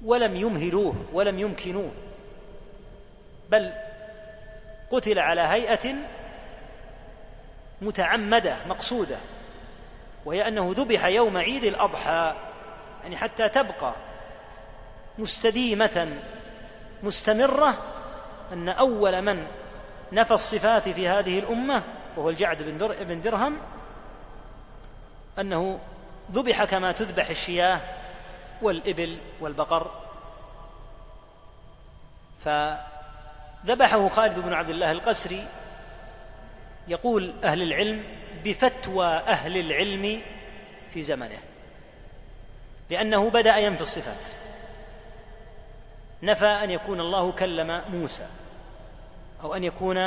ولم 0.05 0.36
يمهلوه 0.36 0.95
ولم 1.14 1.39
يمكنوه. 1.39 1.91
بل 3.49 3.74
قتل 4.91 5.20
على 5.20 5.41
هيئة 5.41 5.95
متعمدة 7.82 8.58
مقصودة 8.68 9.18
وهي 10.26 10.47
أنه 10.47 10.74
ذبح 10.76 11.05
يوم 11.05 11.38
عيد 11.38 11.64
الأضحى 11.64 12.36
يعني 13.03 13.18
حتى 13.18 13.49
تبقى 13.49 13.93
مستديمة 15.18 16.08
مستمرة 17.03 17.78
أن 18.53 18.70
أول 18.70 19.22
من 19.22 19.47
نفى 20.12 20.34
الصفات 20.34 20.89
في 20.89 21.08
هذه 21.08 21.39
الأمة 21.39 21.84
وهو 22.18 22.30
الجعد 22.30 22.64
بن 22.99 23.22
درهم 23.22 23.58
أنه 25.40 25.80
ذبح 26.32 26.64
كما 26.64 26.92
تذبح 26.92 27.30
الشياه 27.30 27.82
والإبل 28.62 29.18
والبقر. 29.42 29.92
فذبحه 32.40 34.08
خالد 34.10 34.40
بن 34.40 34.54
عبد 34.54 34.70
الله 34.70 34.92
القسري 34.92 35.48
يقول 36.88 37.34
أهل 37.44 37.62
العلم 37.62 38.04
بفتوى 38.44 39.08
أهل 39.08 39.58
العلم 39.58 40.22
في 40.90 41.04
زمنه 41.04 41.40
لأنه 42.90 43.30
بدأ 43.30 43.58
ينفي 43.58 43.82
الصفات. 43.82 44.26
نفى 46.24 46.46
أن 46.46 46.72
يكون 46.72 47.00
الله 47.00 47.32
كلم 47.32 47.82
موسى 47.90 48.28
أو 49.44 49.56
أن 49.56 49.64
يكون 49.64 49.98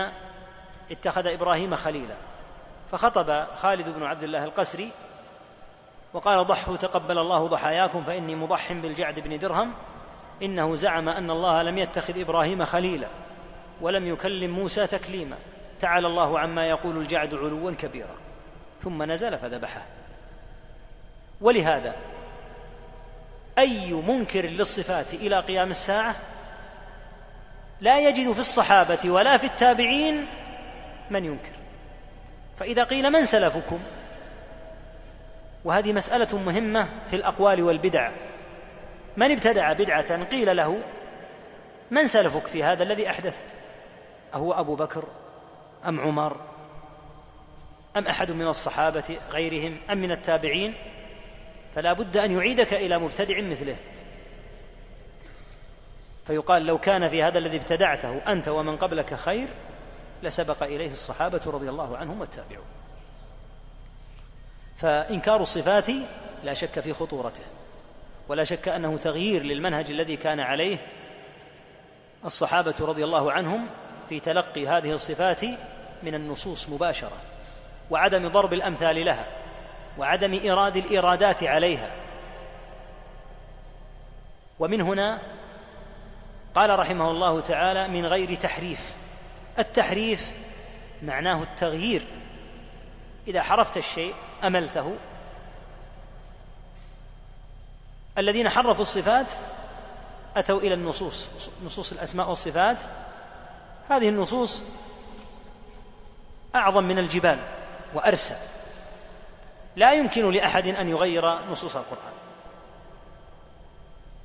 اتخذ 0.91 1.27
إبراهيم 1.27 1.77
خليلا. 1.77 2.17
فخطب 2.93 3.47
خالد 3.57 3.89
بن 3.89 4.03
عبد 4.03 4.23
الله 4.23 4.45
القسري 4.45 4.91
وقال 6.15 6.47
ضحوا 6.47 6.77
تقبل 6.77 7.19
الله 7.19 7.47
ضحاياكم 7.47 8.03
فإني 8.03 8.35
مضح 8.35 8.73
بالجعد 8.73 9.21
بن 9.21 9.39
درهم 9.39 9.73
إنه 10.43 10.75
زعم 10.75 11.09
أن 11.09 11.31
الله 11.31 11.63
لم 11.63 11.79
يتخذ 11.79 12.21
إبراهيم 12.21 12.65
خليلا 12.65 13.09
ولم 13.81 14.07
يكلم 14.07 14.51
موسى 14.51 14.87
تكليما 14.87 15.37
تعالى 15.81 16.07
الله 16.07 16.39
عما 16.39 16.69
يقول 16.69 16.97
الجعد 16.97 17.35
علوا 17.35 17.73
كبيرا 17.73 18.15
ثم 18.81 19.03
نزل 19.03 19.39
فذبحه 19.39 19.87
ولهذا 21.41 21.97
أي 23.59 23.93
منكر 23.93 24.47
للصفات 24.47 25.15
إلى 25.15 25.41
قيام 25.41 25.71
الساعة 25.71 26.15
لا 27.81 28.09
يجد 28.09 28.33
في 28.33 28.41
الصحابة 28.41 29.11
ولا 29.11 29.37
في 29.37 29.47
التابعين 29.47 30.27
من 31.11 31.25
ينكر 31.25 31.53
فإذا 32.59 32.85
قيل 32.85 33.11
من 33.11 33.25
سلفكم 33.25 33.79
وهذه 35.65 35.93
مسألة 35.93 36.39
مهمة 36.39 36.89
في 37.11 37.17
الأقوال 37.17 37.63
والبدع. 37.63 38.11
من 39.17 39.33
ابتدع 39.33 39.73
بدعة 39.73 40.25
قيل 40.25 40.57
له 40.57 40.81
من 41.91 42.07
سلفك 42.07 42.47
في 42.47 42.65
هذا 42.65 42.83
الذي 42.83 43.11
أحدثت؟ 43.11 43.45
أهو 44.35 44.53
أبو 44.53 44.75
بكر 44.75 45.05
أم 45.87 46.01
عمر 46.01 46.37
أم 47.97 48.07
أحد 48.07 48.31
من 48.31 48.47
الصحابة 48.47 49.19
غيرهم 49.31 49.77
أم 49.91 49.99
من 49.99 50.13
التابعين؟ 50.13 50.75
فلا 51.75 51.93
بد 51.93 52.17
أن 52.17 52.37
يعيدك 52.37 52.75
إلى 52.75 52.99
مبتدع 52.99 53.41
مثله. 53.41 53.77
فيقال 56.27 56.67
لو 56.67 56.79
كان 56.79 57.09
في 57.09 57.23
هذا 57.23 57.39
الذي 57.39 57.57
ابتدعته 57.57 58.33
أنت 58.33 58.49
ومن 58.49 58.77
قبلك 58.77 59.15
خير 59.15 59.49
لسبق 60.23 60.63
إليه 60.63 60.93
الصحابة 60.93 61.41
رضي 61.47 61.71
الله 61.71 61.97
عنهم 61.97 62.21
والتابعون. 62.21 62.80
فإنكار 64.81 65.41
الصفات 65.43 65.87
لا 66.45 66.55
شك 66.55 66.81
في 66.81 66.93
خطورته 66.93 67.43
ولا 68.29 68.45
شك 68.45 68.69
أنه 68.69 68.99
تغيير 68.99 69.43
للمنهج 69.43 69.91
الذي 69.91 70.17
كان 70.17 70.41
عليه 70.41 70.79
الصحابة 72.25 72.75
رضي 72.81 73.05
الله 73.05 73.33
عنهم 73.33 73.67
في 74.09 74.21
تلقي 74.21 74.69
هذه 74.69 74.93
الصفات 74.93 75.45
من 76.03 76.15
النصوص 76.15 76.69
مباشرة 76.69 77.17
وعدم 77.91 78.29
ضرب 78.29 78.53
الأمثال 78.53 79.05
لها 79.05 79.27
وعدم 79.99 80.33
ايراد 80.33 80.77
الايرادات 80.77 81.45
عليها. 81.45 81.91
ومن 84.59 84.81
هنا 84.81 85.19
قال 86.55 86.79
رحمه 86.79 87.11
الله 87.11 87.41
تعالى 87.41 87.89
من 87.89 88.07
غير 88.07 88.35
تحريف 88.35 88.95
التحريف 89.59 90.33
معناه 91.03 91.43
التغيير. 91.43 92.03
إذا 93.29 93.43
حرفت 93.43 93.77
الشيء 93.77 94.15
أملته. 94.45 94.97
الذين 98.19 98.49
حرفوا 98.49 98.83
الصفات 98.83 99.31
أتوا 100.37 100.61
إلى 100.61 100.75
النصوص 100.75 101.29
نصوص 101.65 101.93
الأسماء 101.93 102.29
والصفات. 102.29 102.83
هذه 103.89 104.09
النصوص 104.09 104.63
أعظم 106.55 106.85
من 106.85 106.99
الجبال 106.99 107.39
وأرسى. 107.95 108.37
لا 109.77 109.93
يمكن 109.93 110.31
لأحد 110.31 110.67
أن 110.67 110.89
يغير 110.89 111.39
نصوص 111.51 111.77
القرآن. 111.77 112.13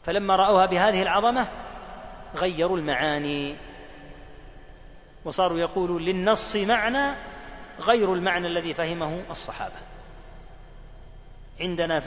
فلما 0.04 0.36
رأوها 0.36 0.66
بهذه 0.66 1.02
العظمة 1.02 1.48
غيروا 2.36 2.78
المعاني. 2.78 3.56
وصاروا 5.26 5.60
يقولوا 5.60 6.00
للنص 6.00 6.56
معنى 6.56 7.16
غير 7.80 8.14
المعنى 8.14 8.48
الذي 8.48 8.74
فهمه 8.74 9.24
الصحابة. 9.30 9.95
عندنا 11.60 12.04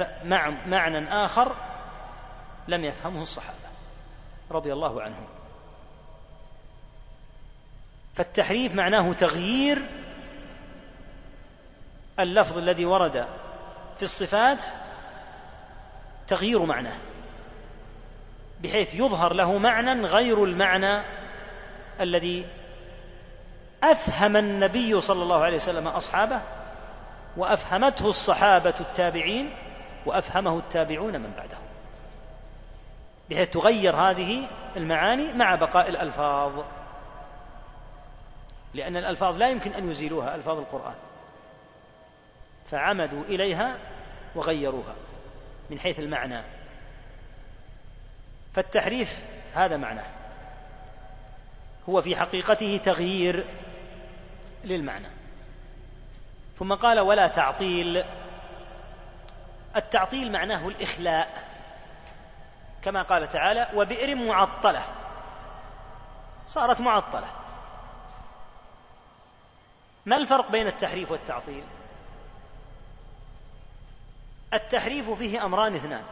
معنى 0.67 1.25
آخر 1.25 1.57
لم 2.69 2.85
يفهمه 2.85 3.23
الصحابة 3.23 3.69
رضي 4.51 4.73
الله 4.73 5.03
عنهم. 5.03 5.27
فالتحريف 8.15 8.75
معناه 8.75 9.13
تغيير 9.13 9.83
اللفظ 12.19 12.59
الذي 12.59 12.85
ورد 12.85 13.27
في 13.97 14.03
الصفات 14.03 14.65
تغيير 16.27 16.65
معناه 16.65 16.97
بحيث 18.63 18.95
يظهر 18.95 19.33
له 19.33 19.59
معنى 19.59 20.07
غير 20.07 20.45
المعنى 20.45 21.03
الذي 22.01 22.47
أفهم 23.83 24.37
النبي 24.37 25.01
صلى 25.01 25.23
الله 25.23 25.43
عليه 25.43 25.57
وسلم 25.57 25.89
أصحابه 25.89 26.41
وأفهمته 27.39 28.09
الصحابة 28.09 28.75
التابعين 28.81 29.55
وأفهمه 30.07 30.59
التابعون 30.59 31.21
من 31.21 31.33
بعدهم 31.37 31.63
بحيث 33.31 33.51
تغير 33.51 33.97
هذه 33.97 34.49
المعاني 34.77 35.33
مع 35.33 35.55
بقاء 35.55 35.89
الألفاظ. 35.89 36.65
لأن 38.75 38.97
الألفاظ 38.97 39.39
لا 39.39 39.49
يمكن 39.49 39.73
أن 39.73 39.91
يزيلوها 39.91 40.35
ألفاظ 40.35 40.59
القرآن. 40.59 40.95
فعمدوا 42.67 43.23
إليها 43.23 43.79
وغيروها 44.35 44.95
من 45.71 45.81
حيث 45.81 45.99
المعنى. 45.99 46.43
فالتحريف 48.55 49.21
هذا 49.55 49.77
معناه. 49.77 50.07
هو 51.89 52.03
في 52.03 52.17
حقيقته 52.17 52.77
تغيير 52.77 53.45
للمعنى. 54.65 55.18
ثم 56.59 56.75
قال 56.75 57.01
ولا 57.01 57.29
تعطيل. 57.29 58.05
التعطيل 59.77 60.33
معناه 60.33 60.69
الإخلاء 60.69 61.49
كما 62.83 63.03
قال 63.03 63.29
تعالى 63.29 63.69
وبئر 63.75 64.15
معطلة. 64.15 64.85
صارت 66.47 66.81
معطلة. 66.81 67.29
ما 70.07 70.17
الفرق 70.17 70.51
بين 70.51 70.67
التحريف 70.67 71.11
والتعطيل؟ 71.11 71.65
التحريف 74.55 75.11
فيه 75.11 75.45
أمران 75.45 75.75
اثنان. 75.75 76.05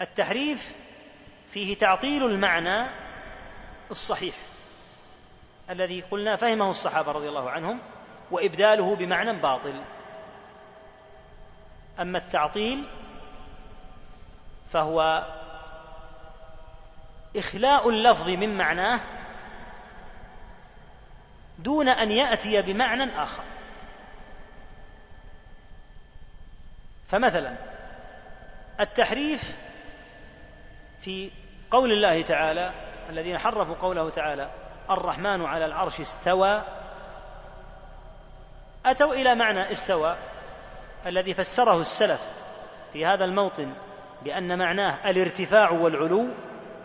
التحريف 0.00 0.74
فيه 1.50 1.78
تعطيل 1.78 2.26
المعنى 2.26 2.86
الصحيح 3.90 4.34
الذي 5.70 6.00
قلنا 6.00 6.36
فهمه 6.36 6.70
الصحابة 6.70 7.12
رضي 7.12 7.28
الله 7.28 7.50
عنهم 7.50 7.80
وإبداله 8.30 8.96
بمعنى 8.96 9.32
باطل. 9.32 9.82
أما 12.00 12.18
التعطيل 12.18 12.84
فهو 14.68 15.26
إخلاء 17.36 17.88
اللفظ 17.88 18.28
من 18.28 18.56
معناه 18.56 19.00
دون 21.58 21.88
أن 21.88 22.10
يأتي 22.10 22.62
بمعنى 22.62 23.22
آخر. 23.22 23.44
فمثلا 27.08 27.54
التحريف 28.80 29.56
في 31.00 31.30
قول 31.70 31.92
الله 31.92 32.22
تعالى 32.22 32.72
الذين 33.10 33.38
حرفوا 33.38 33.74
قوله 33.74 34.10
تعالى 34.10 34.50
الرحمن 34.90 35.44
على 35.44 35.64
العرش 35.64 36.00
استوى 36.00 36.62
أتوا 38.86 39.14
إلى 39.14 39.34
معنى 39.34 39.72
استوى 39.72 40.16
الذي 41.06 41.34
فسره 41.34 41.80
السلف 41.80 42.20
في 42.92 43.06
هذا 43.06 43.24
الموطن 43.24 43.72
بأن 44.24 44.58
معناه 44.58 45.10
الارتفاع 45.10 45.70
والعلو 45.70 46.28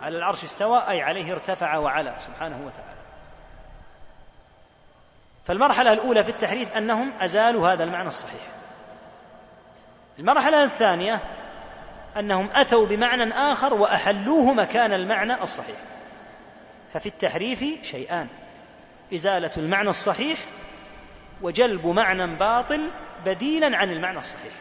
على 0.01 0.17
العرش 0.17 0.43
استوى 0.43 0.83
أي 0.89 1.01
عليه 1.01 1.31
ارتفع 1.31 1.77
وعلى 1.77 2.13
سبحانه 2.17 2.55
وتعالى. 2.65 2.95
فالمرحلة 5.45 5.93
الأولى 5.93 6.23
في 6.23 6.29
التحريف 6.29 6.77
أنهم 6.77 7.13
أزالوا 7.19 7.73
هذا 7.73 7.83
المعنى 7.83 8.07
الصحيح. 8.07 8.41
المرحلة 10.19 10.63
الثانية 10.63 11.19
أنهم 12.17 12.49
أتوا 12.53 12.85
بمعنى 12.85 13.33
آخر 13.33 13.73
وأحلوه 13.73 14.53
مكان 14.53 14.93
المعنى 14.93 15.43
الصحيح. 15.43 15.77
ففي 16.93 17.05
التحريف 17.05 17.63
شيئان 17.83 18.27
إزالة 19.13 19.51
المعنى 19.57 19.89
الصحيح 19.89 20.39
وجلب 21.41 21.87
معنى 21.87 22.27
باطل 22.35 22.89
بديلا 23.25 23.77
عن 23.77 23.91
المعنى 23.91 24.19
الصحيح. 24.19 24.53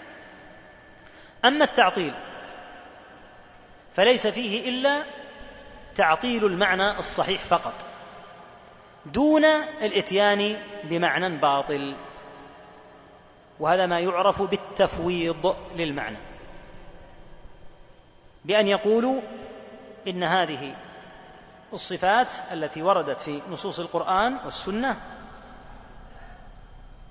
أما 1.44 1.64
التعطيل 1.64 2.14
فليس 3.92 4.26
فيه 4.26 4.68
إلا 4.68 5.02
تعطيل 5.94 6.46
المعنى 6.46 6.98
الصحيح 6.98 7.44
فقط 7.44 7.86
دون 9.06 9.44
الإتيان 9.44 10.56
بمعنى 10.84 11.28
باطل 11.36 11.94
وهذا 13.60 13.86
ما 13.86 14.00
يعرف 14.00 14.42
بالتفويض 14.42 15.56
للمعنى. 15.76 16.18
بأن 18.44 18.68
يقولوا 18.68 19.20
إن 20.06 20.22
هذه 20.22 20.76
الصفات 21.72 22.32
التي 22.52 22.82
وردت 22.82 23.20
في 23.20 23.40
نصوص 23.50 23.80
القرآن 23.80 24.38
والسنة 24.44 25.00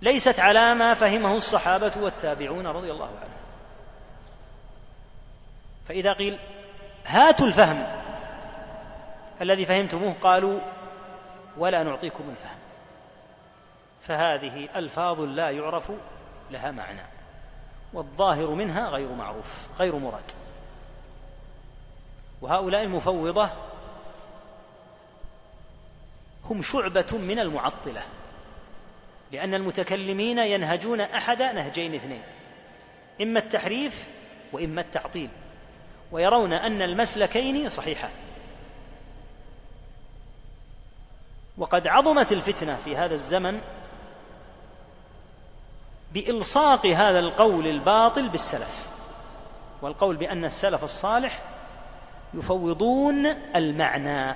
ليست 0.04 0.40
على 0.40 0.74
ما 0.74 0.94
فهمه 0.94 1.36
الصحابة 1.36 1.92
والتابعون 2.02 2.68
رضي 2.68 2.92
الله 2.92 3.06
عنهم. 3.06 3.44
فإذا 5.86 6.14
قيل 6.14 6.40
هاتوا 7.06 7.48
الفهم 7.48 7.88
الذي 9.42 9.66
فهمتموه 9.66 10.16
قالوا 10.22 10.60
ولا 11.58 11.84
نعطيكم 11.84 12.24
الفهم. 12.30 12.58
فهذه 14.02 14.70
ألفاظ 14.76 15.22
لا 15.22 15.50
يعرف 15.50 15.92
لها 16.52 16.72
معنى 16.72 17.02
والظاهر 17.94 18.50
منها 18.50 18.90
غير 18.90 19.12
معروف 19.12 19.68
غير 19.80 19.96
مراد. 19.96 20.32
وهؤلاء 22.42 22.84
المفوضة 22.84 23.50
هم 26.46 26.62
شعبة 26.62 27.18
من 27.18 27.40
المعطلة. 27.40 28.04
لأن 29.34 29.54
المتكلمين 29.54 30.38
ينهجون 30.40 31.02
أحد 31.02 31.42
نهجين 31.42 31.96
اثنين 31.96 32.22
إما 33.22 33.40
التحريف 33.40 34.08
وإما 34.54 34.82
التعطيل 34.82 35.30
ويرون 36.12 36.54
أن 36.54 36.82
المسلكين 36.82 37.70
صحيحان 37.70 38.12
وقد 41.58 41.88
عظمت 41.88 42.32
الفتنة 42.32 42.78
في 42.86 42.98
هذا 42.98 43.14
الزمن 43.14 43.62
بإلصاق 46.14 46.86
هذا 46.86 47.20
القول 47.20 47.68
الباطل 47.68 48.30
بالسلف 48.30 48.88
والقول 49.82 50.16
بأن 50.16 50.46
السلف 50.46 50.84
الصالح 50.84 51.42
يفوضون 52.34 53.26
المعنى. 53.56 54.36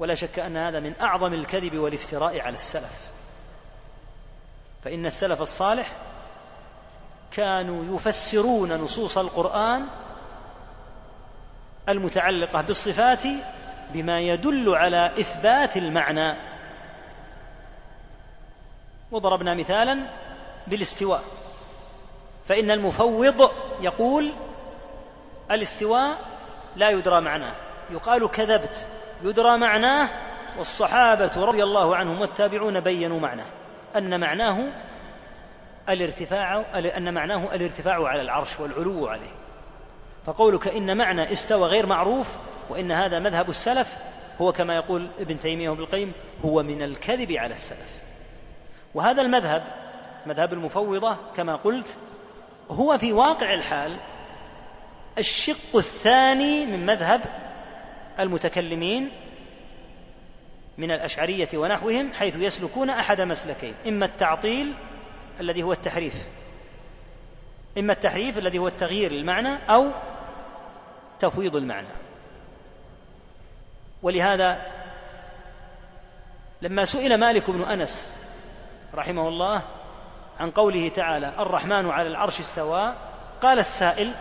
ولا 0.00 0.14
شك 0.14 0.38
أن 0.38 0.56
هذا 0.56 0.80
من 0.80 0.94
أعظم 1.00 1.34
الكذب 1.34 1.78
والافتراء 1.78 2.40
على 2.40 2.56
السلف. 2.56 3.10
فإن 4.84 5.06
السلف 5.06 5.42
الصالح 5.42 5.92
كانوا 7.32 7.96
يفسرون 7.96 8.72
نصوص 8.72 9.18
القرآن 9.18 9.86
المتعلقة 11.88 12.60
بالصفات 12.60 13.22
بما 13.92 14.20
يدل 14.20 14.74
على 14.74 15.12
إثبات 15.20 15.76
المعنى. 15.76 16.36
وضربنا 19.10 19.54
مثالا 19.54 19.98
بالاستواء. 20.66 21.22
فإن 22.48 22.70
المفوض 22.70 23.50
يقول 23.80 24.32
الاستواء 25.50 26.18
لا 26.76 26.90
يدرى 26.90 27.20
معناه. 27.20 27.54
يقال 27.90 28.30
كذبت. 28.30 28.86
يدرى 29.22 29.56
معناه 29.58 30.08
والصحابة 30.58 31.30
رضي 31.36 31.62
الله 31.62 31.96
عنهم 31.96 32.20
والتابعون 32.20 32.80
بينوا 32.80 33.20
معناه 33.20 33.46
أن 33.96 34.20
معناه 34.20 34.58
الارتفاع 35.88 36.64
أن 36.96 37.14
معناه 37.14 37.54
الارتفاع 37.54 38.08
على 38.08 38.20
العرش 38.20 38.60
والعلو 38.60 39.06
عليه. 39.06 39.32
فقولك 40.26 40.68
إن 40.68 40.96
معنى 40.96 41.32
استوى 41.32 41.68
غير 41.68 41.86
معروف 41.86 42.36
وإن 42.68 42.92
هذا 42.92 43.18
مذهب 43.18 43.48
السلف 43.48 43.96
هو 44.40 44.52
كما 44.52 44.76
يقول 44.76 45.08
ابن 45.18 45.38
تيمية 45.38 45.70
وابن 45.70 45.82
القيم 45.82 46.12
هو 46.44 46.62
من 46.62 46.82
الكذب 46.82 47.32
على 47.32 47.54
السلف. 47.54 48.00
وهذا 48.94 49.22
المذهب 49.22 49.62
مذهب 50.26 50.52
المفوضة 50.52 51.16
كما 51.36 51.56
قلت 51.56 51.96
هو 52.70 52.98
في 52.98 53.12
واقع 53.12 53.54
الحال 53.54 53.96
الشق 55.18 55.76
الثاني 55.76 56.66
من 56.66 56.86
مذهب 56.86 57.20
المتكلمين 58.22 59.10
من 60.78 60.90
الأشعرية 60.90 61.48
ونحوهم 61.54 62.12
حيث 62.12 62.36
يسلكون 62.36 62.90
أحد 62.90 63.20
مسلكين 63.20 63.74
إما 63.88 64.06
التعطيل 64.06 64.72
الذي 65.40 65.62
هو 65.62 65.72
التحريف 65.72 66.28
إما 67.78 67.92
التحريف 67.92 68.38
الذي 68.38 68.58
هو 68.58 68.68
التغيير 68.68 69.10
المعنى 69.10 69.58
أو 69.70 69.90
تفويض 71.18 71.56
المعنى. 71.56 71.88
ولهذا 74.02 74.66
لما 76.62 76.84
سئل 76.84 77.14
مالك 77.14 77.50
بن 77.50 77.62
أنس 77.62 78.08
رحمه 78.94 79.28
الله 79.28 79.62
عن 80.40 80.50
قوله 80.50 80.88
تعالى 80.88 81.32
الرحمن 81.38 81.90
على 81.90 82.08
العرش 82.08 82.40
استوى 82.40 82.94
قال 83.42 83.58
السائل 83.58 84.12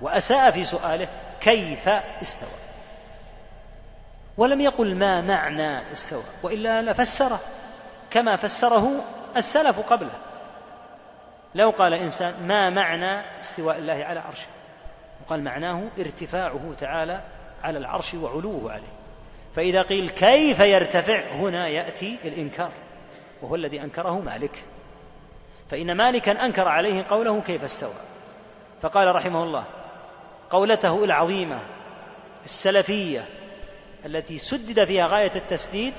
وأساء 0.00 0.50
في 0.50 0.64
سؤاله 0.64 1.08
كيف 1.40 1.88
استوى؟ 2.22 2.65
ولم 4.36 4.60
يقل 4.60 4.94
ما 4.94 5.20
معنى 5.20 5.92
استوى 5.92 6.22
وإلا 6.42 6.82
لفسره 6.82 7.40
كما 8.10 8.36
فسره 8.36 9.04
السلف 9.36 9.92
قبله. 9.92 10.18
لو 11.54 11.70
قال 11.70 11.94
إنسان 11.94 12.34
ما 12.46 12.70
معنى 12.70 13.40
استواء 13.40 13.78
الله 13.78 14.04
على 14.04 14.20
عرشه؟ 14.20 14.46
وقال 15.24 15.44
معناه 15.44 15.82
ارتفاعه 15.98 16.74
تعالى 16.78 17.20
على 17.64 17.78
العرش 17.78 18.14
وعلوه 18.14 18.72
عليه. 18.72 18.92
فإذا 19.56 19.82
قيل 19.82 20.10
كيف 20.10 20.60
يرتفع 20.60 21.20
هنا 21.32 21.68
يأتي 21.68 22.18
الإنكار. 22.24 22.70
وهو 23.42 23.54
الذي 23.54 23.80
أنكره 23.80 24.20
مالك. 24.20 24.64
فإن 25.70 25.92
مالكا 25.92 26.44
أنكر 26.44 26.68
عليه 26.68 27.04
قوله 27.08 27.40
كيف 27.40 27.64
استوى. 27.64 27.94
فقال 28.82 29.14
رحمه 29.14 29.42
الله 29.42 29.64
قولته 30.50 31.04
العظيمة 31.04 31.58
السلفية 32.44 33.24
التي 34.04 34.38
سدد 34.38 34.84
فيها 34.84 35.06
غاية 35.06 35.32
التسديد 35.36 35.94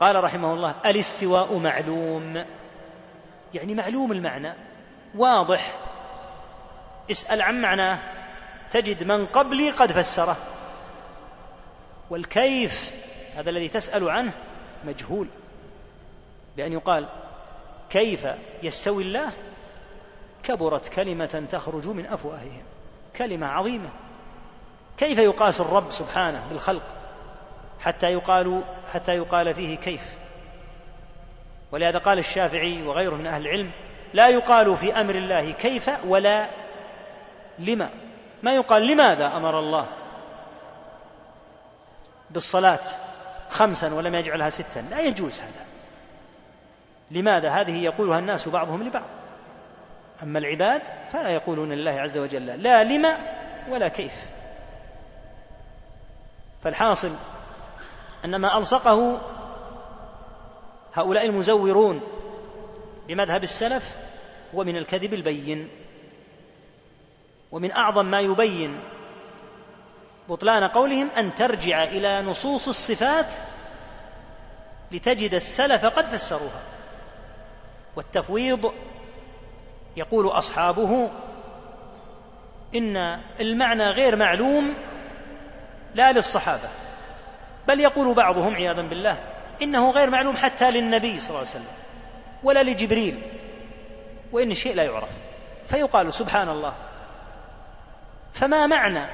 قال 0.00 0.24
رحمه 0.24 0.54
الله 0.54 0.74
الاستواء 0.86 1.58
معلوم. 1.58 2.44
يعني 3.54 3.74
معلوم 3.74 4.12
المعنى 4.12 4.54
واضح. 5.14 5.78
اسأل 7.10 7.42
عن 7.42 7.60
معناه 7.60 7.98
تجد 8.70 9.04
من 9.04 9.26
قبلي 9.26 9.70
قد 9.70 9.92
فسره. 9.92 10.36
والكيف 12.10 12.94
هذا 13.36 13.50
الذي 13.50 13.68
تسأل 13.68 14.10
عنه 14.10 14.32
مجهول. 14.84 15.26
بأن 16.56 16.72
يقال 16.72 17.08
كيف 17.90 18.26
يستوي 18.62 19.02
الله؟ 19.02 19.32
كبرت 20.42 20.88
كلمة 20.88 21.46
تخرج 21.50 21.88
من 21.88 22.06
أفواههم 22.06 22.62
كلمة 23.16 23.46
عظيمة. 23.46 23.90
كيف 25.00 25.18
يقاس 25.18 25.60
الرب 25.60 25.90
سبحانه 25.90 26.46
بالخلق 26.50 26.82
حتى 27.80 28.06
يقال 28.06 28.62
حتى 28.94 29.16
يقال 29.16 29.54
فيه 29.54 29.76
كيف؟ 29.76 30.14
ولهذا 31.72 31.98
قال 31.98 32.18
الشافعي 32.18 32.82
وغيره 32.82 33.14
من 33.14 33.26
أهل 33.26 33.42
العلم 33.42 33.70
لا 34.14 34.28
يقال 34.28 34.76
في 34.76 35.00
أمر 35.00 35.14
الله 35.14 35.52
كيف 35.52 35.90
ولا 36.06 36.48
لما. 37.58 37.90
ما 38.42 38.54
يقال 38.54 38.86
لماذا 38.86 39.26
أمر 39.26 39.58
الله 39.58 39.86
بالصلاة 42.30 42.80
خمسا 43.50 43.94
ولم 43.94 44.14
يجعلها 44.14 44.50
ستا؟ 44.50 44.80
لا 44.90 45.00
يجوز 45.00 45.40
هذا. 45.40 45.64
لماذا؟ 47.10 47.50
هذه 47.50 47.84
يقولها 47.84 48.18
الناس 48.18 48.48
بعضهم 48.48 48.82
لبعض. 48.82 49.08
أما 50.22 50.38
العباد 50.38 50.82
فلا 51.12 51.28
يقولون 51.28 51.72
لله 51.72 52.00
عز 52.00 52.18
وجل 52.18 52.46
لا 52.46 52.84
لما 52.84 53.16
ولا 53.68 53.88
كيف. 53.88 54.30
فالحاصل 56.62 57.12
أن 58.24 58.36
ما 58.36 58.58
ألصقه 58.58 59.20
هؤلاء 60.94 61.26
المزورون 61.26 62.00
بمذهب 63.08 63.42
السلف 63.42 63.96
هو 64.54 64.64
من 64.64 64.76
الكذب 64.76 65.14
البين 65.14 65.68
ومن 67.52 67.72
أعظم 67.72 68.06
ما 68.06 68.20
يبين 68.20 68.80
بطلان 70.28 70.64
قولهم 70.64 71.08
أن 71.16 71.34
ترجع 71.34 71.84
إلى 71.84 72.22
نصوص 72.22 72.68
الصفات 72.68 73.32
لتجد 74.92 75.34
السلف 75.34 75.84
قد 75.86 76.06
فسروها. 76.06 76.62
والتفويض 77.96 78.72
يقول 79.96 80.26
أصحابه 80.26 81.10
إن 82.74 82.96
المعنى 83.40 83.90
غير 83.90 84.16
معلوم 84.16 84.74
لا 85.94 86.12
للصحابة 86.12 86.68
بل 87.68 87.80
يقول 87.80 88.14
بعضهم 88.14 88.54
عياذا 88.54 88.82
بالله 88.82 89.18
إنه 89.62 89.90
غير 89.90 90.10
معلوم 90.10 90.36
حتى 90.36 90.70
للنبي 90.70 91.20
صلى 91.20 91.28
الله 91.28 91.38
عليه 91.38 91.50
وسلم 91.50 91.74
ولا 92.42 92.62
لجبريل 92.62 93.22
وإن 94.32 94.50
الشيء 94.50 94.74
لا 94.74 94.82
يعرف 94.82 95.08
فيقال 95.66 96.14
سبحان 96.14 96.48
الله. 96.48 96.72
فما 98.32 98.66
معنى 98.66 99.04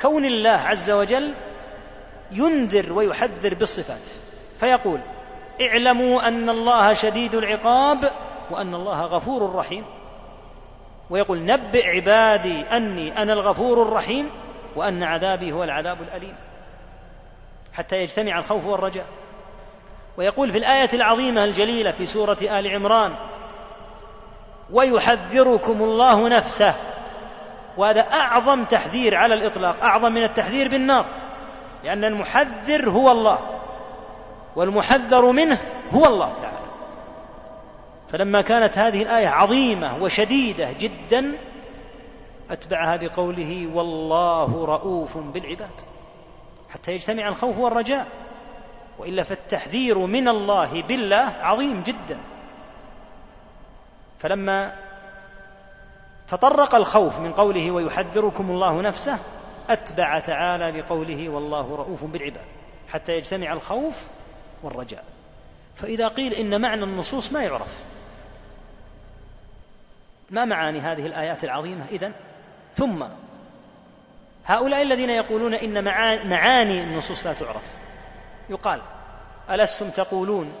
كون 0.00 0.24
الله 0.24 0.50
عز 0.50 0.90
وجل 0.90 1.32
ينذر 2.32 2.92
ويحذر 2.92 3.54
بالصفات؟ 3.54 4.08
فيقول 4.60 5.00
اعلموا 5.60 6.28
أن 6.28 6.50
الله 6.50 6.92
شديد 6.92 7.34
العقاب 7.34 8.12
وأن 8.50 8.74
الله 8.74 9.02
غفور 9.02 9.54
رحيم. 9.54 9.84
ويقول 11.10 11.44
نبئ 11.44 11.88
عبادي 11.88 12.60
أني 12.60 13.22
أنا 13.22 13.32
الغفور 13.32 13.82
الرحيم. 13.82 14.30
وأن 14.76 15.02
عذابي 15.02 15.52
هو 15.52 15.64
العذاب 15.64 16.02
الأليم. 16.02 16.34
حتى 17.72 17.96
يجتمع 17.96 18.38
الخوف 18.38 18.66
والرجاء. 18.66 19.06
ويقول 20.16 20.52
في 20.52 20.58
الآية 20.58 20.88
العظيمة 20.92 21.44
الجليلة 21.44 21.90
في 21.90 22.06
سورة 22.06 22.38
آل 22.42 22.74
عمران 22.74 23.14
ويحذركم 24.70 25.82
الله 25.82 26.28
نفسه. 26.28 26.74
وهذا 27.76 28.00
أعظم 28.00 28.64
تحذير 28.64 29.14
على 29.14 29.34
الإطلاق 29.34 29.84
أعظم 29.84 30.12
من 30.12 30.24
التحذير 30.24 30.68
بالنار. 30.68 31.06
لأن 31.84 32.04
المحذر 32.04 32.90
هو 32.90 33.12
الله 33.12 33.38
والمحذر 34.56 35.30
منه 35.30 35.58
هو 35.94 36.06
الله 36.06 36.32
تعالى. 36.42 36.70
فلما 38.08 38.42
كانت 38.42 38.78
هذه 38.78 39.02
الآية 39.02 39.28
عظيمة 39.28 39.96
وشديدة 40.00 40.68
جدا 40.80 41.32
اتبعها 42.50 42.96
بقوله 42.96 43.70
والله 43.74 44.64
رؤوف 44.64 45.18
بالعباد. 45.18 45.80
حتى 46.70 46.92
يجتمع 46.92 47.28
الخوف 47.28 47.58
والرجاء. 47.58 48.08
وإلا 48.98 49.22
فالتحذير 49.22 49.98
من 49.98 50.28
الله 50.28 50.82
بالله 50.82 51.32
عظيم 51.40 51.82
جدا. 51.82 52.18
فلما 54.18 54.76
تطرق 56.28 56.74
الخوف 56.74 57.18
من 57.18 57.32
قوله 57.32 57.70
ويحذركم 57.70 58.50
الله 58.50 58.82
نفسه 58.82 59.18
أتبع 59.70 60.18
تعالى 60.18 60.72
بقوله 60.72 61.28
والله 61.28 61.76
رؤوف 61.76 62.04
بالعباد. 62.04 62.46
حتى 62.88 63.16
يجتمع 63.16 63.52
الخوف 63.52 64.06
والرجاء. 64.62 65.04
فإذا 65.74 66.08
قيل 66.08 66.34
إن 66.34 66.60
معنى 66.60 66.84
النصوص 66.84 67.32
ما 67.32 67.42
يعرف. 67.42 67.84
ما 70.30 70.44
معاني 70.44 70.80
هذه 70.80 71.06
الآيات 71.06 71.44
العظيمة؟ 71.44 71.84
إذن 71.92 72.12
ثم 72.74 73.04
هؤلاء 74.46 74.82
الذين 74.82 75.10
يقولون 75.10 75.54
إن 75.54 75.84
معاني 76.28 76.82
النصوص 76.82 77.26
لا 77.26 77.32
تعرف. 77.32 77.62
يقال 78.50 78.82
ألستم 79.50 79.90
تقولون 79.90 80.52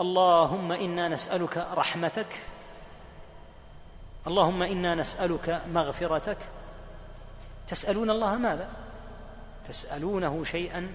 اللهم 0.00 0.72
إنا 0.72 1.08
نسألك 1.08 1.66
رحمتك؟ 1.74 2.40
اللهم 4.26 4.62
إنا 4.62 4.94
نسألك 4.94 5.62
مغفرتك؟ 5.72 6.38
تسألون 7.66 8.10
الله 8.10 8.34
ماذا؟ 8.34 8.68
تسألونه 9.68 10.44
شيئا 10.44 10.88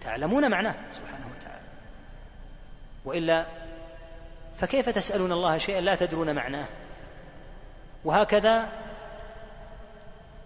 تعلمون 0.00 0.50
معناه 0.50 0.74
سبحانه 0.92 1.26
وتعالى. 1.36 1.66
وإلا 3.04 3.46
فكيف 4.56 4.88
تسألون 4.88 5.32
الله 5.32 5.58
شيئا 5.58 5.80
لا 5.80 5.94
تدرون 5.94 6.34
معناه؟ 6.34 6.66
وهكذا 8.04 8.68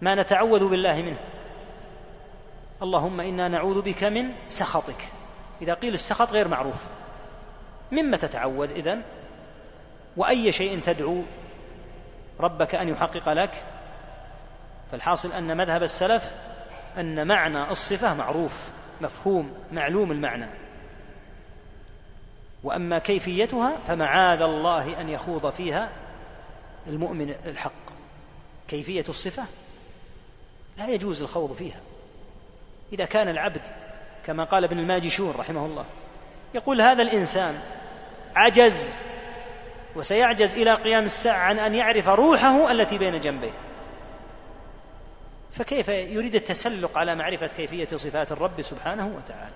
ما 0.01 0.15
نتعوذ 0.15 0.69
بالله 0.69 1.01
منه. 1.01 1.17
اللهم 2.81 3.21
إنا 3.21 3.47
نعوذ 3.47 3.81
بك 3.81 4.03
من 4.03 4.31
سخطك. 4.47 5.07
إذا 5.61 5.73
قيل 5.73 5.93
السخط 5.93 6.31
غير 6.31 6.47
معروف. 6.47 6.85
مما 7.91 8.17
تتعوذ 8.17 8.71
إذن؟ 8.71 9.01
وأي 10.17 10.51
شيء 10.51 10.79
تدعو 10.79 11.21
ربك 12.39 12.75
أن 12.75 12.89
يحقق 12.89 13.33
لك. 13.33 13.63
فالحاصل 14.91 15.31
أن 15.31 15.57
مذهب 15.57 15.83
السلف 15.83 16.33
أن 16.97 17.27
معنى 17.27 17.71
الصفة 17.71 18.13
معروف 18.13 18.69
مفهوم 19.01 19.53
معلوم 19.71 20.11
المعنى. 20.11 20.47
وأما 22.63 22.99
كيفيتها 22.99 23.71
فمعاذ 23.87 24.41
الله 24.41 25.01
أن 25.01 25.09
يخوض 25.09 25.49
فيها 25.49 25.89
المؤمن 26.87 27.29
الحق. 27.45 27.91
كيفية 28.67 29.03
الصفة؟ 29.09 29.43
لا 30.81 30.89
يجوز 30.89 31.21
الخوض 31.21 31.53
فيها. 31.53 31.79
إذا 32.93 33.05
كان 33.05 33.27
العبد 33.27 33.67
كما 34.25 34.43
قال 34.43 34.63
ابن 34.63 34.79
الماجشون 34.79 35.31
رحمه 35.37 35.65
الله 35.65 35.85
يقول 36.55 36.81
هذا 36.81 37.01
الإنسان 37.01 37.59
عجز 38.35 38.95
وسيعجز 39.95 40.55
إلى 40.55 40.73
قيام 40.73 41.05
الساعة 41.05 41.37
عن 41.37 41.59
أن 41.59 41.75
يعرف 41.75 42.07
روحه 42.07 42.71
التي 42.71 42.97
بين 42.97 43.19
جنبيه. 43.19 43.53
فكيف 45.51 45.87
يريد 45.87 46.35
التسلق 46.35 46.97
على 46.97 47.15
معرفة 47.15 47.47
كيفية 47.47 47.87
صفات 47.95 48.31
الرب 48.31 48.61
سبحانه 48.61 49.07
وتعالى؟ 49.17 49.55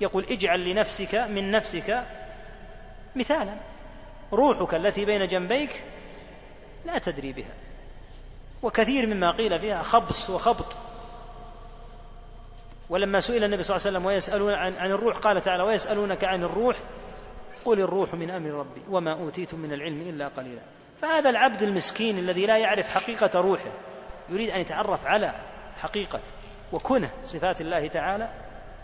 يقول 0.00 0.24
اجعل 0.24 0.64
لنفسك 0.64 1.14
من 1.14 1.50
نفسك 1.50 2.04
مثالا. 3.16 3.56
روحك 4.32 4.74
التي 4.74 5.04
بين 5.04 5.26
جنبيك 5.26 5.84
لا 6.86 6.98
تدري 6.98 7.32
بها. 7.32 7.67
وكثير 8.62 9.06
مما 9.06 9.30
قيل 9.30 9.60
فيها 9.60 9.82
خبص 9.82 10.30
وخبط. 10.30 10.76
ولما 12.90 13.20
سئل 13.20 13.44
النبي 13.44 13.62
صلى 13.62 13.76
الله 13.76 13.86
عليه 13.86 13.98
وسلم 13.98 14.06
ويسألون 14.06 14.54
عن, 14.54 14.74
عن 14.76 14.90
الروح 14.90 15.16
قال 15.16 15.42
تعالى 15.42 15.62
ويسألونك 15.62 16.24
عن 16.24 16.42
الروح 16.44 16.76
قل 17.64 17.80
الروح 17.80 18.14
من 18.14 18.30
أمر 18.30 18.50
ربي 18.50 18.82
وما 18.90 19.12
أوتيتم 19.12 19.58
من 19.58 19.72
العلم 19.72 20.00
إلا 20.00 20.28
قليلا. 20.28 20.60
فهذا 21.02 21.30
العبد 21.30 21.62
المسكين 21.62 22.18
الذي 22.18 22.46
لا 22.46 22.58
يعرف 22.58 22.88
حقيقة 22.88 23.40
روحه 23.40 23.70
يريد 24.28 24.50
أن 24.50 24.60
يتعرف 24.60 25.06
على 25.06 25.34
حقيقة 25.76 26.20
وكنه 26.72 27.10
صفات 27.24 27.60
الله 27.60 27.88
تعالى 27.88 28.28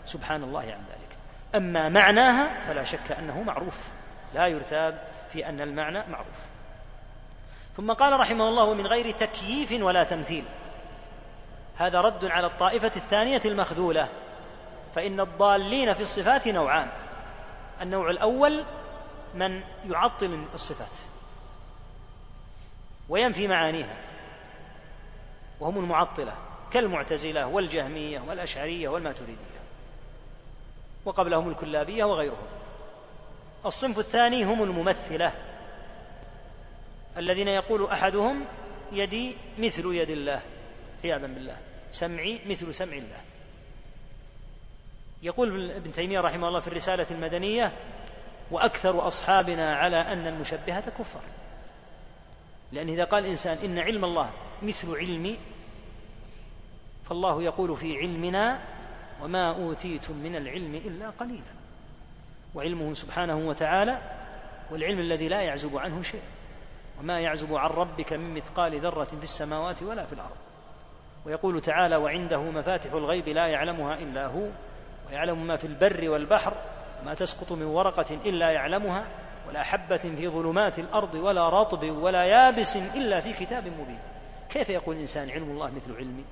سبحان 0.05 0.43
الله 0.43 0.61
عن 0.61 0.67
ذلك. 0.67 1.17
أما 1.55 1.89
معناها 1.89 2.67
فلا 2.67 2.83
شك 2.83 3.11
أنه 3.19 3.41
معروف 3.41 3.87
لا 4.33 4.47
يرتاب 4.47 5.07
في 5.29 5.49
أن 5.49 5.61
المعنى 5.61 6.03
معروف. 6.09 6.54
ثم 7.77 7.91
قال 7.93 8.19
رحمه 8.19 8.49
الله 8.49 8.73
من 8.73 8.87
غير 8.87 9.11
تكييف 9.11 9.71
ولا 9.71 10.03
تمثيل. 10.03 10.45
هذا 11.75 12.01
رد 12.01 12.25
على 12.25 12.47
الطائفة 12.47 12.91
الثانية 12.95 13.41
المخذولة. 13.45 14.09
فإن 14.95 15.19
الضالين 15.19 15.93
في 15.93 16.01
الصفات 16.01 16.47
نوعان. 16.47 16.87
النوع 17.81 18.09
الأول 18.09 18.63
من 19.33 19.61
يعطل 19.89 20.45
الصفات. 20.53 20.97
وينفي 23.09 23.47
معانيها. 23.47 23.95
وهم 25.59 25.77
المعطلة. 25.77 26.33
كالمعتزلة 26.71 27.47
والجهمية 27.47 28.19
والأشعرية 28.27 28.89
والماتريدية. 28.89 29.61
وقبلهم 31.05 31.49
الكلابية 31.49 32.03
وغيرهم. 32.03 32.47
الصنف 33.65 33.99
الثاني 33.99 34.43
هم 34.43 34.63
الممثلة. 34.63 35.33
الذين 37.17 37.47
يقول 37.47 37.87
أحدهم 37.87 38.45
يدي 38.91 39.35
مثل 39.59 39.85
يد 39.85 40.09
الله 40.09 40.41
عياذا 41.03 41.27
بالله 41.27 41.57
سمعي 41.91 42.39
مثل 42.47 42.73
سمع 42.73 42.93
الله. 42.93 43.21
يقول 45.23 45.71
ابن 45.71 45.91
تيمية 45.91 46.19
رحمه 46.19 46.47
الله 46.47 46.59
في 46.59 46.67
الرسالة 46.67 47.05
المدنية 47.11 47.71
وأكثر 48.51 49.07
أصحابنا 49.07 49.75
على 49.75 49.97
أن 49.97 50.27
المشبهة 50.27 50.89
كفر. 50.89 51.21
لأن 52.71 52.89
إذا 52.89 53.03
قال 53.03 53.23
الانسان 53.23 53.57
إن 53.65 53.79
علم 53.79 54.05
الله 54.05 54.29
مثل 54.63 54.95
علمي 54.95 55.37
فالله 57.03 57.43
يقول 57.43 57.77
في 57.77 57.97
علمنا 57.97 58.59
وما 59.21 59.55
أوتيتم 59.55 60.15
من 60.15 60.35
العلم 60.35 60.75
إلا 60.75 61.09
قليلا. 61.09 61.55
وعلمه 62.55 62.93
سبحانه 62.93 63.37
وتعالى 63.37 64.01
والعلم 64.71 64.99
الذي 64.99 65.27
لا 65.27 65.41
يعزب 65.41 65.77
عنه 65.77 66.01
شيء. 66.01 66.21
وما 66.99 67.19
يعزب 67.19 67.55
عن 67.55 67.69
ربك 67.69 68.13
من 68.13 68.33
مثقال 68.33 68.79
ذرة 68.79 69.03
في 69.03 69.23
السماوات 69.23 69.83
ولا 69.83 70.05
في 70.05 70.13
الأرض. 70.13 70.35
ويقول 71.25 71.61
تعالى 71.61 71.95
وعنده 71.95 72.41
مفاتح 72.41 72.91
الغيب 72.91 73.29
لا 73.29 73.47
يعلمها 73.47 73.95
إلا 73.95 74.27
هو 74.27 74.47
ويعلم 75.09 75.47
ما 75.47 75.57
في 75.57 75.67
البر 75.67 76.09
والبحر 76.09 76.53
ما 77.05 77.13
تسقط 77.13 77.51
من 77.51 77.65
ورقة 77.65 78.15
إلا 78.25 78.51
يعلمها 78.51 79.05
ولا 79.49 79.63
حبة 79.63 79.97
في 79.97 80.27
ظلمات 80.27 80.79
الأرض 80.79 81.15
ولا 81.15 81.49
رطب 81.49 81.83
ولا 81.83 82.23
يابس 82.23 82.75
إلا 82.75 83.19
في 83.19 83.33
كتاب 83.33 83.67
مبين. 83.67 83.99
كيف 84.49 84.69
يقول 84.69 84.95
الانسان 84.95 85.29
علم 85.29 85.51
الله 85.51 85.71
مثل 85.75 85.95
علمي؟ 85.95 86.23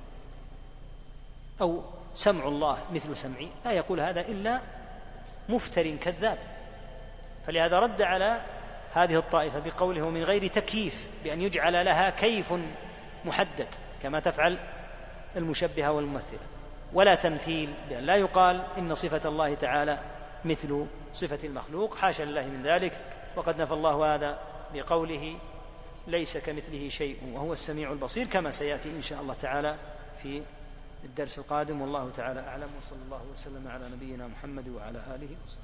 أو 1.60 1.82
سمع 2.14 2.44
الله 2.44 2.78
مثل 2.92 3.16
سمعي؟ 3.16 3.48
لا 3.64 3.72
يقول 3.72 4.00
هذا 4.00 4.20
إلا 4.20 4.60
مفتر 5.48 5.96
كذاب. 5.96 6.38
فلهذا 7.46 7.78
رد 7.78 8.02
على 8.02 8.40
هذه 8.94 9.18
الطائفة 9.18 9.58
بقوله 9.58 10.02
ومن 10.02 10.22
غير 10.22 10.46
تكييف 10.46 11.08
بأن 11.24 11.40
يجعل 11.40 11.84
لها 11.84 12.10
كيف 12.10 12.54
محدد 13.24 13.74
كما 14.02 14.20
تفعل 14.20 14.58
المشبهة 15.36 15.92
والممثلة. 15.92 16.38
ولا 16.92 17.14
تمثيل 17.14 17.74
بان 17.88 18.04
لا 18.04 18.16
يقال 18.16 18.62
إن 18.78 18.94
صفة 18.94 19.28
الله 19.28 19.54
تعالى 19.54 19.98
مثل 20.44 20.86
صفة 21.12 21.48
المخلوق. 21.48 21.94
حاشا 21.94 22.22
لله 22.22 22.46
من 22.46 22.62
ذلك. 22.62 23.00
وقد 23.36 23.62
نفى 23.62 23.74
الله 23.74 24.14
هذا 24.14 24.38
بقوله 24.74 25.36
ليس 26.06 26.36
كمثله 26.36 26.88
شيء 26.88 27.16
وهو 27.32 27.52
السميع 27.52 27.92
البصير 27.92 28.26
كما 28.26 28.50
سيأتي 28.50 28.90
إن 28.90 29.02
شاء 29.02 29.20
الله 29.20 29.34
تعالى 29.34 29.76
في 30.22 30.42
الدرس 31.04 31.38
القادم. 31.38 31.80
والله 31.80 32.10
تعالى 32.10 32.40
أعلم. 32.40 32.68
وصلى 32.78 32.98
الله 33.04 33.22
وسلم 33.32 33.68
على 33.68 33.88
نبينا 33.88 34.26
محمد 34.26 34.68
وعلى 34.68 34.98
آله 35.14 35.36
وصحبه. 35.44 35.63